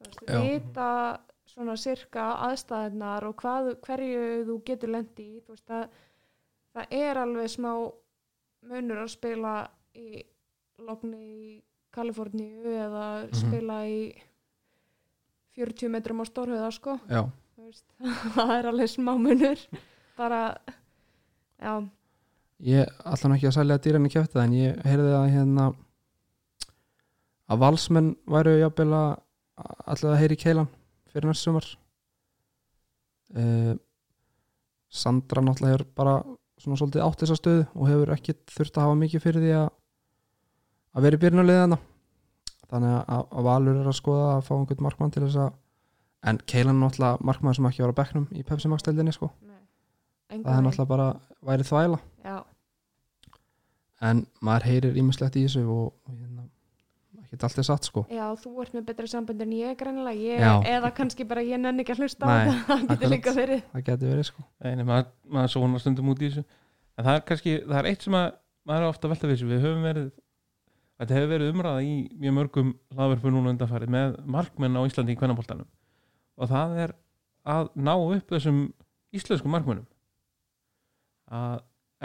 Veist, 0.00 0.20
vita 0.28 1.20
svona 1.46 1.76
sirka 1.76 2.36
aðstæðnar 2.48 3.22
og 3.24 3.36
hvað, 3.36 3.76
hverju 3.80 4.44
þú 4.46 4.62
getur 4.64 4.88
lendi 4.90 5.22
í. 5.36 5.40
Þú 5.42 5.48
veist, 5.54 5.66
það, 5.66 5.88
það 6.74 6.86
er 6.90 7.14
alveg 7.16 7.48
smá 7.50 7.92
munur 8.66 9.02
að 9.04 9.08
spila 9.10 9.68
í 9.94 10.22
logni 10.78 11.16
í 11.16 11.62
Kaliforníu 11.92 12.64
eða 12.66 13.28
Mhm. 13.30 13.34
spila 13.34 13.84
í 13.86 14.14
40 15.56 15.92
metrum 15.92 16.22
á 16.22 16.24
stórhauða 16.28 16.70
sko. 16.74 16.96
Veist, 17.56 17.86
það 18.36 18.54
er 18.58 18.70
alveg 18.70 18.92
smá 18.92 19.14
munur. 19.18 19.62
Bara 20.16 20.40
já, 21.60 21.72
ég 22.64 22.92
ætla 23.04 23.30
nú 23.30 23.36
ekki 23.36 23.50
að 23.50 23.56
sælja 23.58 23.80
dýran 23.84 24.08
í 24.08 24.12
kjöfta 24.12 24.44
en 24.44 24.56
ég 24.56 24.78
heyrði 24.86 25.14
að 25.16 25.32
hérna 25.34 25.66
að 27.46 27.62
valsmenn 27.62 28.14
væru 28.28 28.56
jafnvel 28.60 28.92
að 28.96 29.10
alltaf 29.86 30.12
að 30.12 30.20
heyri 30.22 30.38
keilan 30.40 30.70
fyrir 31.12 31.30
næst 31.30 31.46
sumar. 31.46 31.66
Uh, 33.36 33.74
Sandra 34.86 35.42
náttúrulega 35.42 35.76
hefur 35.76 35.88
bara 35.98 36.14
svona 36.62 36.78
svolítið 36.78 37.04
átt 37.04 37.22
þessa 37.22 37.36
stöðu 37.40 37.64
og 37.74 37.90
hefur 37.90 38.12
ekki 38.14 38.36
þurft 38.52 38.78
að 38.78 38.86
hafa 38.86 38.98
mikið 39.02 39.24
fyrir 39.24 39.44
því 39.44 39.52
að 39.58 39.68
að 40.96 41.04
vera 41.04 41.18
í 41.18 41.22
byrjunarliðana 41.24 41.78
þannig 42.72 42.96
að, 42.98 43.22
að 43.30 43.46
Valur 43.46 43.80
er 43.80 43.90
að 43.90 43.98
skoða 44.00 44.26
að 44.34 44.44
fá 44.48 44.52
einhvern 44.56 44.86
markmann 44.88 45.14
til 45.14 45.24
þess 45.26 45.40
að 45.44 45.54
en 46.26 46.40
keilan 46.50 46.74
er 46.74 46.82
náttúrulega 46.82 47.28
markmann 47.28 47.54
sem 47.54 47.68
ekki 47.68 47.84
var 47.84 47.94
á 47.94 47.98
bekknum 48.00 48.26
í 48.34 48.42
Pepsi 48.46 48.70
Max 48.72 48.86
deildinni 48.86 49.14
sko. 49.14 49.30
Nei. 49.46 49.62
það 50.42 50.52
er 50.56 50.64
náttúrulega 50.66 50.90
bara 50.90 51.08
væri 51.46 51.66
þvæla. 51.68 52.00
Já, 52.26 52.38
en 54.04 54.26
maður 54.44 54.68
heyrir 54.70 54.98
ímislegt 55.00 55.38
í 55.38 55.44
þessu 55.46 55.62
og, 55.72 55.86
hérna, 56.10 56.46
ekki 57.22 57.38
allt 57.48 57.60
er 57.62 57.68
satt 57.68 57.88
sko. 57.88 58.04
Já, 58.12 58.24
þú 58.42 58.52
ert 58.64 58.74
með 58.76 58.88
betra 58.90 59.08
sambund 59.10 59.44
en 59.44 59.54
ég 59.56 59.80
Já. 60.42 60.52
eða 60.74 60.92
kannski 60.96 61.26
bara 61.28 61.44
ég 61.46 61.60
nenni 61.62 61.84
ekki 61.84 61.96
að 61.96 62.04
hlusta 62.04 62.28
á 62.28 62.28
Nei, 62.28 62.58
það 62.68 62.84
getur 62.90 63.14
líka 63.14 63.36
verið. 63.36 63.64
Það 63.72 63.86
getur 63.88 64.12
verið 64.12 64.28
sko. 64.30 64.46
Nei, 64.64 64.72
nei, 64.74 64.84
maður, 64.84 65.10
maður 65.38 65.54
svona 65.54 65.82
stundum 65.82 66.12
út 66.12 66.22
í 66.22 66.30
þessu. 66.30 66.44
En 66.96 67.08
það 67.08 67.18
er 67.18 67.26
kannski, 67.30 67.56
það 67.64 67.80
er 67.80 67.90
eitt 67.92 68.06
sem 68.06 68.18
að 68.18 68.28
maður 68.66 68.86
er 68.86 68.92
ofta 68.92 69.06
að 69.06 69.14
velta 69.14 69.30
við 69.30 69.36
þessu, 69.36 69.50
við 69.52 69.66
höfum 69.66 69.86
verið 69.86 70.10
þetta 70.96 71.16
hefur 71.18 71.32
verið 71.34 71.52
umræða 71.52 71.82
í 71.84 71.96
mjög 72.16 72.36
mörgum 72.38 72.72
hlaðverfu 72.94 73.32
núna 73.32 73.52
undanfarið 73.54 73.92
með 73.96 74.16
markmenn 74.36 74.78
á 74.78 74.86
Íslandi 74.88 75.16
í 75.16 75.18
kvennabóltanum 75.20 75.68
og 76.36 76.50
það 76.52 76.78
er 76.84 76.94
að 77.46 77.70
ná 77.78 77.92
upp 77.96 78.32
þessum 78.32 78.62
íslensku 79.16 79.50
markmennum 79.50 79.86
að 81.36 81.60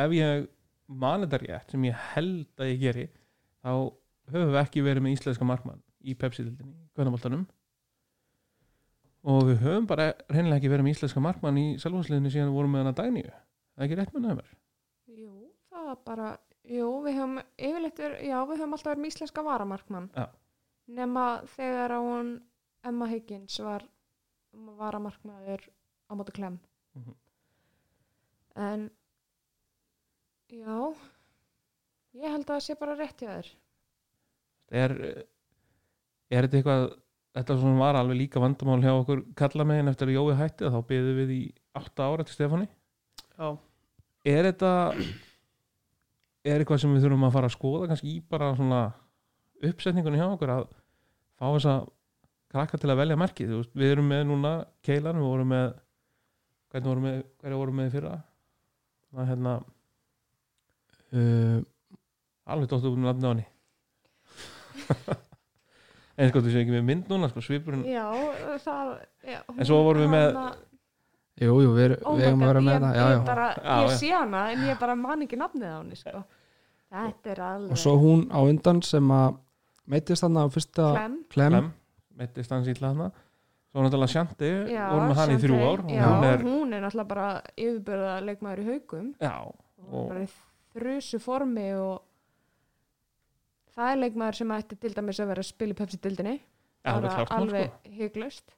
ef 0.05 0.13
ég 0.17 0.45
mani 0.91 1.27
þetta 1.27 1.41
rétt 1.45 1.73
sem 1.73 1.87
ég 1.87 2.05
held 2.13 2.61
að 2.61 2.71
ég 2.71 2.83
geri 2.83 3.07
þá 3.61 3.71
höfum 4.31 4.53
við 4.53 4.61
ekki 4.61 4.85
verið 4.85 5.05
með 5.05 5.17
íslenska 5.17 5.47
markmann 5.47 5.81
í 6.01 6.15
Pepsi-dildinni 6.17 6.75
í 6.75 6.89
kvennabóltanum 6.95 7.45
og 9.31 9.43
við 9.49 9.61
höfum 9.65 9.87
bara 9.89 10.11
reynilega 10.31 10.59
ekki 10.59 10.71
verið 10.71 10.87
með 10.87 10.95
íslenska 10.97 11.23
markmann 11.23 11.59
í 11.61 11.65
selvhúsliðinu 11.81 12.31
síðan 12.33 12.49
við 12.49 12.57
vorum 12.57 12.75
með 12.75 12.85
hana 12.85 12.97
dagníu 12.97 13.27
það 13.29 13.83
er 13.83 13.87
ekki 13.87 13.99
rétt 13.99 14.15
með 14.15 14.25
nefnir 14.27 14.55
Jú, 15.21 15.33
það 15.69 15.89
var 15.91 15.99
bara, 16.07 16.29
jú, 16.71 16.87
við 17.05 17.17
höfum 17.19 17.37
yfirleitt, 17.57 17.97
verið- 17.99 18.23
já, 18.29 18.37
við 18.47 18.57
höfum 18.61 18.75
alltaf 18.77 18.91
verið 18.93 19.03
með 19.05 19.11
íslenska 19.13 19.43
varamarkmann. 19.47 20.09
Já. 20.15 20.27
nema 20.91 21.25
þegar 21.55 21.91
að 21.95 22.05
hún 22.07 22.29
Emma 22.83 23.05
Higgins 23.07 23.59
var 23.63 23.83
varamarkmaður 24.79 25.61
á 26.09 26.11
móti 26.19 26.33
klem 26.35 26.57
Mhm. 26.97 27.13
en 28.55 28.89
já 30.51 30.95
ég 32.17 32.27
held 32.33 32.43
að 32.45 32.55
það 32.57 32.65
sé 32.65 32.75
bara 32.79 32.95
rétt 32.99 33.21
hjá 33.23 33.29
þér. 33.37 33.51
Er, 34.71 34.91
er 36.31 36.47
þetta 36.47 36.57
eitthvað 36.59 36.85
þetta 37.37 37.57
sem 37.61 37.77
var 37.79 37.95
alveg 37.95 38.17
líka 38.19 38.39
vandamál 38.43 38.81
hjá 38.83 38.91
okkur 38.99 39.23
kalla 39.39 39.63
megin 39.63 39.87
eftir 39.93 40.07
að 40.11 40.17
Jói 40.17 40.35
hætti 40.41 40.67
þá 40.67 40.79
byggðum 40.91 41.19
við 41.21 41.31
í 41.37 41.41
8 41.75 42.03
ára 42.03 42.25
til 42.27 42.35
Stefáni. 42.35 42.67
Já, 43.39 43.57
er 44.25 44.51
þetta 44.51 44.73
er 46.45 46.59
eitthvað 46.63 46.81
sem 46.83 46.93
við 46.95 47.03
þurfum 47.05 47.25
að 47.27 47.33
fara 47.35 47.49
að 47.51 47.55
skoða 47.55 47.87
kannski 47.91 48.11
í 48.15 48.21
bara 48.31 48.51
svona 48.57 48.81
uppsetningunni 49.69 50.17
hjá 50.21 50.27
okkur 50.33 50.53
að 50.55 50.63
fá 51.37 51.45
þess 51.53 51.67
að 51.71 51.83
krakka 52.51 52.79
til 52.81 52.89
að 52.91 52.99
velja 53.03 53.17
merkið 53.21 53.51
Þú 53.51 53.59
veist, 53.61 53.73
við 53.77 53.91
erum 53.95 54.07
með 54.11 54.23
núna 54.31 54.53
keilan, 54.83 55.19
við 55.21 55.27
vorum 55.29 55.51
með 55.53 55.67
hvernig 56.71 56.89
vorum 56.91 57.05
með, 57.07 57.19
hverja 57.43 57.59
vorum 57.61 57.81
í 57.83 57.89
fyrra? 57.93 58.13
Það 59.11 59.21
er 59.25 59.29
hérna 59.31 59.53
uh, 61.11 61.57
alveg 62.55 62.71
dóttu 62.71 62.93
með 62.95 63.07
nafni 63.09 63.27
á 63.27 63.31
henni. 63.31 63.47
En 66.21 66.29
sko 66.29 66.41
þú 66.43 66.51
séu 66.53 66.61
ekki 66.61 66.73
með 66.75 66.83
mynd 66.89 67.07
núna 67.11 67.29
sko, 67.31 67.41
svipurinn 67.43 67.85
já, 67.87 68.03
það 68.65 68.89
já, 69.25 69.39
En 69.55 69.65
svo 69.67 69.79
vorum 69.87 70.03
við 70.05 70.11
með- 70.13 70.35
hana- 70.35 70.70
jú, 71.39 71.55
jú, 71.63 71.71
við, 71.77 71.95
oh 72.05 72.17
við 72.19 72.27
eigum 72.27 72.43
að 72.43 72.51
vera 72.51 72.61
með 72.67 72.73
ég, 72.75 72.81
það 72.83 72.95
já, 72.95 73.05
ég, 73.05 73.15
já. 73.17 73.23
bara, 73.25 73.47
Já, 73.55 73.75
ég 73.85 73.89
já. 73.91 73.97
sé 74.01 74.09
hana 74.13 74.41
en 74.51 74.65
ég 74.67 74.79
bara 74.79 74.95
man 74.99 75.21
ekki 75.25 75.39
nafnið 75.39 75.71
á 75.71 75.77
henni 75.79 75.95
sko. 75.99 76.23
þetta 76.91 77.31
er 77.35 77.41
alveg 77.47 77.71
og 77.71 77.81
svo 77.85 77.95
hún 78.01 78.25
á 78.29 78.39
undan 78.43 78.81
sem 78.83 79.11
að 79.15 79.37
meittist 79.87 80.23
hann 80.27 80.37
á 80.37 80.45
fyrsta 80.51 80.89
klem 80.97 81.17
klem, 81.31 81.71
meittist 82.19 82.51
hans 82.51 82.67
ítla 82.67 82.91
hana 82.93 83.09
svo 83.71 83.81
náttúrulega 83.85 84.11
Sjanti, 84.11 84.51
Já, 84.73 84.85
vorum 84.91 85.07
með 85.13 85.19
hann 85.21 85.31
í 85.31 85.39
þrjú 85.39 85.57
ár. 85.63 85.83
og 85.85 85.91
já, 85.95 86.05
hún 86.11 86.23
er, 86.27 86.41
hún 86.43 86.73
er 86.75 86.81
náttúrulega 86.83 87.11
bara 87.13 87.27
yfirbörða 87.55 88.15
leikmaður 88.27 88.59
í 88.61 88.69
haugum 88.73 89.11
já, 89.21 89.33
og 89.47 89.93
og 89.95 90.09
bara 90.11 90.23
í 90.25 90.31
þrusu 90.75 91.19
formi 91.23 91.67
og 91.79 92.01
það 93.75 93.91
er 93.93 94.01
leikmaður 94.03 94.37
sem 94.41 94.51
ætti 94.57 94.77
til 94.83 94.91
dæmis 94.97 95.19
að 95.23 95.29
vera 95.31 95.43
að 95.45 95.49
spila 95.53 95.73
í 95.75 95.77
Pepsi-dildinni 95.79 96.33
já, 96.35 96.91
alveg 96.91 97.15
klárt 97.15 97.17
mál 97.17 97.27
sko. 97.31 97.39
alveg 97.39 97.95
hygglust 98.01 98.53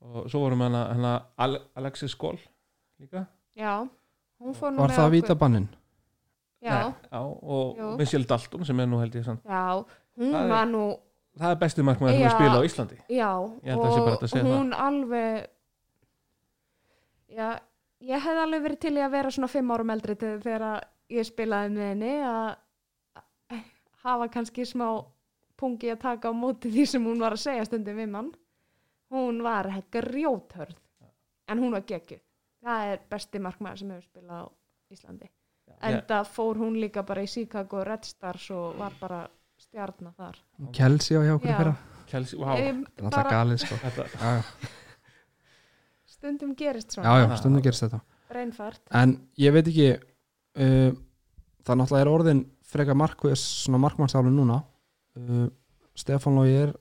og 0.00 0.28
svo 0.30 0.40
vorum 0.44 0.58
við 0.62 0.68
hana, 0.70 0.82
hana 0.94 1.12
Ale- 1.38 1.60
Alexis 1.76 2.10
Skól 2.14 2.38
líka. 3.00 3.26
Já, 3.56 3.88
hún 4.40 4.54
fór 4.54 4.70
nú 4.72 4.78
var 4.78 4.90
með 4.90 4.96
það 4.96 5.06
okkur- 5.08 5.16
vítabannin? 5.22 5.68
Já, 6.62 6.70
Nei, 6.74 6.94
já, 7.12 7.18
og 7.22 7.76
Jú. 7.78 7.96
Michelle 7.98 8.26
Dalton 8.26 8.64
sem 8.64 8.80
er 8.80 8.86
nú 8.86 8.98
held 9.00 9.14
ég 9.14 9.24
sann 9.24 9.38
já, 9.44 9.84
hún 10.18 10.32
Það 10.32 10.42
er- 10.44 10.48
var 10.48 10.66
nú 10.66 10.98
það 11.38 11.50
er 11.52 11.56
besti 11.56 11.82
markmaður 11.82 12.10
sem 12.12 12.20
Já. 12.20 12.28
við 12.28 12.34
spila 12.34 12.58
á 12.58 12.62
Íslandi. 12.66 12.96
já, 13.08 13.30
Ég 13.62 13.70
held 13.70 13.78
að 13.80 13.84
það 13.84 13.94
sé 13.94 14.00
bara 14.00 14.10
hægt 14.10 14.22
að 14.22 14.22
og 14.22 14.30
segja 14.30 14.44
hún 14.58 14.72
alveg 14.74 15.46
já, 17.36 17.48
ég 18.00 18.22
hefði 18.24 18.42
alveg 18.44 18.62
verið 18.66 18.80
til 18.80 18.94
í 18.98 19.02
að 19.04 19.10
vera 19.14 19.30
svona 19.34 19.50
fimm 19.52 19.70
árum 19.74 19.90
eldri 19.94 20.16
til 20.18 20.34
þegar 20.40 20.64
að 20.68 20.80
ég 21.10 21.28
spilaði 21.28 21.70
með 21.74 21.88
henni 21.92 22.12
að 22.22 22.56
að 23.52 23.62
hafa 24.04 24.28
kannski 24.28 24.66
smá 24.66 24.88
pungi 25.58 25.90
að 25.92 26.00
taka 26.00 26.30
á 26.30 26.32
móti 26.34 26.70
því 26.70 26.86
sem 26.86 27.04
hún 27.04 27.18
var 27.20 27.32
að 27.32 27.42
segja 27.46 27.64
stundum 27.66 27.96
við 27.96 28.08
mann 28.12 28.32
hún 29.14 29.42
var 29.42 29.70
grjóthörð 29.90 30.78
en 31.48 31.58
hún 31.62 31.72
var 31.76 31.86
geggju 31.88 32.20
það 32.64 32.92
er 32.92 33.04
besti 33.10 33.42
markmaður 33.42 33.82
sem 33.82 33.92
hefur 33.94 34.06
spilað 34.08 34.40
á 34.42 34.46
Íslandi. 34.94 35.28
En 35.84 36.00
það 36.08 36.30
fór 36.32 36.58
hún 36.62 36.78
líka 36.80 37.04
bara 37.06 37.22
í 37.22 37.28
Chicago 37.30 37.84
Red 37.86 38.08
Stars 38.08 38.48
og 38.56 38.78
var 38.80 38.94
bara 39.00 39.20
stjarnar 39.60 40.14
þar. 40.16 40.38
Kelsey 40.74 41.18
á 41.18 41.22
hjá 41.26 41.34
okkur 41.36 41.50
Já. 41.50 41.56
fyrir 41.60 41.74
Kelsey, 42.08 42.38
wow, 42.40 42.56
er 42.56 42.70
alltaf 42.72 43.16
bara 43.18 43.32
galið 43.34 43.58
sko. 43.62 43.78
Já, 43.82 44.30
já, 44.32 44.68
stundum 46.08 46.54
gerist 46.56 46.88
já, 46.88 47.02
svona. 47.02 47.18
Já, 47.20 47.36
stundum 47.42 47.64
gerist 47.66 47.84
þetta. 47.84 48.00
Reynfært 48.32 48.94
en 48.96 49.14
ég 49.40 49.54
veit 49.54 49.68
ekki 49.68 49.90
uh, 49.92 50.90
það 51.64 51.80
náttúrulega 51.82 52.04
er 52.04 52.12
orðin 52.12 52.42
frekar 52.68 52.96
markvis 52.98 53.44
svona 53.64 53.80
markmannsálu 53.84 54.32
núna. 54.32 54.62
Uh, 55.18 55.46
Stefán 55.98 56.38
Lógi 56.38 56.56
er 56.62 56.74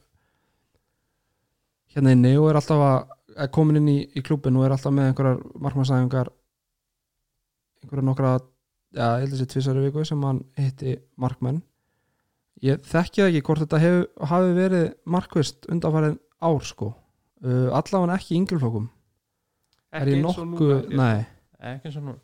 hérna 1.98 2.14
inni 2.16 2.34
og 2.38 2.50
er 2.52 2.60
alltaf 2.60 2.84
að 2.84 2.98
er 3.38 3.50
komin 3.54 3.80
inn 3.82 3.90
í, 3.92 3.98
í 4.18 4.24
klubin 4.26 4.58
og 4.58 4.66
er 4.66 4.76
alltaf 4.76 4.94
með 4.94 5.12
einhverjar 5.12 5.42
markmannsæfingar 5.66 6.30
einhverjar 7.84 8.08
nokkra 8.08 8.36
já, 8.38 9.08
ég 9.08 9.26
held 9.26 9.34
að 9.34 9.42
sé 9.42 9.50
tvisari 9.54 9.84
viku 9.88 10.06
sem 10.08 10.24
hann 10.26 10.44
hitti 10.58 10.96
markmenn. 11.22 11.64
Ég 12.66 12.82
þekki 12.86 13.22
það 13.22 13.32
ekki 13.32 13.44
hvort 13.46 13.62
þetta 13.66 13.82
hef, 13.84 13.98
hafi 14.32 14.54
verið 14.58 14.86
markvist 15.06 15.68
undanfarið 15.70 16.16
ár 16.42 16.64
sko. 16.66 16.94
Uh, 17.46 17.68
allavega 17.70 18.16
ekki 18.18 18.40
yngjulflokkum 18.40 18.88
er 19.94 20.10
ég 20.10 20.24
nei. 20.98 21.28
Ekki 21.62 21.90
eins 21.90 22.00
og 22.00 22.08
nú 22.08 22.16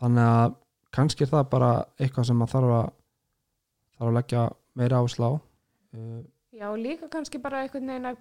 þannig 0.00 0.28
að 0.28 0.54
kannski 0.94 1.24
er 1.24 1.32
það 1.32 1.48
bara 1.52 1.72
eitthvað 1.98 2.28
sem 2.30 2.44
að 2.44 2.52
þarf 2.54 2.74
að 2.76 2.86
þarf 3.94 4.08
að 4.08 4.16
leggja 4.18 4.44
meira 4.80 5.00
áslá 5.02 5.28
uh, 5.34 6.22
Já, 6.54 6.68
líka 6.78 7.10
kannski 7.10 7.40
bara 7.42 7.64
einhvern 7.64 7.90
veginn 7.90 8.10
að 8.12 8.20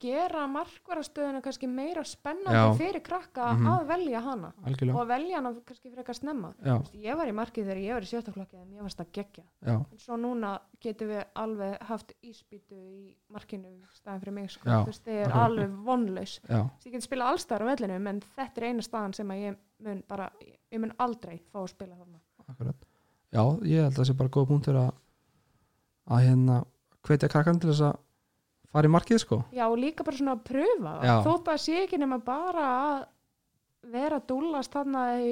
gera 0.00 0.46
markvarastöðuna 0.50 1.40
kannski 1.44 1.66
meira 1.70 2.02
spennandi 2.04 2.54
Já. 2.54 2.76
fyrir 2.78 3.02
krakka 3.02 3.52
Mhm. 3.54 3.66
að 3.66 3.86
velja 3.88 4.20
hana 4.22 4.52
algjörlega. 4.64 4.94
og 5.00 5.08
velja 5.08 5.36
hana 5.36 5.52
kannski 5.66 5.90
fyrir 5.90 6.02
eitthvað 6.04 6.18
snemma 6.20 6.50
veist, 6.62 6.94
ég 6.94 7.16
var 7.16 7.26
í 7.26 7.32
markið 7.34 7.64
þegar 7.66 7.80
ég 7.82 7.92
var 7.94 8.02
í 8.02 8.10
sjöttaflokki 8.12 8.56
en 8.60 8.72
ég 8.76 8.82
varst 8.82 9.00
að 9.00 9.12
gegja 9.12 9.44
já, 9.66 9.74
en 9.92 9.98
svo 9.98 10.16
núna 10.16 10.58
getum 10.80 11.08
við 11.08 11.24
alveg 11.34 11.78
haft 11.82 12.12
íspýtu 12.22 12.74
í 12.76 13.16
markinu 13.30 13.68
í 13.68 13.82
staðan 13.94 14.20
fyrir 14.20 14.32
mig 14.34 14.50
sko. 14.50 14.68
Þið 14.68 15.08
er 15.26 15.30
alveg 15.32 15.70
vonlaus. 15.84 16.40
Þess, 16.46 16.86
ég 16.86 16.92
get 16.92 17.02
spila 17.02 17.24
allstar 17.32 17.60
á 17.62 17.66
vellinu 17.66 18.08
en 18.08 18.20
þetta 18.20 18.58
er 18.58 18.64
eina 18.72 18.82
staðan 18.82 19.14
sem 19.14 19.28
ég 19.30 19.56
mun 19.80 20.02
bara 20.08 20.30
ég 20.72 20.80
mun 20.80 20.92
aldrei 20.98 21.40
fá 21.52 21.58
að 21.62 21.68
spila 21.70 21.94
þarna. 21.96 22.18
Akkurat. 22.48 22.76
Já, 23.32 23.42
ég 23.62 23.82
held 23.82 23.92
að 23.92 23.98
það 23.98 24.06
sé 24.06 24.16
bara 24.16 24.28
góð 24.28 24.46
punktur 24.48 24.74
að 24.74 24.92
að 26.08 26.22
hérna 26.24 26.64
hvetja 27.04 27.28
krakkan 27.28 27.60
til 27.60 27.70
þess 27.70 27.80
að 27.82 27.98
fara 28.72 28.88
í 28.88 28.92
markið 28.92 29.20
sko. 29.22 29.38
Já, 29.56 29.64
og 29.68 29.78
líka 29.80 30.04
bara 30.06 30.18
svona 30.18 30.34
að 30.36 30.42
pröfa 30.50 30.96
þótt 31.26 31.52
að 31.52 31.62
sé 31.64 31.76
ekki 31.84 32.00
nema 32.02 32.18
bara 32.24 32.66
að 32.80 32.98
vera 33.92 34.18
að 34.20 34.26
dúllast 34.32 34.74
þarna 34.74 35.04
í 35.22 35.30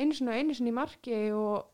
einu 0.00 0.16
sinni 0.16 0.32
og 0.32 0.40
einu 0.40 0.56
sinni 0.56 0.72
í 0.72 0.76
marki 0.76 1.20
og, 1.36 1.68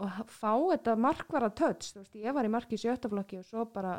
og 0.00 0.20
fá 0.32 0.52
þetta 0.72 0.96
markvara 0.98 1.50
töts, 1.54 1.92
þú 1.94 2.02
veist, 2.02 2.18
ég 2.24 2.34
var 2.34 2.48
í 2.48 2.52
marki 2.52 2.78
í 2.78 2.82
sjöttaflokki 2.82 3.38
og 3.42 3.46
svo 3.46 3.66
bara 3.70 3.98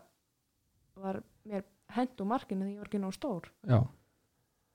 var 1.01 1.21
mér 1.47 1.63
hent 1.95 2.19
úr 2.21 2.27
markinu 2.29 2.65
því 2.65 2.75
ég 2.75 2.81
var 2.83 2.89
ekki 2.91 3.01
nóg 3.01 3.15
stór. 3.15 3.47
Já, 3.67 3.79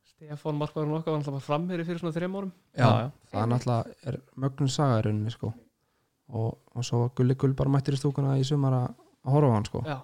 Stefán 0.06 0.56
Markmaður 0.56 1.00
okkar 1.00 1.16
var 1.18 1.24
bara 1.28 1.44
framherri 1.44 1.84
fyrir 1.84 2.00
svona 2.00 2.14
þreim 2.16 2.36
árum. 2.38 2.52
Já, 2.76 2.86
Já, 2.86 2.92
já. 3.02 3.08
það 3.32 3.42
er 3.42 3.50
náttúrulega 3.52 4.12
er 4.12 4.18
mögnum 4.44 4.70
saga 4.72 5.00
í 5.00 5.04
rauninni 5.06 5.32
sko. 5.34 5.50
Og, 6.26 6.54
og 6.74 6.86
svo 6.86 7.02
var 7.04 7.12
Gulli 7.18 7.36
Gull 7.38 7.54
bara 7.58 7.70
mættir 7.74 7.94
í 7.96 8.00
stúkuna 8.00 8.38
í 8.40 8.46
sumar 8.46 8.74
að 8.78 8.86
að 9.26 9.34
horfa 9.34 9.50
á 9.50 9.56
hann 9.56 9.66
sko. 9.66 9.82
Já, 9.86 9.96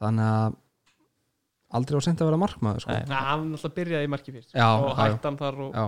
þannig 0.00 0.28
að 0.34 0.58
aldrei 1.78 2.00
á 2.00 2.02
seint 2.02 2.20
að 2.22 2.30
vera 2.30 2.40
markmaður 2.42 2.84
sko. 2.84 2.96
Nei. 2.96 3.18
Hann 3.30 3.52
alltaf 3.54 3.74
byrjaði 3.76 4.08
í 4.08 4.10
marki 4.10 4.34
fyrst 4.34 4.54
Já, 4.58 4.66
og 4.74 4.96
hann 4.98 5.38
þar 5.38 5.60
og, 5.66 5.76
Já, 5.76 5.84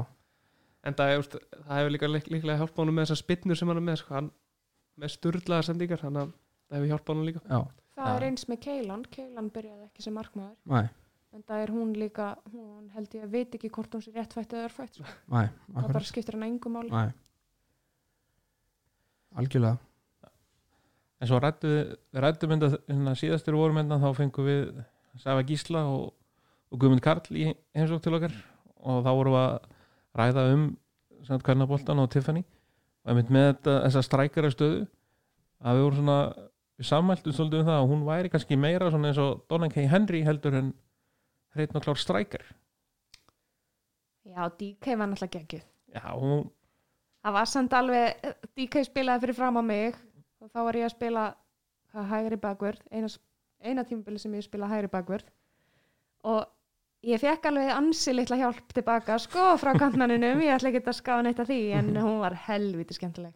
en 0.86 0.96
það, 0.98 1.12
er, 1.14 1.22
úst, 1.24 1.36
það 1.66 1.78
hefur 1.80 1.94
líka 1.96 2.10
lík- 2.12 2.30
líklega 2.30 2.58
hjálpað 2.60 2.82
honum 2.84 2.98
með 3.00 3.06
þessar 3.08 3.20
spinnur 3.22 3.58
sem 3.58 3.68
hann 3.72 3.80
er 3.82 3.86
með 3.88 4.00
sko. 4.02 4.14
hann 4.18 4.30
með 5.02 5.14
sturlaðar 5.16 5.68
sendingar 5.68 6.02
þannig 6.04 6.22
að 6.22 6.32
það 6.68 6.76
hefur 6.78 6.90
hjálpað 6.92 7.14
honum 7.14 7.28
líka. 7.30 7.42
Já, 7.48 7.60
það 7.98 8.16
er 8.16 8.26
eins 8.28 8.48
með 8.52 8.60
Keilan. 8.66 9.04
Keilan 9.16 9.50
byrjaði 9.56 9.86
ekki 9.88 10.02
sem 10.06 10.14
markmaður. 10.14 10.56
Næ, 10.70 10.82
en 11.32 11.42
það 11.48 11.62
er 11.64 11.72
hún 11.72 11.92
líka, 11.96 12.28
hún 12.52 12.90
held 12.94 13.14
ég 13.18 13.24
að 13.26 13.34
veit 13.38 13.54
ekki 13.58 13.70
hvort 13.72 13.94
hún 13.96 14.04
sé 14.04 14.12
réttfætt 14.14 14.52
eða 14.52 14.68
örfætt 14.68 14.98
sko. 15.00 15.04
það 15.32 15.92
bara 15.96 16.04
skiptir 16.12 16.36
hann 16.38 16.46
engum 16.50 16.76
máli. 16.78 16.92
Næ 16.92 17.12
Algjörlega 19.40 19.78
En 21.22 21.30
svo 21.30 21.38
rættu 21.38 21.70
við, 21.70 21.92
rættum 22.18 22.50
mynda 22.50 22.72
hérna 22.74 23.14
síðastur 23.18 23.54
vorum 23.54 23.76
mynda 23.78 24.00
þá 24.02 24.08
fengum 24.18 24.48
við 24.48 24.62
Safa 25.22 25.44
Gísla 25.46 25.84
og, 25.86 26.08
og 26.72 26.80
Guðmund 26.82 27.04
Karl 27.04 27.36
í 27.38 27.52
heimsók 27.76 28.02
til 28.02 28.16
okkar 28.16 28.34
og 28.82 29.04
þá 29.04 29.10
vorum 29.12 29.36
við 29.36 29.42
að 29.42 29.68
ræða 30.18 30.46
um 30.56 30.64
Karnaboltan 31.46 32.02
og 32.02 32.10
Tiffany. 32.10 32.42
Og 33.04 33.12
einmitt 33.12 33.30
með 33.30 33.52
þetta, 33.52 33.76
þessa 33.84 34.02
strækara 34.08 34.50
stöðu 34.50 34.80
að 35.62 35.78
við 35.78 35.86
vorum 35.86 36.00
svona 36.00 36.18
við 36.82 36.88
sammæltum 36.88 37.36
svolítið 37.36 37.62
um 37.62 37.68
það 37.70 37.78
að 37.78 37.90
hún 37.92 38.02
væri 38.08 38.32
kannski 38.32 38.58
meira 38.58 38.90
svona 38.90 39.12
eins 39.12 39.20
og 39.22 39.44
Donna 39.50 39.70
K. 39.70 39.86
Henry 39.90 40.22
heldur 40.26 40.58
en 40.58 40.72
hreitn 41.54 41.78
og 41.78 41.84
klár 41.84 42.00
strækar. 42.00 42.44
Já, 44.26 44.48
DK 44.48 44.96
var 44.98 45.10
náttúrulega 45.10 45.38
geggjuð. 45.38 45.64
Já, 45.92 46.06
hún, 46.18 46.46
það 47.22 47.36
var 47.38 47.50
samt 47.50 47.74
alveg, 47.78 48.30
DK 48.56 48.84
spilaði 48.88 49.26
fyrir 49.26 49.38
fram 49.38 49.58
á 49.58 49.62
mig 49.66 49.98
og 50.42 50.50
þá 50.50 50.58
var 50.66 50.78
ég 50.78 50.88
að 50.88 50.94
spila 50.96 51.26
hægri 52.12 52.38
bakvörð 52.40 52.82
eina, 52.90 53.10
eina 53.62 53.84
tímabili 53.86 54.20
sem 54.20 54.34
ég 54.36 54.46
spila 54.46 54.70
hægri 54.70 54.90
bakvörð. 54.92 55.28
Og 56.28 56.42
ég 57.06 57.20
fekk 57.22 57.48
alveg 57.50 57.72
ansi 57.74 58.14
litla 58.14 58.38
hjálp 58.40 58.74
tilbaka 58.74 59.18
sko 59.22 59.52
frá 59.60 59.72
kantmanninum, 59.78 60.42
ég 60.42 60.56
ætla 60.56 60.72
ekki 60.72 60.84
að 60.86 60.98
skáða 60.98 61.28
neitt 61.28 61.42
af 61.42 61.50
því 61.50 61.60
en 61.78 61.92
hún 62.04 62.20
var 62.22 62.36
helviti 62.48 62.98
skemmtileg. 62.98 63.34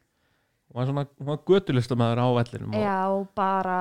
Hún 0.66 0.80
var 0.80 0.90
svona 0.90 1.06
hún 1.18 1.30
var 1.30 1.42
götulistamæður 1.46 2.22
á 2.22 2.28
vellinum 2.40 2.74
og, 2.74 2.82
já, 2.82 3.00
bara 3.38 3.80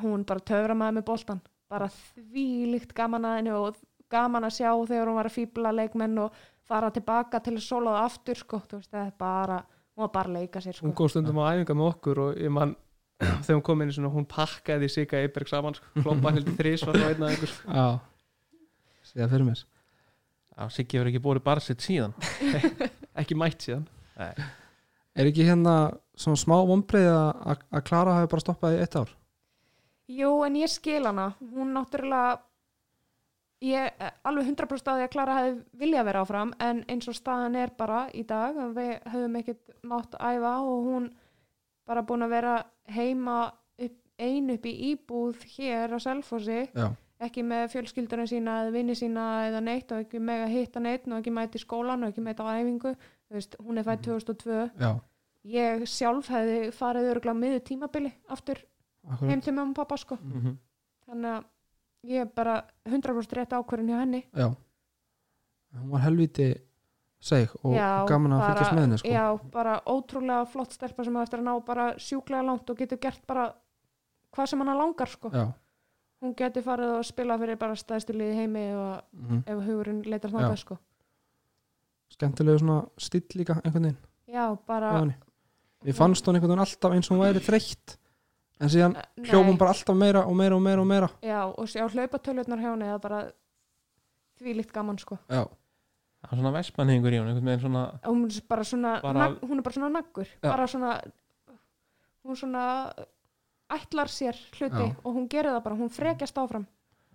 hún 0.00 0.26
bara 0.26 0.46
töfra 0.46 0.76
maður 0.78 1.00
með 1.00 1.08
boltan 1.08 1.40
bara 1.70 1.88
þvílíkt 1.90 2.94
gaman 2.96 3.26
að 3.26 3.36
henni 3.38 3.52
og 3.54 3.78
gaman 4.10 4.46
að 4.46 4.56
sjá 4.58 4.70
þegar 4.72 5.10
hún 5.10 5.18
var 5.18 5.28
að 5.30 5.36
fýbla 5.36 5.72
leikmenn 5.74 6.18
og 6.24 6.40
fara 6.66 6.90
tilbaka 6.94 7.40
til 7.42 7.56
að 7.56 7.66
sóla 7.66 7.94
það 7.94 8.06
aftur 8.08 8.40
sko, 8.40 8.60
þú 8.70 8.80
veist, 8.80 8.90
það 8.90 9.06
er 9.06 9.12
bara 9.18 9.58
hún 10.00 10.06
var 10.06 10.12
bara 10.14 10.30
að 10.32 10.38
leika 10.38 10.62
sér 10.64 10.76
sko. 10.76 10.86
Hún 10.88 10.96
góð 10.96 11.12
stundum 11.12 11.40
á 11.44 11.52
æfinga 11.52 11.76
með 11.76 11.90
okkur 11.90 12.20
og 12.24 12.38
ég 12.40 12.52
man 12.54 12.72
þegar 13.20 13.58
hún 13.58 13.64
kom 13.66 13.82
inn 13.84 13.92
í 13.92 13.96
svona, 13.96 14.12
hún 14.14 14.28
pakkaði 14.28 14.88
Sigga 14.88 15.20
Eiberg 15.20 15.50
saman, 15.50 15.76
sko, 15.76 15.90
kloppa 16.00 16.32
heldur 16.32 16.56
þrís 16.56 16.86
var 16.88 16.96
það 16.96 17.10
einn 17.10 17.26
að 17.26 17.34
einhver 17.34 17.52
Já. 17.66 17.84
Síðan 19.10 19.32
fyrir 19.34 19.46
mér. 19.50 19.62
Já, 20.56 20.62
Siggi 20.72 20.98
hefur 20.98 21.10
ekki 21.10 21.22
búið 21.24 21.42
barsitt 21.44 21.84
síðan. 21.84 22.14
Ekki 23.20 23.36
mætt 23.36 23.66
síðan. 23.66 23.84
Nei. 24.16 24.32
Er 25.20 25.28
ekki 25.28 25.44
hérna 25.44 25.74
svona 26.16 26.40
smá 26.40 26.56
vombrið 26.68 27.08
að 27.10 27.64
að 27.74 27.84
Klara 27.88 28.16
hafi 28.16 28.30
bara 28.32 28.44
stoppað 28.44 28.76
í 28.76 28.82
eitt 28.84 28.96
ár? 29.00 29.12
Jú, 30.10 30.30
en 30.46 30.56
ég 30.60 30.70
skil 30.70 31.02
hana. 31.06 31.30
Hún 31.52 31.74
náttúrulega, 31.76 32.40
ég 33.64 33.90
er 33.90 34.14
alveg 34.24 34.48
100% 34.48 34.90
að 34.90 35.00
því 35.00 35.06
að 35.06 35.12
Klara 35.14 35.36
hefði 35.38 35.80
vilja 35.82 36.04
vera 36.06 36.22
áfram, 36.24 36.54
en 36.60 36.84
eins 36.88 37.08
og 37.10 37.16
staðan 37.18 37.58
er 37.60 37.74
bara 37.76 38.06
í 38.16 38.24
dag, 38.28 38.56
að 38.56 38.78
við 38.78 38.92
höfum 39.12 39.36
ekkert 39.40 39.74
mátt 39.82 40.16
æfa 40.16 40.54
og 40.64 40.88
hún 40.88 41.10
bara 41.88 42.06
búin 42.06 42.24
að 42.24 42.34
vera 42.36 42.56
heima 42.94 43.38
upp, 43.78 44.00
ein 44.18 44.50
upp 44.54 44.66
í 44.66 44.74
íbúð 44.92 45.44
hér 45.56 45.96
á 45.96 45.98
Selfossi, 46.00 46.64
Já, 46.72 46.88
ekki 47.20 47.44
með 47.44 47.68
fjölskyldurinn 47.74 48.30
sína 48.30 48.62
eða 48.64 48.74
vinni 48.78 48.96
sína 48.96 49.26
eða 49.50 49.60
neitt 49.64 49.92
og 49.92 50.06
ekki 50.06 50.22
með 50.24 50.46
að 50.46 50.54
hitta 50.56 50.80
neitt 50.80 51.08
og 51.10 51.18
ekki 51.18 51.34
mæti 51.36 51.60
í 51.60 51.64
skólan 51.64 52.04
og 52.04 52.12
ekki 52.14 52.24
mæti 52.24 52.46
á 52.46 52.52
æfingu. 52.56 52.94
Þú 53.28 53.36
veist, 53.36 53.56
hún 53.60 53.78
er 53.78 53.86
fætt 53.86 54.06
2002. 54.06 54.70
já, 54.80 54.92
Ég 55.40 55.86
sjálf 55.88 56.28
hefði 56.28 56.72
farið 56.76 57.14
örgulega 57.14 57.38
miður 57.38 57.62
tímabili 57.64 58.10
aftur 58.28 58.58
akkurat 59.08 59.30
heim 59.32 59.40
til 59.40 59.54
mamma 59.56 59.72
og 59.72 59.78
pappa 59.78 59.96
sko 59.96 60.18
mm 60.20 60.40
-hmm. 60.40 60.56
þannig 61.06 61.30
að 61.30 61.44
ég 62.06 62.24
er 62.24 62.32
bara 62.34 62.60
100% 62.88 63.36
rétt 63.36 63.52
ákvörðin 63.52 63.92
hjá 63.92 64.00
henni. 64.00 64.24
Já. 64.32 64.50
Hún 65.76 65.90
var 65.92 66.04
helviti 66.06 66.50
seg 67.20 67.52
og 67.60 67.76
gaman 68.08 68.34
að 68.34 68.44
fylgjast 68.46 68.74
með 68.74 68.84
henni 68.86 68.98
sko. 69.00 69.10
já, 69.12 69.24
bara 69.52 69.74
ótrúlega 69.84 70.44
flott 70.48 70.72
stelpa 70.72 71.04
sem 71.04 71.16
á 71.16 71.22
eftir 71.22 71.42
að 71.42 71.48
ná 71.50 71.64
bara 71.66 71.86
sjúklega 72.00 72.46
langt 72.46 72.70
og 72.72 72.78
getur 72.80 73.00
gert 73.02 73.20
bara 73.28 73.50
hvað 74.32 74.52
sem 74.52 74.62
hana 74.64 74.76
langar 74.78 75.10
sko. 75.10 75.32
Já, 75.34 75.50
hún 76.24 76.34
getur 76.38 76.64
farið 76.64 76.94
og 76.96 77.04
spila 77.04 77.36
fyrir 77.42 77.60
bara 77.60 77.76
stæðstu 77.76 78.16
liði 78.16 78.38
heimi 78.40 78.64
og 78.72 79.02
mhm. 79.12 79.42
ef 79.44 79.64
hugurinn 79.68 80.02
leitar 80.06 80.32
Já. 80.32 80.36
þangað 80.38 80.60
sko. 80.64 80.78
Skemmtilegu 82.16 82.62
svona 82.62 82.80
still 82.98 83.38
líka 83.38 83.60
einhvern 83.60 83.90
veginn. 83.90 84.00
Já, 84.30 84.44
bara. 84.66 84.94
Mér 85.84 85.96
fannst 85.96 86.26
hún 86.26 86.38
einhvern 86.38 86.54
veginn 86.54 86.64
alltaf 86.64 86.96
eins 86.96 87.10
og 87.10 87.18
hún 87.18 87.24
væri 87.26 87.44
þreytt 87.44 87.98
en 88.60 88.68
síðan 88.72 88.94
nei, 88.96 89.28
hljófum 89.30 89.56
bara 89.60 89.72
alltaf 89.74 89.96
meira 89.96 90.24
og 90.28 90.34
meira 90.36 90.56
og 90.56 90.62
meira 90.64 90.82
og 90.82 90.88
meira. 90.90 91.08
Já, 91.24 91.40
og 91.48 91.68
sjá 91.70 91.86
hlaupatölutnar 91.88 92.60
hjá 92.60 92.70
henni 92.74 92.88
það 92.90 92.94
er 92.98 93.04
bara 93.06 93.20
því 94.40 94.54
líkt 94.58 94.72
gaman 94.74 94.98
sko. 95.00 95.18
Já, 95.30 95.44
það 95.46 96.32
er 96.34 96.40
svona 96.42 96.52
vestmannhingur 96.58 97.16
í 97.16 97.20
hún 97.20 97.30
einhvern 97.30 97.48
veginn 97.50 97.64
svona 97.64 97.84
hún 98.04 98.26
er 98.28 98.42
bara 98.48 98.64
svona, 98.68 98.92
Bara- 99.02 99.18
nag, 99.24 99.38
hún 99.40 99.58
er 99.58 99.62
bara 99.62 99.74
svona 99.78 99.90
naggur 99.96 100.28
Já. 100.28 100.48
bara 100.50 100.66
svona 100.66 101.00
hún 102.24 102.36
svona 102.36 102.64
ætlar 103.70 104.08
sér 104.10 104.36
hluti 104.58 104.86
Já. 104.90 104.96
og 105.04 105.14
hún 105.14 105.28
gerir 105.30 105.52
það 105.54 105.62
bara, 105.64 105.76
hún 105.76 105.90
frekjast 105.90 106.36
áfram. 106.38 106.66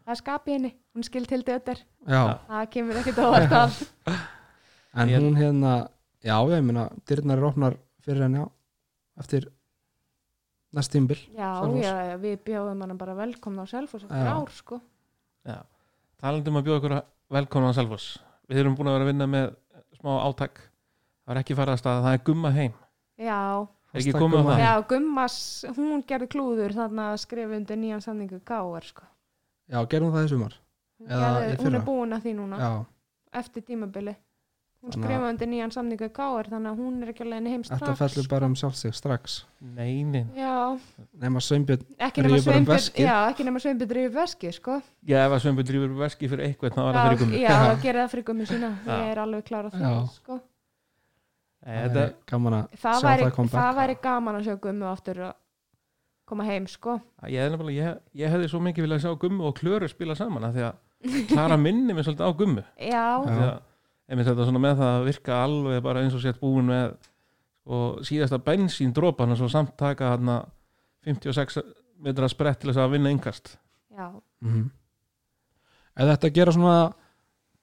Það 0.05 0.11
er 0.13 0.15
skap 0.21 0.47
í 0.47 0.53
henni, 0.53 0.69
hún 0.93 1.03
skil 1.03 1.25
til 1.25 1.41
döður 1.43 1.79
já, 2.07 2.39
það 2.47 2.69
kemur 2.69 2.97
ekkert 3.01 3.17
á 3.17 3.27
þetta 3.33 4.15
en 4.95 5.09
hún 5.09 5.35
hérna 5.37 5.89
Já, 6.25 6.39
ég 6.49 6.63
meina, 6.65 6.87
dyrnar 7.05 7.37
er 7.37 7.45
opnar 7.45 7.75
fyrir 8.01 8.23
henni 8.25 8.39
á 8.41 8.47
eftir 9.21 9.45
næst 10.75 10.91
tímbil 10.93 11.19
já, 11.35 11.49
Selfoss. 11.61 11.85
já, 11.85 12.17
við 12.19 12.37
bjóðum 12.49 12.81
hann 12.85 12.97
bara 12.99 13.15
velkomna 13.17 13.63
á 13.63 13.67
Selfoss 13.71 14.03
eftir 14.05 14.25
Já. 14.27 14.33
ár 14.35 14.51
sko. 14.51 14.81
Já, 15.45 15.59
talandi 16.21 16.51
um 16.51 16.59
að 16.59 16.65
bjóða 16.67 16.79
okkur 16.81 16.95
velkomin 17.37 17.71
á 17.71 17.77
Selfoss. 17.77 18.19
Við 18.49 18.59
erum 18.61 18.75
búin 18.77 18.89
að 18.91 18.97
vera 18.99 19.05
að 19.07 19.11
vinna 19.13 19.27
með 19.31 19.55
smá 19.99 20.11
átak. 20.27 20.59
Það 21.25 21.33
er 21.35 21.39
ekki 21.41 21.55
farið 21.57 21.73
að 21.79 22.03
það 22.05 22.13
er 22.13 22.23
gumma 22.27 22.51
heim. 22.53 22.73
Já, 23.17 23.39
Er 23.95 24.01
ekki 24.01 24.11
Hashtag 24.11 24.21
komið 24.21 24.35
á 24.35 24.41
Gumma 24.43 24.51
það? 24.55 24.59
já, 24.65 24.73
Gummas 24.91 25.35
hún 25.77 26.01
gerði 26.03 26.27
klúður 26.33 26.73
þannig 26.75 27.05
að 27.05 27.17
skrifa 27.23 27.55
undir 27.55 27.77
nýjan 27.79 28.01
samningu 28.03 28.39
Gáar 28.43 28.83
sko. 28.83 29.05
Já, 29.71 29.79
gerum 29.87 30.11
það 30.11 30.25
í 30.25 30.29
sumar? 30.33 30.57
Eða 31.05 31.15
í 31.15 31.31
gerði, 31.31 31.55
hún 31.55 31.65
fyrra. 31.65 31.79
er 31.79 31.85
búin 31.87 32.13
að 32.17 32.21
því 32.25 32.33
núna. 32.35 32.57
Já, 32.59 32.71
eftir 33.39 33.63
tímabili 33.63 34.15
hún 34.85 34.93
að- 34.93 34.97
skrifaði 34.99 35.29
undir 35.33 35.49
nýjan 35.51 35.71
samningu 35.75 36.07
Gáar 36.15 36.47
þannig 36.51 36.71
að 36.71 36.79
hún 36.83 37.03
er 37.03 37.11
ekki 37.13 37.23
alveg 37.25 37.49
heim 37.51 37.63
strax 37.65 37.81
þetta 37.81 37.95
fellur 38.01 38.27
bara 38.31 38.45
um 38.49 38.55
sjálfsig 38.55 38.93
strax 38.95 39.35
Nei, 39.61 40.03
nei 40.03 40.23
já, 40.37 40.55
nema 41.25 41.41
Sveinbjörn 41.41 41.85
ekki 41.97 42.21
nema 42.25 42.35
Drífur 42.35 42.51
bara 42.51 42.59
um 42.61 42.65
veskið. 42.69 43.05
já, 43.09 43.15
ekki 43.33 43.45
nema 43.49 43.59
Sveinbjörn 43.63 43.89
drifur 43.93 44.15
veski 44.21 44.51
sko. 44.53 44.79
Já, 45.09 45.17
ef 45.25 45.31
að 45.35 45.39
Sveinbjörn 45.45 45.69
drýfur 45.71 45.95
veski 46.03 46.29
fyrir 46.29 46.45
eitthvað 46.49 46.75
þá 46.77 46.81
var 46.85 46.99
það 47.01 47.17
gummi 47.23 47.41
já, 47.41 47.49
það 47.55 47.81
gerir 47.87 48.01
það 48.05 48.11
fyrir 48.15 48.27
gummi 48.29 48.45
sína 48.51 48.69
ég 48.85 49.07
er 49.11 49.23
alveg 49.25 49.49
því 49.49 49.81
Já. 49.81 49.95
sko. 50.19 50.39
Nei, 51.65 51.77
Þetta, 51.87 52.03
gaman 52.29 52.53
að 52.59 52.65
það, 52.77 52.99
Sjá 53.01 53.07
væri, 53.09 53.23
það 53.25 53.35
come 53.39 53.49
back. 53.49 53.57
það 53.65 53.77
væri 53.79 53.95
gaman 54.03 54.35
að 54.37 54.43
sjá 54.45 54.55
gummi 54.61 54.85
aftur 54.85 55.21
að 55.25 55.33
koma 56.29 56.43
heim 56.45 56.67
sko. 56.69 56.99
ég, 57.29 57.41
er 57.41 57.69
ég, 57.73 57.97
ég 58.21 58.29
hefði 58.33 58.49
svo 58.51 58.59
mikið 58.61 58.85
viljað 58.85 59.01
sjá 59.05 59.15
gummi 59.21 59.41
og 59.45 59.55
klöru 59.57 59.89
spila 59.89 60.15
saman 60.17 60.43
af 60.45 60.53
því 60.55 60.65
að 60.69 60.81
Klara 61.29 61.57
minni 61.57 61.93
mig 61.93 62.05
svolítið 62.05 62.25
á 62.25 62.31
gummi 62.37 62.63
já, 62.81 63.03
að 63.25 63.59
einmitt 64.09 64.27
þetta 64.29 64.47
svona 64.47 64.61
með 64.61 64.79
það 64.81 64.93
að 64.93 65.07
virka 65.09 65.37
alveg 65.43 65.83
bara 65.85 66.03
eins 66.03 66.15
og 66.17 66.23
sett 66.23 66.41
búin 66.41 66.69
með 66.69 66.95
og 67.65 68.03
síðasta 68.05 68.37
bensín 68.45 68.93
dropan 68.93 69.33
og 69.33 69.39
svo 69.39 69.49
samt 69.49 69.73
taka 69.77 70.11
hann 70.13 70.29
56 71.05 71.63
metra 72.05 72.29
sprett 72.29 72.59
til 72.61 72.69
þess 72.69 72.83
að 72.83 72.93
vinna 72.93 73.13
yngast 73.13 73.55
já, 73.89 74.11
mm 74.41 74.51
-hmm. 74.51 74.69
eða 75.95 76.11
þetta 76.15 76.33
gera 76.35 76.51
svona 76.51 76.93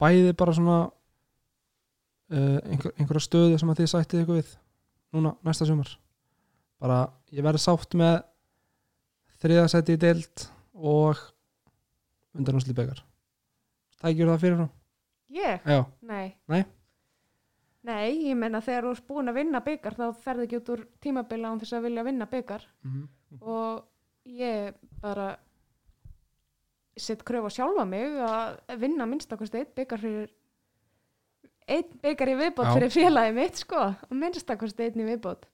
bæði 0.01 0.33
bara 0.33 0.53
svona 0.53 0.79
uh, 2.33 2.59
einhver, 2.67 2.93
einhverja 2.99 3.27
stöðu 3.27 3.59
sem 3.59 3.71
að 3.71 3.79
þið 3.83 3.93
sættið 3.93 4.23
ykkur 4.25 4.41
við 4.41 4.57
núna 5.13 5.37
næsta 5.45 5.67
sumar? 5.67 5.99
Bara 6.81 7.13
ég 7.31 7.45
verði 7.45 7.59
sátt 7.59 7.95
með 7.95 8.23
þriðasetti 9.43 9.93
í 9.93 9.97
deild 9.97 10.47
og 10.75 11.19
undanúsli 12.35 12.75
begar 12.75 13.05
tækjur 14.03 14.33
það 14.33 14.41
fyrir 14.41 14.57
frá 14.57 14.82
ég, 15.33 15.65
já, 15.67 15.85
nei. 16.09 16.35
Nei? 16.53 16.63
Nei, 17.83 18.29
ég 18.29 18.37
menna 18.39 18.61
þegar 18.63 18.87
þú 18.87 18.91
ert 18.95 19.07
búin 19.09 19.33
að 19.33 19.39
vinna 19.41 19.61
byggar 19.65 19.97
þá 19.99 20.05
ferði 20.23 20.45
ekki 20.47 20.61
út 20.61 20.69
úr 20.77 20.85
tímabila 21.03 21.51
án 21.51 21.63
þess 21.63 21.79
að 21.79 21.89
vilja 21.89 22.05
vinna 22.07 22.29
byggar 22.31 22.69
mm 22.87 23.09
og 23.41 23.87
ég 24.29 24.75
bara 25.01 25.31
sett 27.01 27.23
kröfu 27.25 27.49
á 27.49 27.57
sjálfa 27.57 27.85
mig 27.89 28.19
að 28.21 28.77
vinna 28.83 29.07
minnstakosti 29.09 29.63
einn 29.63 29.73
byggar 29.77 30.03
fyrir 30.03 30.29
einn 31.73 31.99
byggar 32.03 32.33
í 32.33 32.37
viðbót 32.37 32.69
Já. 32.69 32.75
fyrir 32.77 32.93
félagi 32.93 33.35
mitt 33.37 33.63
sko. 33.63 33.81
Og 34.11 34.17
minnstakosti 34.19 34.89
einn 34.89 35.01
í 35.01 35.09
viðbót. 35.09 35.47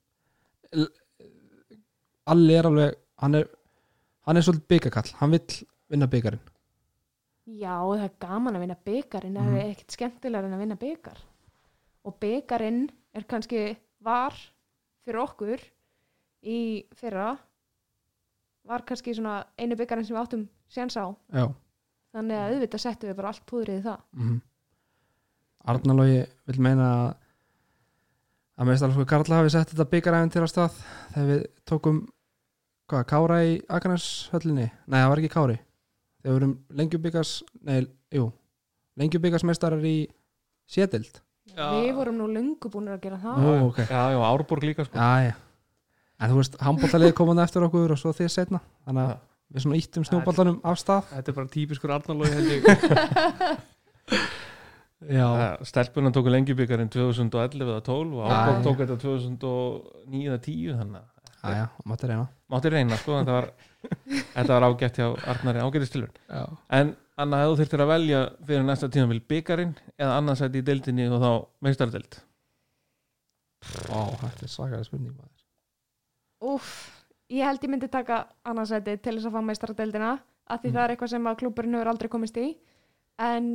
Alli 2.28 2.56
er 2.58 2.68
alveg 2.68 2.96
hann 3.22 3.38
er 3.38 3.48
hann 4.28 4.36
er 4.36 4.44
svolítið 4.44 4.68
byggakall, 4.74 5.10
hann 5.20 5.32
vill 5.32 5.60
vinna 5.88 6.08
byggarinn 6.10 6.42
Já, 7.48 7.74
það 7.80 8.02
er 8.04 8.14
gaman 8.20 8.56
að 8.58 8.60
vinna 8.66 8.76
byggarinn 8.84 9.36
það 9.38 9.46
Mhm. 9.48 9.58
er 9.62 9.70
ekkert 9.72 9.94
skemmtilegar 9.96 10.44
en 10.44 10.54
að 10.56 10.62
vinna 10.64 10.76
byggar 10.76 11.18
og 12.04 12.18
byggarinn 12.20 12.90
er 13.14 13.22
kannski 13.24 13.76
var 14.04 14.34
fyrir 15.06 15.22
okkur 15.22 15.62
í 16.44 16.84
fyrra 16.94 17.38
var 18.68 18.82
kannski 18.84 19.14
svona 19.16 19.44
einu 19.58 19.76
byggarinn 19.76 20.04
sem 20.04 20.16
við 20.16 20.22
áttum 20.26 20.48
séns 20.68 20.96
á. 21.00 21.08
Já. 21.32 21.46
Þannig 22.14 22.36
að 22.36 22.52
auðvitað 22.52 22.80
settum 22.84 23.08
við 23.10 23.16
bara 23.16 23.28
allt 23.28 23.46
púðrið 23.46 23.78
í 23.80 23.82
það. 23.82 24.00
Mm 24.12 24.40
Arnalógi 25.68 26.20
vil 26.48 26.60
meina 26.64 26.84
að 26.88 27.16
að 28.58 28.66
meðstæðan 28.68 29.06
Karla 29.06 29.36
hafi 29.40 29.50
sett 29.52 29.70
þetta 29.72 29.90
byggaræfin 29.92 30.30
til 30.32 30.42
að 30.42 30.50
stað 30.52 30.78
þegar 31.14 31.28
við 31.28 31.42
tókum 31.68 31.98
hvað, 32.88 33.04
Kára 33.06 33.36
í 33.44 33.58
Akarnashöllinni 33.68 34.70
nei, 34.86 34.98
það 34.98 35.08
var 35.12 35.18
ekki 35.22 35.32
Kári 35.34 35.58
þegar 36.22 36.34
við 36.34 36.38
erum 36.42 36.54
lengjubyggas 36.80 37.30
nei, 37.68 37.78
jú, 38.14 38.24
lengjubyggasmeistarar 39.00 39.82
í 39.88 39.96
Sétild 40.68 41.14
Já. 41.56 41.64
Við 41.74 41.90
vorum 41.96 42.16
nú 42.20 42.26
lungu 42.30 42.68
búin 42.70 42.90
að 42.92 43.00
gera 43.06 43.18
það. 43.22 43.36
Ó, 43.40 43.42
ok. 43.70 43.78
Já, 43.88 44.02
já, 44.12 44.18
Árborg 44.28 44.62
líka 44.68 44.82
sko. 44.86 44.94
Já, 44.98 45.10
já. 45.30 45.34
En 46.18 46.26
þú 46.32 46.36
veist, 46.40 46.54
handbóltalið 46.62 47.12
komaði 47.16 47.42
eftir 47.44 47.64
okkur 47.66 47.92
og 47.94 47.98
svo 48.00 48.10
þið 48.16 48.28
setna 48.34 48.58
Þannig 48.86 49.02
að 49.04 49.10
Já. 49.12 49.16
við 49.54 49.60
svona 49.64 49.78
íttum 49.78 50.04
snjóboltanum 50.08 50.56
af 50.66 50.76
stað. 50.80 51.02
Þetta 51.12 51.28
er 51.32 51.36
bara 51.36 51.52
típiskur 51.52 51.92
Arnarlói 51.94 52.30
held 52.34 52.50
ég. 52.52 52.62
Já, 55.18 55.26
Stelpunan 55.62 56.10
tóku 56.14 56.28
lengjubikarinn 56.34 56.90
2011 56.90 57.62
eða 57.62 57.82
12 57.86 58.18
og. 58.18 58.22
Árborg 58.26 58.60
tók 58.66 58.78
þetta 58.82 58.96
2009 59.04 60.26
eða 60.26 60.40
10 60.42 60.74
þannig 60.80 60.98
að 60.98 61.06
já, 61.38 61.48
já, 61.54 61.66
mátti 61.86 62.04
reyna. 62.10 62.26
Mátti 62.50 62.68
reyna 62.74 62.94
sko, 62.98 63.12
þetta 63.20 63.32
var, 63.36 63.46
þetta 64.34 64.48
var 64.54 64.66
ágætt 64.68 64.98
hjá 64.98 65.06
Arnari 65.32 65.60
ágættistilur 65.62 66.10
Já, 66.28 66.44
en 66.80 66.94
Anna, 67.18 67.40
þú 67.48 67.56
þurftir 67.58 67.82
að 67.82 67.90
velja 67.92 68.18
fyrir 68.46 68.64
næsta 68.66 68.88
tímafél 68.94 69.20
byggarinn 69.32 69.72
eða 69.98 70.16
annarsæti 70.20 70.60
í 70.60 70.66
deildinni 70.68 71.08
og 71.10 71.18
þá 71.22 71.30
meistardeild? 71.66 72.18
Ó, 73.90 74.00
þetta 74.20 74.46
er 74.46 74.52
svakaði 74.52 74.86
spurning 74.86 75.16
maður. 75.16 75.42
Úff, 76.46 76.68
ég 77.34 77.42
held 77.48 77.64
ég 77.66 77.72
myndi 77.72 77.88
taka 77.90 78.20
annarsæti 78.46 78.94
til 79.02 79.16
þess 79.16 79.26
að 79.32 79.34
fá 79.34 79.42
meistaradeildina 79.48 80.12
af 80.46 80.62
því 80.62 80.70
Mm. 80.70 80.74
það 80.76 80.82
er 80.84 80.94
eitthvað 80.94 81.10
sem 81.14 81.26
að 81.26 81.38
klúburinn 81.42 81.74
hefur 81.74 81.90
aldrei 81.90 82.08
komist 82.08 82.36
í. 82.38 82.46
En 83.18 83.48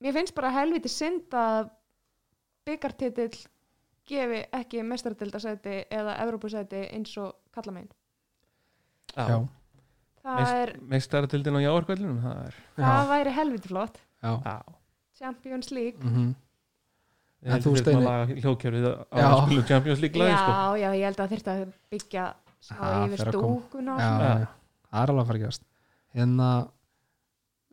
mér 0.00 0.16
finnst 0.16 0.34
bara 0.34 0.50
helviti 0.56 0.88
synd 0.88 1.28
að 1.36 1.68
byggartitill 2.66 3.36
gefi 4.08 4.40
ekki 4.52 4.82
meistaradeildasæti 4.82 5.76
eða 5.90 6.16
Evrópusæti 6.24 6.86
eins 6.88 7.12
og 7.18 7.34
kalla 7.52 7.72
megin 7.76 7.92
Já, 9.16 9.26
það, 10.22 10.38
Meist- 10.38 10.60
er, 10.62 10.72
meistardildin 10.94 11.58
á 11.58 11.60
jáarkvöldinum 11.66 12.20
það 12.22 12.38
er 12.46 12.56
það 12.76 12.86
já, 12.86 13.08
væri 13.12 13.34
helviti 13.38 13.68
flott. 13.72 13.98
Já. 14.22 14.32
Já. 14.46 14.56
Champions 15.18 15.70
League. 15.74 16.00
Mm 16.02 16.32
Ég 17.42 17.50
held 17.50 17.64
þú, 17.64 17.70
við 17.74 17.80
þurfum 17.82 17.82
Steini? 17.82 17.98
að 17.98 18.06
laga 18.06 18.34
hljóðkerfið 18.38 18.84
á 18.86 19.16
Já. 19.18 19.24
að 19.26 19.40
spila 19.42 19.62
Champions 19.66 20.02
League 20.04 20.20
lagi 20.20 20.30
já, 20.30 20.36
sko. 20.38 20.52
já, 20.78 20.88
ég 20.94 21.04
held 21.08 21.22
að 21.24 21.32
að 21.52 21.62
byggja 21.90 22.26
Já, 22.62 22.76
yfir 23.02 23.30
að 23.32 23.38
Já, 23.98 24.10
já, 24.22 24.46
það 24.92 25.02
er 25.02 25.10
alveg 25.10 25.22
að 25.22 25.26
fara 25.26 25.38
að 25.38 25.42
gerast. 25.42 25.64
Hérna 26.14 26.50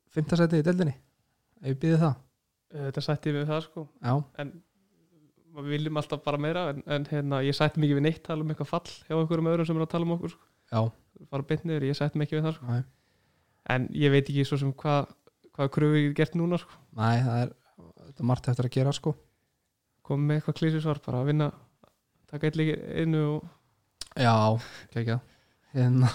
Fymta 0.09 0.39
seti 0.39 0.57
í 0.57 0.65
deildinni. 0.65 0.95
Ef 1.61 1.67
við 1.69 1.77
býðið 1.83 2.01
það? 2.01 2.15
Þetta 2.79 3.03
sætti 3.05 3.33
við 3.35 3.45
það 3.49 3.61
sko. 3.67 3.83
Já, 4.01 4.13
en 4.41 4.53
við 5.59 5.69
viljum 5.75 5.99
alltaf 6.01 6.23
bara 6.25 6.41
meira 6.41 6.63
en, 6.73 6.81
en 6.87 7.05
hérna, 7.09 7.43
ég 7.45 7.53
sætti 7.57 7.81
mikið 7.83 7.99
við 7.99 8.05
neitt 8.07 8.23
tala 8.25 8.45
um 8.45 8.49
eitthvað 8.53 8.71
fall 8.73 8.89
hjá 8.89 9.15
einhverjum 9.19 9.49
öðrum 9.53 9.69
sem 9.69 9.77
er 9.77 9.85
að 9.85 9.91
tala 9.93 10.07
um 10.07 10.15
okkur 10.17 10.33
sko. 10.33 10.49
Fara 11.29 11.47
beint 11.49 11.63
niður, 11.67 11.87
ég 11.89 11.97
sætti 11.97 12.19
mikið 12.21 12.39
við 12.39 12.45
það 12.47 12.57
sko. 12.57 12.81
en 13.69 13.87
ég 13.93 14.11
veit 14.13 14.27
ekki 14.29 14.45
svo 14.47 14.57
sem 14.61 14.73
hvað 14.73 15.09
hvað 15.55 15.71
kröfu 15.75 15.99
ég 15.99 16.13
gert 16.15 16.35
núna 16.39 16.59
sko. 16.61 16.71
næ 16.95 17.09
það 17.25 17.41
er 17.45 17.55
Þetta 18.09 18.23
er 18.23 18.27
margt 18.27 18.47
eftir 18.49 18.65
að 18.65 18.73
gera 18.73 18.91
sko. 18.91 19.11
Komið 20.03 20.25
með 20.25 20.37
eitthvað 20.39 20.55
klísisvar, 20.57 20.99
bara 21.05 21.19
að 21.21 21.27
vinna 21.29 21.47
taka 22.27 22.47
eitt 22.49 22.57
líki 22.57 22.73
innu 23.03 23.21
og 23.35 23.43
Já, 24.17 24.33
kekja. 24.91 25.19
Hérna, 25.75 26.09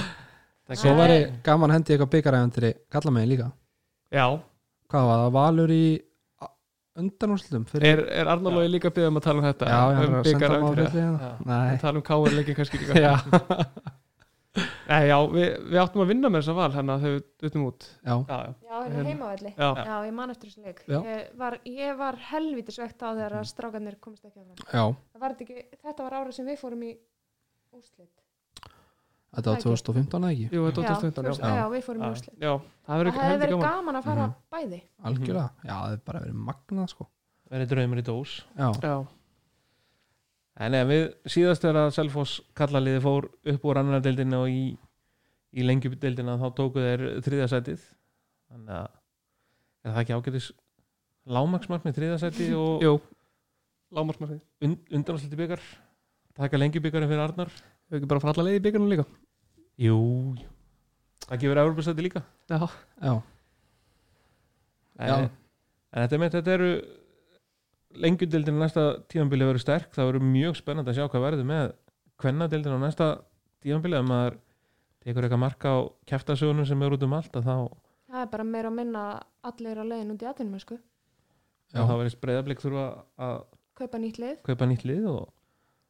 Það 0.66 0.80
svo 0.80 0.94
væri 0.96 1.18
gaman 1.46 1.74
hendi 1.74 1.92
eitthvað 1.92 2.10
byggaræfintri 2.14 2.70
Kalla 2.90 3.12
megin 3.12 3.30
líka. 3.34 3.50
Já, 4.10 4.24
Hvað 4.90 5.08
var 5.10 5.20
það, 5.20 5.32
Valur 5.36 5.74
í 5.76 5.84
undanúrslutum 7.02 7.66
fyrir 7.70 7.86
er, 7.90 8.02
er 8.22 8.30
Arnalói 8.32 8.66
líka 8.70 8.90
byggðum 8.94 9.20
að 9.20 9.26
tala 9.28 9.42
um 9.42 9.46
þetta 9.50 9.68
Já, 9.70 9.76
já, 9.76 10.00
um 10.06 10.16
að 10.20 10.26
senda 10.26 10.26
byggar 10.30 10.56
má 10.56 10.66
að 10.66 10.80
fyrir 10.80 10.96
Já. 10.96 11.30
Nei, 11.50 11.78
tala 11.84 12.00
um 12.00 12.06
káar 12.10 12.36
leikin 12.36 12.58
kannski 12.58 12.80
líka 12.82 13.00
já, 13.00 13.14
Nei, 14.86 15.02
já, 15.10 15.16
við, 15.28 15.48
við 15.68 15.78
áttum 15.82 16.02
að 16.04 16.10
vinna 16.12 16.28
með 16.32 16.42
þessa 16.44 16.54
val 16.56 16.68
hérna 16.72 16.94
þegar 17.02 17.16
við 17.16 17.24
duttum 17.44 17.64
út 17.66 17.86
já, 17.90 18.14
Já, 18.14 18.36
já. 18.36 18.52
Já, 18.70 18.76
hérna 18.86 19.02
heimavelli. 19.10 19.50
Já. 19.52 19.66
Já, 19.84 19.96
ég 20.06 20.14
man 20.16 20.32
eftir 20.32 20.48
þessu 20.52 20.62
leik. 20.64 20.80
Já. 20.88 20.98
Ég 21.10 21.34
var, 21.42 21.56
ég 21.68 21.98
var 21.98 22.18
helviti 22.30 22.72
svegt 22.76 23.04
á 23.04 23.08
þegar 23.10 23.36
að 23.40 23.48
strákarnir 23.50 23.98
komist 24.00 24.24
ekki 24.24 24.40
áfram. 24.40 24.62
já 24.70 24.84
Það 24.86 25.24
var 25.26 25.34
þetta 25.34 25.44
ekki, 25.48 25.66
þetta 25.82 26.06
var 26.06 26.16
árið 26.22 26.38
sem 26.38 26.48
við 26.48 26.58
fórum 26.62 26.86
í 26.86 26.92
úrslit. 27.76 28.14
Þetta 29.36 29.52
var 29.52 29.60
2015 29.62 30.24
eða 30.24 30.32
ekki? 30.32 30.46
Jú, 30.56 30.62
þetta 30.66 30.80
var 30.80 30.86
Já, 30.86 30.94
2015 30.96 31.26
já. 31.26 31.56
já. 31.56 31.66
við 31.74 31.82
fórum 31.86 32.02
í 32.02 32.08
úrslit. 32.10 32.34
já, 32.40 32.52
það 32.86 32.96
heldur 32.96 33.16
verið 33.16 33.50
gaman 33.52 33.66
gaman 33.66 33.96
að 34.00 34.04
fara 34.06 34.26
Mhm. 34.26 34.34
bæði. 34.56 34.80
Algjörlega, 35.04 35.50
já, 35.64 35.74
það 35.76 35.92
er 35.92 36.00
bara 36.06 36.20
verið 36.24 36.38
magnað 36.48 36.88
sko 36.94 37.06
verið 37.50 37.68
draumur 37.72 37.98
í 37.98 38.04
dós 38.06 38.32
Já, 38.56 38.72
Já, 38.82 39.06
En 40.58 40.72
ef 40.74 40.86
við 40.88 41.02
síðast 41.28 41.64
er 41.68 41.74
að 41.76 41.90
Selfoss 41.92 42.40
kallaliði 42.56 43.00
fór 43.04 43.26
upp 43.52 43.64
úr 43.68 43.76
annar 43.76 44.00
deildina 44.00 44.38
og 44.40 44.48
í, 44.48 44.78
í 45.52 45.62
lengjudeildina 45.66 46.38
þá 46.40 46.46
tóku 46.56 46.80
þeir 46.80 47.20
þriðasætið 47.20 47.82
þannig 48.48 48.72
að 48.72 48.88
er 49.84 49.92
það 49.92 50.00
ekki 50.00 50.16
ágætis 50.16 50.46
lámaksmark 51.28 51.84
með 51.84 51.98
þriðasæti 52.00 52.48
og 52.56 52.82
jú 52.86 52.94
Lámarsmarfið, 53.92 54.40
und, 54.66 54.78
undanátsliti 54.90 55.36
byggar 55.38 55.60
taka 56.34 56.58
lengjubyggarinn 56.58 57.08
fyrir 57.08 57.22
Arnar 57.22 57.52
við 57.90 58.00
ekki 58.00 58.08
bara 58.10 58.20
fara 58.24 58.32
alla 58.34 58.48
leið 58.48 58.56
í 58.58 58.64
byggarnum 58.64 58.90
líka 58.90 59.04
Jú, 59.76 59.96
jú. 60.40 60.48
það 61.26 61.40
gefur 61.42 61.60
Evropasæti 61.64 62.04
líka 62.06 62.22
Já, 62.48 62.58
já, 63.02 63.14
en, 64.98 65.08
Já. 65.08 65.16
en 65.16 66.02
þetta, 66.06 66.14
er 66.16 66.20
með, 66.22 66.30
þetta 66.36 66.54
eru 66.56 66.70
lengjudeildin 67.96 68.58
næsta 68.60 68.84
tímanbili 69.10 69.46
verður 69.48 69.64
sterk 69.64 69.92
það 69.96 70.10
verður 70.10 70.26
mjög 70.32 70.56
spennandi 70.60 70.92
að 70.92 70.98
sjá 71.00 71.06
hvað 71.12 71.24
verður 71.26 71.48
með 71.50 71.72
kvennadeildin 72.22 72.76
á 72.76 72.84
næsta 72.86 73.08
tímanbili 73.64 73.98
ef 74.00 74.06
maður 74.08 74.38
tekur 75.06 75.26
eitthvað 75.26 75.42
marka 75.42 75.72
á 75.74 75.78
kæftasögunum 76.10 76.66
sem 76.68 76.82
er 76.82 76.96
út 76.96 77.04
um 77.06 77.16
allt 77.18 77.36
að 77.40 77.48
þá, 77.50 77.56
Það 78.06 78.22
er 78.22 78.28
bara 78.32 78.44
meira 78.46 78.68
að 78.70 78.76
minna 78.78 79.02
allir 79.50 79.78
að 79.82 79.88
leiðin 79.90 80.12
út 80.14 80.22
í 80.22 80.60
sko. 80.62 80.76
já. 81.74 81.80
þá 81.82 81.94
verður 81.98 82.18
breyðablík 82.22 82.60
þurfa 82.62 82.86
að 83.18 83.36
Kaupa 83.76 83.98
nýtt 84.00 84.18
lið. 84.22 84.36
kaupa 84.46 84.66
nýtt 84.70 84.84
lið 84.88 85.06
og 85.10 85.24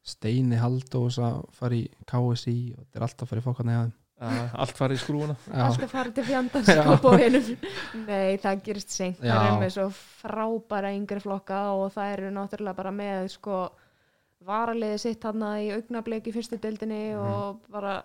Steini 0.07 0.57
Haldós 0.61 1.17
að 1.19 1.39
fara 1.57 1.75
í 1.75 1.87
KSI 2.07 2.57
og 2.77 2.83
þetta 2.85 2.99
er 3.01 3.07
alltaf 3.09 3.25
að 3.27 3.31
fara 3.33 3.41
í 3.43 3.47
fokkarni 3.47 3.79
að 3.81 3.95
að 4.17 4.53
allt 4.63 4.79
farið 4.79 4.97
í 4.97 5.01
skrúuna 5.03 5.35
Alltaf 5.67 5.91
farið 5.93 6.13
til 6.17 6.23
fjandans. 6.25 6.69
Nei, 8.07 8.39
það 8.41 8.63
gerist 8.65 8.95
seint. 8.95 9.19
Það 9.21 9.49
er 9.51 9.59
með 9.61 9.73
svo 9.75 9.89
frábæra 10.23 10.93
yngri 10.97 11.21
flokka 11.21 11.59
og 11.77 11.91
það 11.93 12.13
eru 12.15 12.31
náttúrulega 12.33 12.79
bara 12.79 12.93
með, 12.97 13.27
sko, 13.35 13.59
varaliði 14.47 15.03
sitt 15.03 15.27
hann 15.29 15.45
í 15.61 15.67
augnablik 15.75 16.31
í 16.31 16.33
fyrstu 16.33 16.57
deildinni 16.63 17.03
Mhm. 17.13 17.27
og 17.35 17.61
bara, 17.69 17.99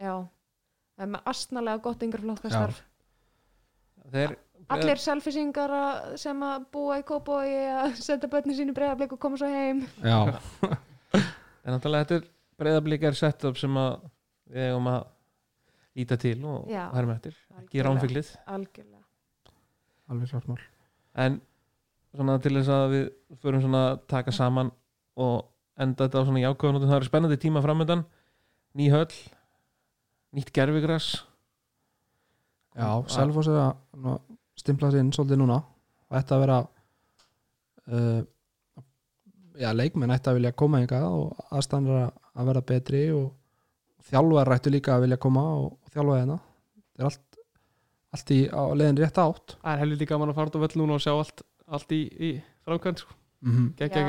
já, 0.00 0.14
það 0.96 1.04
er 1.04 1.12
með 1.18 1.28
astnalega 1.34 1.82
gott 1.82 2.02
yngri 2.08 2.22
flokka 2.24 2.48
starf. 2.54 2.80
þeir 4.12 4.36
Allir 4.72 5.00
selfisingar 5.02 5.72
sem 6.20 6.44
að 6.46 6.66
búa 6.72 6.98
í 7.00 7.04
Kópói 7.06 7.48
að 7.68 7.98
senda 8.00 8.30
börnin 8.32 8.56
sín 8.56 8.72
í 8.72 8.76
breyðablik 8.76 9.12
og 9.16 9.20
koma 9.20 9.36
svo 9.40 9.50
heim. 9.50 9.82
Já, 10.00 10.38
en 11.64 11.74
náttúrulega 11.74 12.06
þetta 12.06 12.20
er 12.20 12.28
breyðablík 12.60 13.08
er 13.10 13.18
sett 13.18 13.44
upp 13.48 13.58
sem 13.60 13.76
að 13.80 13.98
við 14.54 14.68
eigum 14.70 14.88
að 14.92 15.02
líta 15.94 16.18
til 16.20 16.38
og 16.48 16.70
Já. 16.72 16.86
herma 16.94 17.18
eftir. 17.18 17.36
Ekki 17.60 17.84
ránfyglið 17.86 18.30
Algjörlega. 18.50 19.04
alveg 20.10 20.32
klart 20.32 20.48
mál 20.50 20.62
en 21.14 21.40
svona 22.14 22.38
til 22.42 22.54
þess 22.58 22.72
að 22.74 22.86
við 22.94 23.04
förum 23.42 23.62
svona 23.62 23.82
að 23.92 24.00
taka 24.10 24.34
saman 24.34 24.72
og 25.20 25.46
enda 25.80 26.06
þetta 26.06 26.22
á 26.22 26.26
svona 26.26 26.42
jákvæðan 26.42 26.78
og 26.78 26.86
það 26.86 26.96
eru 26.98 27.08
spennandi 27.08 27.38
tíma 27.42 27.62
framöndan 27.64 28.04
ný 28.74 28.90
höll 28.92 29.14
nýtt 30.34 30.52
gerfigras 30.54 31.24
Já, 32.74 33.06
Selfoss 33.06 33.46
er 33.46 33.74
að 34.64 34.72
ná, 34.72 34.72
stimpla 34.72 34.90
sér 34.90 35.00
inn 35.00 35.12
svolítið 35.12 35.38
núna 35.38 35.62
og 36.10 36.18
ætti 36.18 36.34
að 36.34 36.40
vera 36.40 36.58
uh, 37.92 38.22
já, 39.60 39.72
leikmenn 39.72 40.10
ætti 40.10 40.30
að 40.30 40.34
vilja 40.34 40.52
koma 40.52 40.80
hingað 40.80 41.04
og 41.04 41.36
aðstæðan 41.50 41.86
er 41.86 42.12
að 42.34 42.46
vera 42.46 42.60
betri 42.60 43.12
og 43.12 43.32
þjálfar 44.08 44.54
ættu 44.56 44.70
líka 44.70 44.94
að 44.96 45.00
vilja 45.06 45.16
koma 45.16 45.42
og, 45.42 45.72
og 45.84 45.90
þjálfa 45.92 46.18
hérna 46.20 46.38
þetta 46.40 47.02
er 47.02 47.04
allt, 47.04 47.38
allt 48.12 48.30
í 48.30 48.48
á 48.48 48.62
leiðin 48.74 48.98
rétt 48.98 49.18
átt 49.18 49.56
það 49.62 49.72
er 49.72 49.78
helviti 49.78 50.06
gaman 50.06 50.28
að 50.28 50.34
fara 50.34 50.46
út 50.46 50.56
á 50.56 50.64
völl 50.64 50.80
núna 50.82 50.94
og 50.94 51.00
sjá 51.00 51.12
allt, 51.12 51.42
allt 51.66 51.92
í, 51.92 52.02
í 52.18 52.42
framkvæmt 52.64 52.98
sko. 52.98 53.14
mm 53.40 53.52
-hmm. 53.52 53.72
Já. 54.04 54.08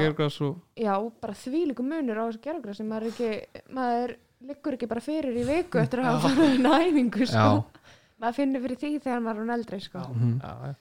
Já, 0.76 1.12
bara 1.22 1.34
þvílíku 1.34 1.84
munur 1.84 2.18
á 2.20 2.28
þessu 2.28 2.42
gerðugra 2.42 2.74
sem 2.74 2.88
maður 2.88 3.08
ekki, 3.08 3.46
maður 3.70 4.18
liggur 4.46 4.74
ekki 4.74 4.88
bara 4.88 5.02
fyrir 5.02 5.36
í 5.36 5.44
viku 5.44 5.78
eftir 5.80 6.00
að 6.00 6.06
hafa 6.06 6.30
farið 6.30 6.56
í 6.56 6.62
næfingu 6.62 7.26
sko. 7.26 7.66
Maður 8.22 8.38
finnur 8.40 8.64
fyrir 8.64 8.80
því 8.80 8.92
þegar 9.04 9.24
maður 9.24 9.38
er 9.38 9.44
hún 9.44 9.54
eldri 9.58 9.80
sko. 9.84 10.02
Já, 10.40 10.52
já. 10.70 10.76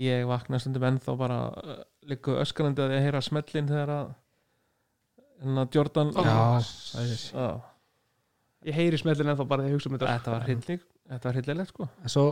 ég 0.00 0.24
vakna 0.30 0.58
stundum 0.62 0.86
ennþá 0.88 1.14
bara 1.20 1.38
uh, 1.50 1.80
liggu 2.10 2.36
öskrandi 2.42 2.82
að 2.84 2.94
ég 2.96 3.06
heyra 3.06 3.22
smellin 3.22 3.70
þegar 3.70 3.92
að 3.94 4.12
hérna 5.40 5.66
Jordan 5.74 6.12
já. 6.16 6.36
Já, 7.30 7.46
ég 8.68 8.78
heyri 8.80 9.00
smellin 9.00 9.32
ennþá 9.32 9.46
bara 9.52 9.66
þegar 9.66 9.72
ég 9.72 9.78
hugsa 9.78 9.90
um 9.92 9.98
þetta 9.98 10.14
þetta 10.16 10.34
var 10.34 10.46
hrylling 10.48 10.86
þetta 11.14 11.30
var 11.30 11.38
hryllilegt 11.38 11.74
sko. 11.74 11.90
En 12.02 12.14
svo 12.16 12.26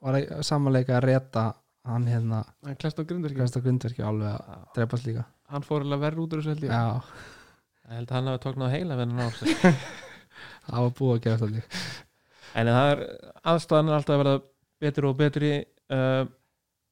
var 0.00 0.20
ég 0.22 0.46
samanleika 0.46 0.96
að 0.96 1.06
reta 1.10 1.46
hann 1.88 2.06
hérna 2.10 2.42
hann 2.64 2.80
klest 2.80 3.00
á 3.00 3.04
grundverki, 3.04 4.04
alveg 4.04 4.34
að 4.34 4.40
Já. 4.40 4.60
drepast 4.76 5.08
líka. 5.08 5.26
Hann 5.52 5.64
fór 5.66 5.84
alveg 5.84 6.04
verður 6.08 6.24
út 6.24 6.36
úr 6.36 6.42
þessu 6.42 6.54
held 6.54 6.64
ég. 6.64 6.72
Já, 6.72 7.28
ég 7.88 7.98
held 7.98 8.10
að 8.10 8.16
hann 8.16 8.30
hafi 8.30 8.42
tóknað 8.46 8.74
heila 8.76 8.98
við 9.00 9.06
hann 9.08 9.20
á 9.20 9.28
það 10.70 10.84
var 10.84 10.94
búið 10.98 11.14
að 11.14 11.22
gera 11.24 11.40
þetta 11.40 11.52
líka 11.54 12.08
en 12.54 12.70
það 12.74 12.90
er 12.92 13.02
aðstæðan 13.52 13.90
er 13.90 13.96
alltaf 13.98 14.14
að 14.16 14.22
verða 14.24 14.36
betri 14.80 15.08
og 15.10 15.16
betri. 15.18 15.52
Uh, 15.90 16.24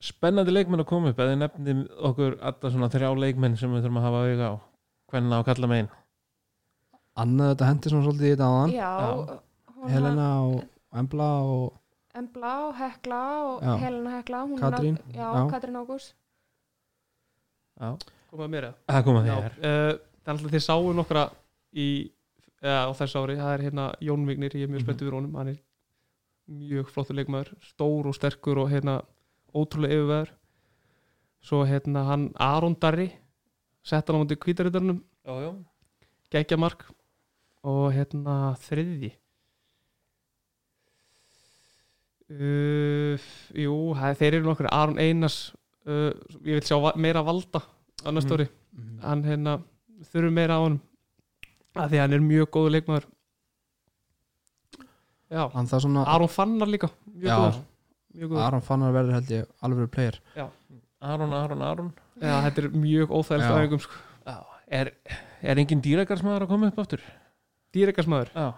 spennandi 0.03 0.53
leikmenn 0.55 0.83
að 0.85 0.91
koma 0.91 1.11
upp 1.13 1.21
eða 1.23 1.39
nefnum 1.41 1.85
okkur 2.11 2.37
alltaf 2.39 2.75
svona 2.75 2.91
þrjá 2.93 3.09
leikmenn 3.19 3.57
sem 3.59 3.73
við 3.75 3.87
þurfum 3.87 4.01
að 4.01 4.07
hafa 4.09 4.21
auga 4.29 4.51
á. 4.51 4.55
Hvernig 5.09 5.35
á 5.35 5.39
að 5.41 5.47
kalla 5.49 5.71
megin 5.71 5.89
Annað 7.19 7.49
þetta 7.53 7.69
hendi 7.71 7.91
svona 7.91 8.05
svolítið 8.07 8.29
í 8.29 8.33
þetta 8.35 8.49
áðan. 8.53 8.73
Já, 8.77 8.91
Já. 9.09 9.87
Helena 9.91 10.27
og 10.47 10.99
Embla 11.01 11.29
og 11.49 12.19
Embla 12.19 12.53
og 12.67 12.77
Hekla 12.79 13.23
og 13.47 13.65
Já. 13.65 13.73
Helena 13.83 14.13
Hekla 14.19 14.43
hún 14.45 14.61
Katrín, 14.61 14.99
já, 15.15 15.27
já. 15.35 15.43
Katrín 15.51 15.79
Ágúst. 15.81 16.15
Já, 17.79 17.91
komað 18.31 18.53
mér. 18.55 18.69
Eða 18.69 18.95
það 18.99 19.05
koma 19.09 19.25
Já, 19.27 19.35
þér 19.35 19.59
uh, 19.59 19.99
það 20.23 20.31
er 20.31 20.35
alltaf 20.35 20.55
þið 20.55 20.65
sáu 20.69 20.93
nokkra 20.99 21.25
í, 21.75 21.89
eða, 22.63 22.89
á 22.89 22.91
þessu 22.99 23.21
ári. 23.23 23.37
Það 23.37 23.53
er 23.55 23.63
hérna 23.69 23.95
Jón 24.01 24.27
Vignir, 24.27 24.51
ég 24.55 24.63
er 24.65 24.69
mjög 24.73 24.81
Mhm. 24.83 24.87
spenntið 24.87 25.09
við 25.09 25.15
honum. 25.15 25.35
Hann 25.37 25.49
er 25.49 25.59
mjög 26.51 26.89
flottur 26.91 27.15
leikmaður 27.17 27.55
stór 27.63 28.07
og 28.07 28.15
sterkur 28.15 28.59
og 28.59 28.71
hérna 28.71 29.03
ótrúlega 29.55 29.95
yfirveður 29.95 30.31
svo 31.43 31.65
hérna 31.65 32.05
hann 32.07 32.33
Aron 32.39 32.75
Darri 32.81 33.13
sett 33.85 34.09
hann 34.09 34.17
á 34.17 34.25
mútið 34.25 34.39
kvítarittarnum 34.43 35.03
geggja 36.31 36.59
mark. 36.59 36.85
Og 37.65 37.93
hérna 37.93 38.55
þriðji. 38.57 39.13
Uh, 42.31 43.17
jú, 43.57 43.95
þeir 43.97 44.35
eru 44.37 44.45
nokkur. 44.51 44.69
Aron 44.71 44.99
Einars 45.01 45.55
uh, 45.89 46.13
ég 46.45 46.59
vil 46.59 46.65
sjá 46.67 46.77
meira 47.01 47.23
valda 47.25 47.63
á 48.05 48.09
næsta 48.13 48.37
Mhm. 48.37 48.41
ári. 48.41 48.49
Hann 49.03 49.23
hérna 49.25 49.63
þurfum 50.13 50.33
meira 50.37 50.55
á 50.55 50.61
honum 50.61 50.81
að 51.77 51.89
því 51.93 51.99
að 51.99 52.05
hann 52.05 52.17
er 52.19 52.25
mjög 52.25 52.51
góður 52.57 52.75
leikmaður 52.77 53.07
já, 55.29 55.43
Hann 55.55 55.69
það 55.69 55.83
svona 55.85 56.05
Aron 56.15 56.31
Fannar 56.33 56.71
líka 56.73 56.89
mjög 57.13 57.29
Já. 57.29 57.37
góður, 57.39 57.59
mjög 58.15 58.31
góður. 58.33 58.45
Aron 58.47 58.65
Fannar 58.69 58.95
verður 58.97 59.17
held 59.19 59.33
ég 59.35 59.51
alveg 59.67 59.91
player 59.95 60.21
Aron, 61.01 61.35
Aron, 61.37 61.63
Aron 61.63 61.91
Já, 62.19 62.35
þetta 62.49 62.65
er 62.65 62.71
mjög 62.75 63.13
óþægilegt 63.15 63.47
Já. 63.47 63.55
aðeingum 63.59 63.83
sko. 63.85 64.01
Já, 64.27 64.39
er, 64.81 64.91
er 65.43 65.61
engin 65.63 65.83
dýragarsmaður 65.85 66.47
að 66.47 66.51
koma 66.55 66.71
upp 66.73 66.81
aftur? 66.83 67.05
dýrekarsmaður, 67.77 68.33
Já 68.35 68.49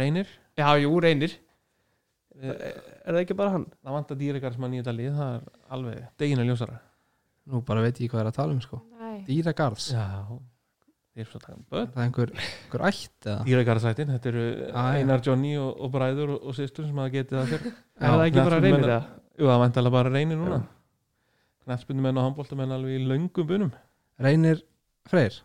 Reynir? 0.00 0.28
já, 0.56 0.68
jú, 0.80 0.92
reynir 1.02 1.36
Er, 2.40 2.54
er 3.04 3.10
það 3.12 3.18
ekki 3.24 3.34
bara 3.36 3.50
hann? 3.52 3.64
það 3.84 3.92
vantar 3.98 4.16
dýragarsmann 4.16 4.72
í 4.72 4.78
þetta 4.80 4.92
lið 4.96 5.16
það 5.18 5.32
er 5.34 5.42
alveg 5.76 6.04
deginu 6.22 6.44
ljósara 6.46 6.76
Nú 7.50 7.60
bara 7.66 7.82
veit 7.84 7.98
ég 8.00 8.08
hvað 8.12 8.22
er 8.22 8.28
að 8.30 8.36
tala 8.38 8.54
um 8.54 8.60
sko 8.64 8.78
Nei. 8.96 9.18
Dýragarðs 9.26 9.88
Já 9.92 10.06
Börn. 11.10 11.88
Er 11.88 11.88
það 11.90 12.02
einhver, 12.04 12.30
einhver 12.38 12.82
ætt 12.86 13.26
eða? 13.26 13.40
Dýragarsættin, 13.48 14.10
þetta 14.14 14.28
eru 14.30 14.42
Ah, 14.70 14.92
já. 14.94 15.00
Einar 15.00 15.20
Johnny 15.26 15.56
og, 15.58 15.70
og 15.82 15.90
bræður 15.92 16.34
og, 16.36 16.44
og 16.46 16.54
sýstur 16.56 16.86
sem 16.86 17.00
hafa 17.02 17.10
getið 17.16 17.38
það 17.38 17.48
sér 17.50 17.64
er 17.66 18.12
það 18.14 18.22
ekki 18.28 18.44
bara 18.46 18.60
reynir 18.62 18.84
það? 18.86 19.08
Jú, 19.40 19.48
það 19.50 19.58
vantar 19.64 19.90
bara 19.96 20.12
reynir 20.14 20.38
núna. 20.38 20.60
Knætspindumenn 21.66 22.20
og 22.20 22.26
handbóltamenn 22.28 22.74
alveg 22.76 22.94
í 22.96 23.08
löngum 23.10 23.48
bunum. 23.50 23.72
Reynir 24.22 24.62
Freyr? 25.10 25.40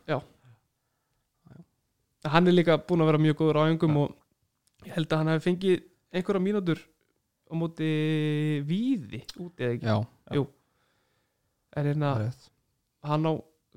Hann 2.25 2.47
er 2.49 2.55
líka 2.55 2.77
búin 2.81 3.03
að 3.03 3.09
vera 3.11 3.21
mjög 3.21 3.37
góður 3.41 3.59
á 3.61 3.63
aðeingum 3.65 3.97
og 4.01 4.13
ég 4.87 4.95
held 4.95 5.11
að 5.13 5.19
hann 5.21 5.31
hefði 5.33 5.45
fengið 5.45 5.81
einhverja 6.15 6.41
mínútur 6.45 6.79
á 7.45 7.53
móti 7.57 7.89
víði 8.65 9.19
út 9.41 9.61
eða 9.61 9.75
ekki? 9.75 9.85
Já, 9.85 10.45
er 11.77 11.89
hérna, 11.91 12.13
það 12.15 12.21
er 12.21 12.29
rétt. 12.29 12.47
hann 13.05 13.29
á 13.29 13.33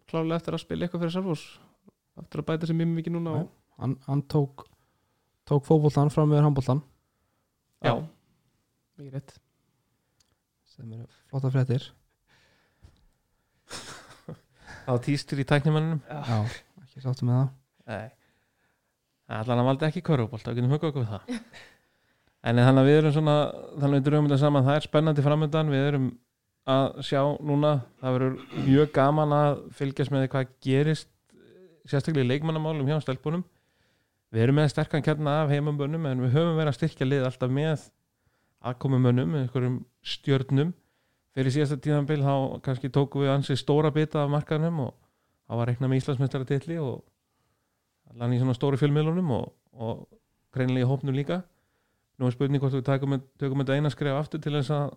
klárlega 0.09 0.39
eftir 0.41 0.57
að 0.57 0.63
spila 0.65 0.87
eitthvað 0.87 1.03
fyrir 1.05 1.15
Sarfors 1.19 1.45
eftir 2.23 2.43
að 2.43 2.49
bæta 2.51 2.69
sér 2.69 2.79
mjög 2.79 2.95
mikið 2.97 3.17
núna 3.17 3.35
og, 3.41 3.51
hann, 3.83 3.97
hann 4.07 4.23
tók 4.31 4.67
tók 5.49 5.65
fótboltan 5.65 6.13
fram 6.13 6.29
með 6.33 6.45
handboltan 6.45 6.83
já, 7.85 7.95
mikið 8.99 9.15
rétt. 9.17 9.39
Sem 10.75 10.93
eru 10.93 11.07
flotta 11.31 11.51
fréttir. 11.55 11.89
Á 14.89 14.93
týstur 15.05 15.41
í 15.43 15.47
tæknimannum 15.49 15.99
Já, 16.07 16.39
ekki 16.85 17.03
sáttu 17.05 17.27
með 17.29 17.41
það. 17.41 17.49
Nei. 17.89 18.09
Allan 19.39 19.61
að 19.61 19.69
valda 19.69 19.89
ekki 19.91 20.05
körfubólt, 20.07 20.45
þá 20.47 20.55
getum 20.57 20.73
hugað 20.73 20.89
okkur 20.93 21.05
við 21.05 21.11
það. 21.13 21.43
En 22.49 22.61
þannig 22.63 22.81
að 22.81 22.89
við 22.89 22.97
erum 23.01 23.13
svona 23.17 23.37
þannig 23.51 23.89
að 23.89 23.95
við 23.97 24.05
dröfum 24.07 24.29
þetta 24.29 24.41
saman, 24.41 24.65
það 24.69 24.79
er 24.79 24.87
spennandi 24.87 25.25
framöndan 25.27 25.73
við 25.73 25.87
erum 25.91 26.07
að 26.69 27.01
sjá 27.09 27.21
núna. 27.45 27.73
Það 28.01 28.17
verður 28.17 28.37
mjög 28.69 28.93
gaman 28.97 29.35
að 29.37 29.63
fylgjast 29.81 30.15
með 30.15 30.25
því 30.25 30.31
hvað 30.35 30.53
gerist 30.65 31.11
sérstaklega 31.89 32.27
í 32.27 32.31
leikmannamálum 32.33 32.89
hjá 32.89 32.99
stelpunum. 33.03 33.45
Við 34.35 34.45
erum 34.45 34.59
með 34.61 34.73
sterkan 34.75 35.05
kjarna 35.05 35.39
af 35.43 35.53
heimambönnum 35.53 36.07
en 36.11 36.23
við 36.27 36.35
höfum 36.37 36.59
verið 36.59 36.73
að 36.73 36.77
styrkja 36.77 37.09
lið 37.09 37.27
alltaf 37.29 37.53
með 37.53 37.87
aðkomumönnum, 38.69 39.37
einhverjum 39.41 39.79
stjörnum. 40.05 40.73
Fyrir 41.37 41.55
síðasta 41.55 41.79
tíðanbil 41.81 42.19
þá 42.25 42.35
kannski 42.67 42.91
tókum 42.93 43.25
við 43.25 43.33
ansið 43.33 43.61
stóra 43.61 43.93
bita 43.95 44.25
af 44.25 44.33
markaðnum 44.33 44.83
og 44.89 44.95
það 45.49 45.61
var 45.61 45.71
reiknað 45.71 45.93
með 45.93 46.01
Íslandsmeistaratilli 46.03 46.79
og 46.83 46.97
allan 48.13 48.35
í 48.35 48.41
svona 48.41 48.57
stóri 48.57 48.81
fjölmiðlunum 48.81 49.31
og, 49.37 49.53
og 49.79 50.03
greinilega 50.55 50.85
í 50.85 50.91
hópnum 50.91 51.17
líka. 51.17 51.43
Nú 52.19 52.29
er 52.29 52.35
spurning 52.35 52.61
hvort 52.61 52.75
við 52.75 52.85
tökum, 52.89 53.21
tökum 53.39 53.63
þetta 53.63 53.79
eina 53.79 53.93
skref 53.95 54.19
aftur 54.19 54.43
til 54.43 54.57
þess 54.59 54.75
að 54.75 54.97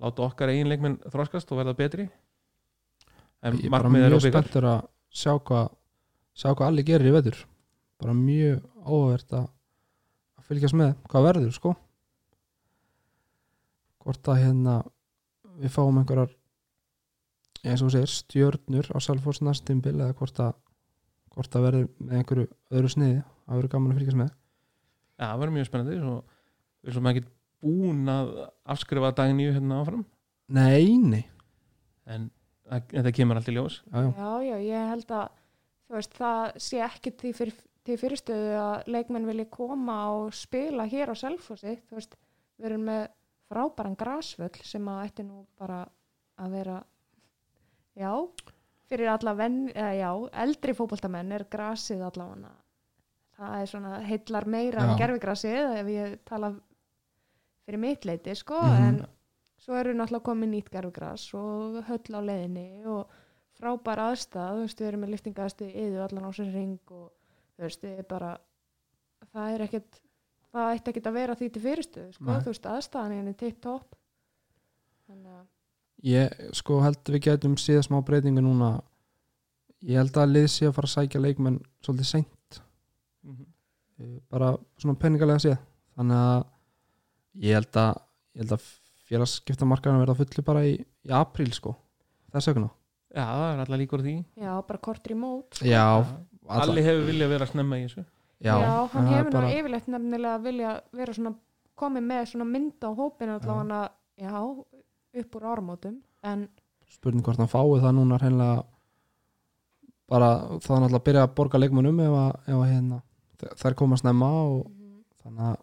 láta 0.00 0.24
okkar 0.24 0.50
eigin 0.54 0.70
leikmenn 0.70 0.96
þroskast 1.12 1.50
og 1.52 1.60
verða 1.60 1.76
betri. 1.76 2.08
En 3.44 3.58
Ég 3.58 3.68
er 3.68 3.74
bara 3.74 3.90
markmið 3.90 4.06
er 4.06 4.14
mjög 4.14 4.22
óbyggar 4.24 4.46
spenntur 4.48 4.68
að 4.70 4.80
sjá 5.10 5.34
hvað 5.38 5.70
sjá 6.34 6.52
hvað 6.54 6.66
allir 6.70 6.88
gerir 6.88 7.10
í 7.10 7.14
vetur. 7.14 7.38
Bara 8.00 8.16
mjög 8.16 8.62
óvert 8.86 9.32
að 9.36 9.48
fylgjast 10.48 10.78
með 10.78 10.94
hvað 11.10 11.26
verður 11.28 11.54
sko. 11.54 11.74
Hvort 14.00 14.30
að 14.32 14.40
hérna 14.40 14.76
við 15.60 15.74
fáum 15.74 16.00
einhverjar 16.00 16.32
eins 17.60 17.82
og 17.84 17.92
segir 17.92 18.08
stjörnur 18.08 18.88
á 18.96 18.98
Salfors 19.04 19.42
næstimbil 19.44 19.98
eða 19.98 20.16
hvort 20.16 20.40
að 20.40 20.54
hvort 21.30 21.56
að 21.56 21.66
verður 21.66 21.90
með 22.00 22.16
einhverju 22.18 22.46
öðru 22.74 22.92
sniði. 22.94 23.20
Að 23.46 23.58
verður 23.58 23.72
gaman 23.74 23.92
að 23.92 24.00
fylgjast 24.00 24.20
með. 24.20 24.32
Já, 25.20 25.26
það 25.26 25.40
verður 25.42 25.54
mjög 25.56 25.68
spennandi. 25.68 25.98
Svo, 26.00 26.16
við 26.80 26.92
erum 26.94 27.10
ekki 27.10 27.24
búin 27.60 28.10
að 28.10 28.32
afskrifa 28.74 29.12
dagníu 29.18 29.54
hérna 29.54 29.80
áfram. 29.82 30.04
Nei, 30.50 30.96
nei. 30.98 31.24
En 32.10 32.30
þetta 32.70 33.12
kemur 33.16 33.36
allt 33.40 33.48
í 33.50 33.54
ljós 33.56 33.80
já, 33.90 33.98
já. 34.04 34.10
Já, 34.16 34.30
já, 34.46 34.56
ég 34.66 34.88
held 34.94 35.10
að 35.16 35.28
þú 35.90 35.96
veist, 35.98 36.14
það 36.20 36.58
sé 36.66 36.82
ekki 36.86 37.12
til, 37.18 37.32
fyrir, 37.34 37.56
til 37.84 37.96
fyrirstöðu 37.98 38.52
að 38.60 38.90
leikmenn 38.94 39.26
vilji 39.26 39.48
koma 39.50 39.96
og 40.14 40.34
spila 40.36 40.86
hér 40.90 41.10
á 41.10 41.14
Selfossi 41.18 41.76
þú 41.88 41.98
veist, 41.98 42.14
við 42.60 42.70
erum 42.70 42.84
með 42.90 43.02
frábæran 43.50 43.96
grasvöll 43.98 44.62
sem 44.62 44.86
að 44.92 45.04
ætti 45.08 45.26
nú 45.26 45.44
bara 45.58 45.80
að 46.40 46.50
vera 46.54 46.78
já, 47.98 48.12
fyrir 48.90 49.10
alla 49.10 49.34
venn, 49.38 49.64
eða 49.74 49.92
já, 49.98 50.10
eldri 50.44 50.74
fótboltamenn 50.78 51.32
er 51.34 51.44
grasið 51.50 52.04
allavega 52.06 52.52
það 53.40 53.54
er 53.62 53.70
svona 53.70 53.98
heillar 54.04 54.46
meira 54.52 54.82
en 54.84 54.90
Já. 54.92 54.98
gerfigrasið 55.00 55.76
ef 55.80 55.86
ég 55.88 56.16
tala 56.28 56.50
fyrir 57.64 57.80
mitt 57.80 58.04
leiti 58.04 58.34
sko, 58.36 58.58
Mhm. 58.60 58.84
en 58.86 59.06
svo 59.60 59.76
eru 59.78 59.94
náttúrulega 59.96 60.26
komið 60.30 60.52
nýtt 60.54 60.70
gerfigras 60.72 61.26
og 61.36 61.80
höll 61.88 62.16
á 62.16 62.20
leiðinni 62.24 62.68
og 62.88 63.16
frábær 63.60 64.00
aðstæð, 64.08 64.54
þú 64.56 64.64
veist, 64.64 64.80
við 64.80 64.88
erum 64.88 65.04
með 65.04 65.14
liftingaðstu 65.14 65.68
yðu 65.68 66.04
allan 66.06 66.28
á 66.28 66.30
sér 66.32 66.52
ring 66.54 66.94
og 66.96 67.08
þú 67.56 67.66
veist, 67.66 67.84
við 67.84 68.02
bara 68.08 68.34
það 69.30 69.54
er 69.54 69.64
ekkert, 69.66 70.02
það 70.50 70.74
ætti 70.74 70.92
ekkert 70.94 71.08
að 71.10 71.18
vera 71.20 71.38
því 71.38 71.48
til 71.52 71.64
fyrirstöðu, 71.66 72.12
sko, 72.16 72.28
Nei. 72.30 72.40
þú 72.40 72.54
veist, 72.54 72.68
aðstæðan 72.74 73.14
er 73.16 73.20
henni 73.20 73.36
tipp 73.44 73.60
topp. 73.64 73.96
Þannig 75.10 75.34
að 75.38 75.48
Ég 76.00 76.32
sko 76.56 76.78
held 76.80 77.10
við 77.12 77.26
getum 77.26 77.58
síða 77.60 77.82
smá 77.84 77.98
breytingu 78.04 78.40
núna. 78.40 78.70
Ég 79.84 80.00
held 80.00 80.16
að 80.16 80.32
lið 80.32 80.46
sé 80.52 80.68
að 80.68 80.76
fara 80.78 80.88
að 80.88 80.94
sækja 80.94 81.20
leikmenn 81.20 81.58
svolítið 81.84 82.08
seint. 82.08 82.60
Eh, 84.00 84.14
bara 84.32 84.54
svona 84.80 84.96
peningalega 85.00 85.42
séð. 85.44 85.58
Þannig 86.00 86.22
að 86.24 86.46
ég 87.44 87.58
held 87.58 87.80
að, 87.82 88.00
ég 88.32 88.44
held 88.44 88.54
að 88.56 88.68
félagsskipta 89.10 89.66
markaðan 89.68 90.00
verða 90.04 90.16
fullu 90.20 90.44
bara 90.46 90.62
í, 90.68 90.76
í 90.78 91.10
apríl 91.14 91.50
sko. 91.56 91.74
Þess 92.30 92.52
vegna. 92.52 92.70
Já, 93.10 93.24
það 93.26 93.46
er 93.52 93.62
allar 93.64 93.80
líkur 93.82 94.00
á 94.00 94.04
því. 94.06 94.16
Já, 94.38 94.52
bara 94.70 94.78
kortur 94.86 95.12
í 95.16 95.18
mót 95.18 95.60
Já, 95.66 95.84
alla- 96.46 96.62
Alli 96.68 96.82
hefur 96.86 97.06
viljað 97.10 97.32
vera 97.34 97.46
snemma 97.50 97.78
í 97.80 97.86
þessu. 97.88 98.04
Já, 98.40 98.54
hann 98.56 98.88
það 98.88 99.10
er 99.10 99.16
hefur 99.18 99.30
nú 99.30 99.36
bara- 99.40 99.54
yfirleitt 99.58 99.88
nefnilega 99.90 100.42
vilja 100.44 100.74
vera 100.96 101.12
svona 101.16 101.34
komið 101.80 102.04
með 102.06 102.22
svona 102.30 102.46
mynd 102.48 102.86
á 102.86 102.90
hópinu 102.96 103.34
allavega 103.36 103.80
já, 104.20 104.30
upp 105.20 105.34
úr 105.36 105.44
ármótum 105.50 105.98
en 106.22 106.48
spurning 106.88 107.24
hvort 107.24 107.36
hann 107.40 107.48
fái 107.48 107.80
það 107.82 107.94
núna 107.96 108.18
hreinlega 108.20 108.64
bara 110.10 110.30
er 110.44 110.58
náttúrulega 110.58 110.98
að 110.98 111.04
byrja 111.06 111.22
að 111.26 111.34
borga 111.38 111.60
leikmönnum 111.62 112.00
ef 112.04 112.16
að, 112.18 112.32
ef 112.50 112.56
að 112.58 112.70
hérna, 112.72 112.98
þær 113.62 113.76
koma 113.78 113.96
snemma 114.00 114.30
og 114.44 114.64
þannig 115.22 115.44
að 115.50 115.56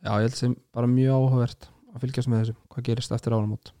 já, 0.00 0.10
ég 0.10 0.24
held 0.26 0.38
sem 0.38 0.56
bara 0.74 0.86
mjög 0.90 1.16
áhugavert 1.18 1.68
að 1.94 2.00
fylgjast 2.04 2.30
með 2.30 2.42
þessu, 2.42 2.56
hvað 2.72 2.86
gerist 2.88 3.12
eftir 3.16 3.34
áramót. 3.36 3.72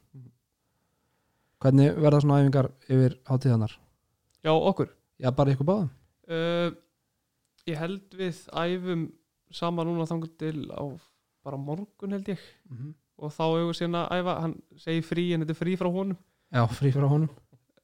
Hvernig 1.60 1.96
verða 2.00 2.20
svona 2.24 2.38
æfingar 2.40 2.70
yfir 2.88 3.16
hátíðanar? 3.28 3.74
Já, 4.44 4.52
okkur. 4.54 4.88
Já, 5.20 5.28
bara 5.36 5.52
ykkur 5.52 5.68
báðum? 5.68 5.90
Uh, 6.30 6.70
Ég 7.68 7.76
held 7.76 8.14
við 8.16 8.38
æfum 8.56 9.02
sama 9.52 9.84
núna 9.84 10.06
þangur 10.08 10.30
til 10.40 10.70
á 10.72 10.84
bara 11.44 11.58
morgun 11.60 12.14
held 12.16 12.28
ég. 12.32 12.40
Mm 12.70 12.76
-hmm. 12.76 12.94
og 13.18 13.32
þá 13.32 13.42
hefur 13.44 13.68
við 13.68 13.78
síðan 13.78 13.98
að 14.00 14.12
æfa 14.18 14.40
hann 14.40 14.54
segir 14.76 15.02
frí 15.04 15.24
en 15.34 15.40
þetta 15.44 15.50
er 15.52 15.60
frí 15.60 15.76
frá 15.76 15.88
honum. 15.92 16.16
Já, 16.52 16.66
frí 16.66 16.92
frá 16.92 17.06
honum. 17.08 17.28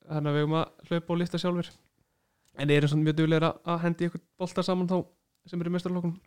Þannig 0.08 0.30
að 0.30 0.34
við 0.34 0.40
hefum 0.40 0.56
að 0.56 0.88
hlaupa 0.88 1.12
og 1.12 1.18
lifta 1.18 1.38
sjálfur 1.38 1.70
en 2.58 2.68
við 2.68 2.76
erum 2.76 2.88
svona 2.88 3.04
mjög 3.04 3.16
duglegir 3.16 3.46
að- 3.52 3.80
hendi 3.82 4.06
ykkur 4.08 4.20
boltar 4.38 4.64
saman 4.64 4.88
þá 4.88 5.04
sem 5.46 5.60
eru 5.60 5.70
í 5.70 5.72
mestarlokkunum 5.72 6.18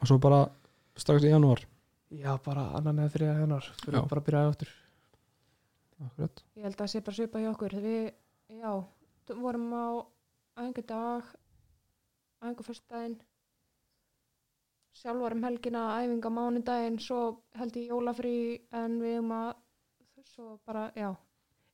og 0.00 0.06
svo 0.06 0.18
bara 0.18 0.50
strax 0.96 1.24
í 1.24 1.30
janúar 1.32 1.64
Já, 2.10 2.32
bara 2.44 2.62
annan 2.78 2.98
eða 3.02 3.12
þriða 3.14 3.34
hennar. 3.42 3.66
Fyrir 3.82 3.98
Já. 3.98 4.02
við 4.02 4.08
bara 4.12 4.20
að 4.22 4.26
byrja 4.28 4.44
áttur 4.48 4.70
Akkurat. 6.06 6.42
ég 6.56 6.62
held 6.64 6.74
að 6.76 6.80
það 6.84 6.90
sé 6.92 7.00
bara 7.04 7.16
svipa 7.18 7.40
hjá 7.42 7.48
okkur. 7.52 7.74
Við, 7.84 8.12
já, 8.60 8.72
vorum 9.36 9.66
á 9.74 9.86
æfingu 10.58 10.84
dag 10.88 11.32
æfingu 12.42 12.64
fyrstdæðin 12.68 13.16
sjálf 14.98 15.20
varum 15.22 15.44
helgina 15.46 15.82
æfinga 16.02 16.30
mánudaginn 16.34 16.98
svo 17.02 17.18
held 17.58 17.76
ég 17.78 17.90
jólafrí 17.92 18.34
en 18.72 18.96
við 19.02 19.18
um 19.20 19.32
að 19.36 19.50
svo 20.28 20.58
bara, 20.66 20.88
já, 20.96 21.10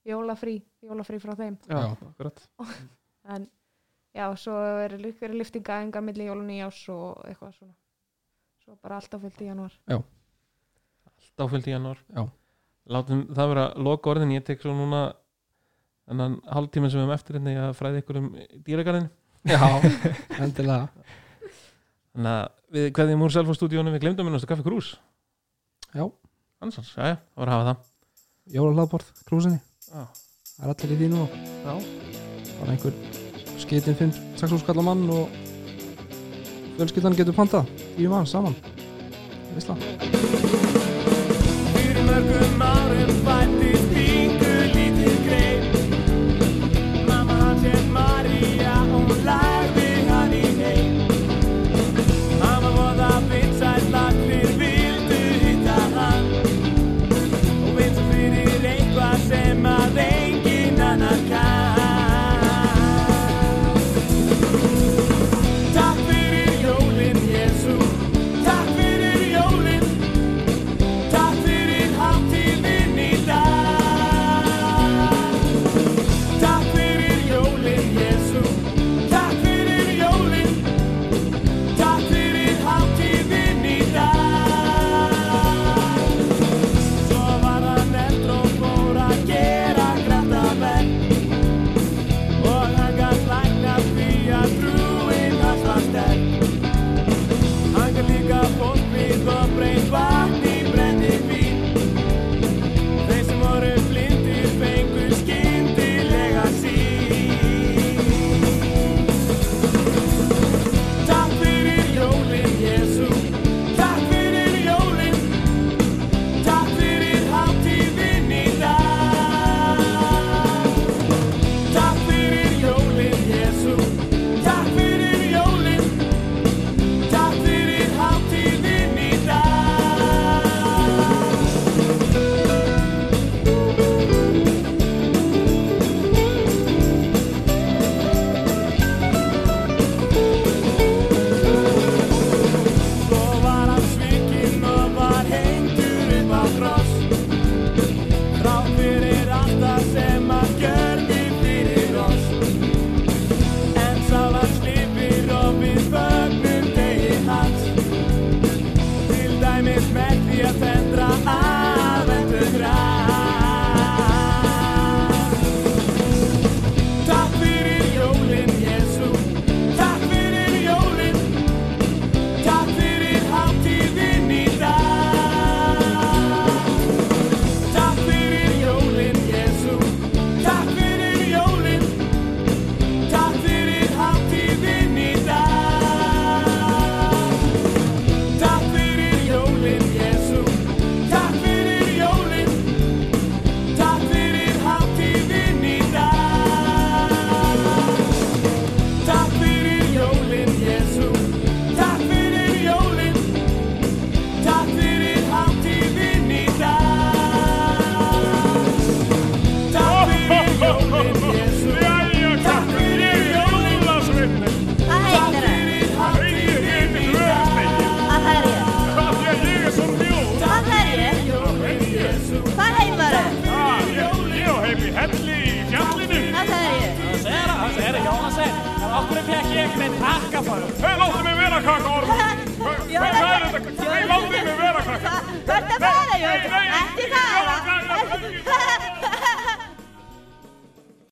jólafrí 0.08 0.56
jólafrí 0.84 1.18
frá 1.22 1.34
þeim. 1.38 1.56
Já, 1.68 1.78
Já. 1.78 1.94
akkurat. 2.10 2.42
En 3.24 3.46
já, 4.12 4.26
svo 4.36 4.52
er 4.84 4.98
líka 5.00 5.28
liftinga 5.32 5.78
æfingar 5.80 6.02
milli 6.04 6.26
jólun 6.28 6.50
í 6.52 6.58
ás 6.60 6.82
og 6.92 7.22
eitthvað 7.24 7.54
svona. 7.56 7.74
Svo 8.64 8.76
bara 8.82 8.98
alltaf 9.00 9.22
fyllt 9.24 9.40
í 9.40 9.48
janúar 11.34 11.50
Stáfyllt 11.50 11.66
í 11.68 11.74
janúar. 11.74 11.98
Já. 12.14 12.24
Látum 12.94 13.22
það 13.34 13.48
vera 13.52 13.66
loka 13.80 14.10
orðin 14.12 14.34
Ég 14.36 14.44
tek 14.46 14.62
svo 14.62 14.74
núna 14.76 15.04
Þannig 16.04 16.40
hálftíma 16.52 16.90
sem 16.92 17.00
við 17.00 17.04
erum 17.06 17.14
eftir 17.14 17.38
hérna 17.38 17.52
í 17.54 17.60
að 17.62 17.76
fræða 17.78 18.00
ykkur 18.02 18.18
um 18.20 18.26
dýragarðin 18.66 19.10
Já, 19.44 19.60
endilega. 20.44 20.88
Þannig 22.14 22.30
að 22.34 22.76
við 22.76 22.90
kveðjum 22.96 23.24
úr 23.24 23.34
Selfos-stúdíónu 23.34 23.92
Við 23.94 24.04
glemdum 24.04 24.28
minnast 24.28 24.46
að 24.46 24.52
kaffi 24.54 24.66
krús 24.66 24.92
Já. 25.94 26.04
Ansans, 26.64 26.92
já, 26.96 27.16
það 27.36 27.40
var 27.42 27.50
að 27.50 27.54
hafa 27.54 27.66
það. 27.68 27.90
Jólahlaðborð, 28.54 29.10
krúsinni 29.28 29.60
Já. 29.90 30.04
Það 30.54 30.64
er 30.64 30.72
allir 30.74 30.94
í 30.94 30.98
því 31.00 31.08
nú. 31.12 31.24
Já. 31.64 31.74
bara 32.60 32.74
einhver 32.74 32.94
skitin 33.64 33.96
5-6 33.98 34.60
skalla 34.62 34.84
mann 34.86 35.02
og 35.10 35.40
fjölskyldan 36.76 37.16
getur 37.18 37.36
pantað. 37.36 37.70
Tíu 37.96 38.12
mann 38.12 38.26
saman. 38.26 38.54
Veistla. 39.54 39.78
María, 47.90 48.82
hún 48.82 49.06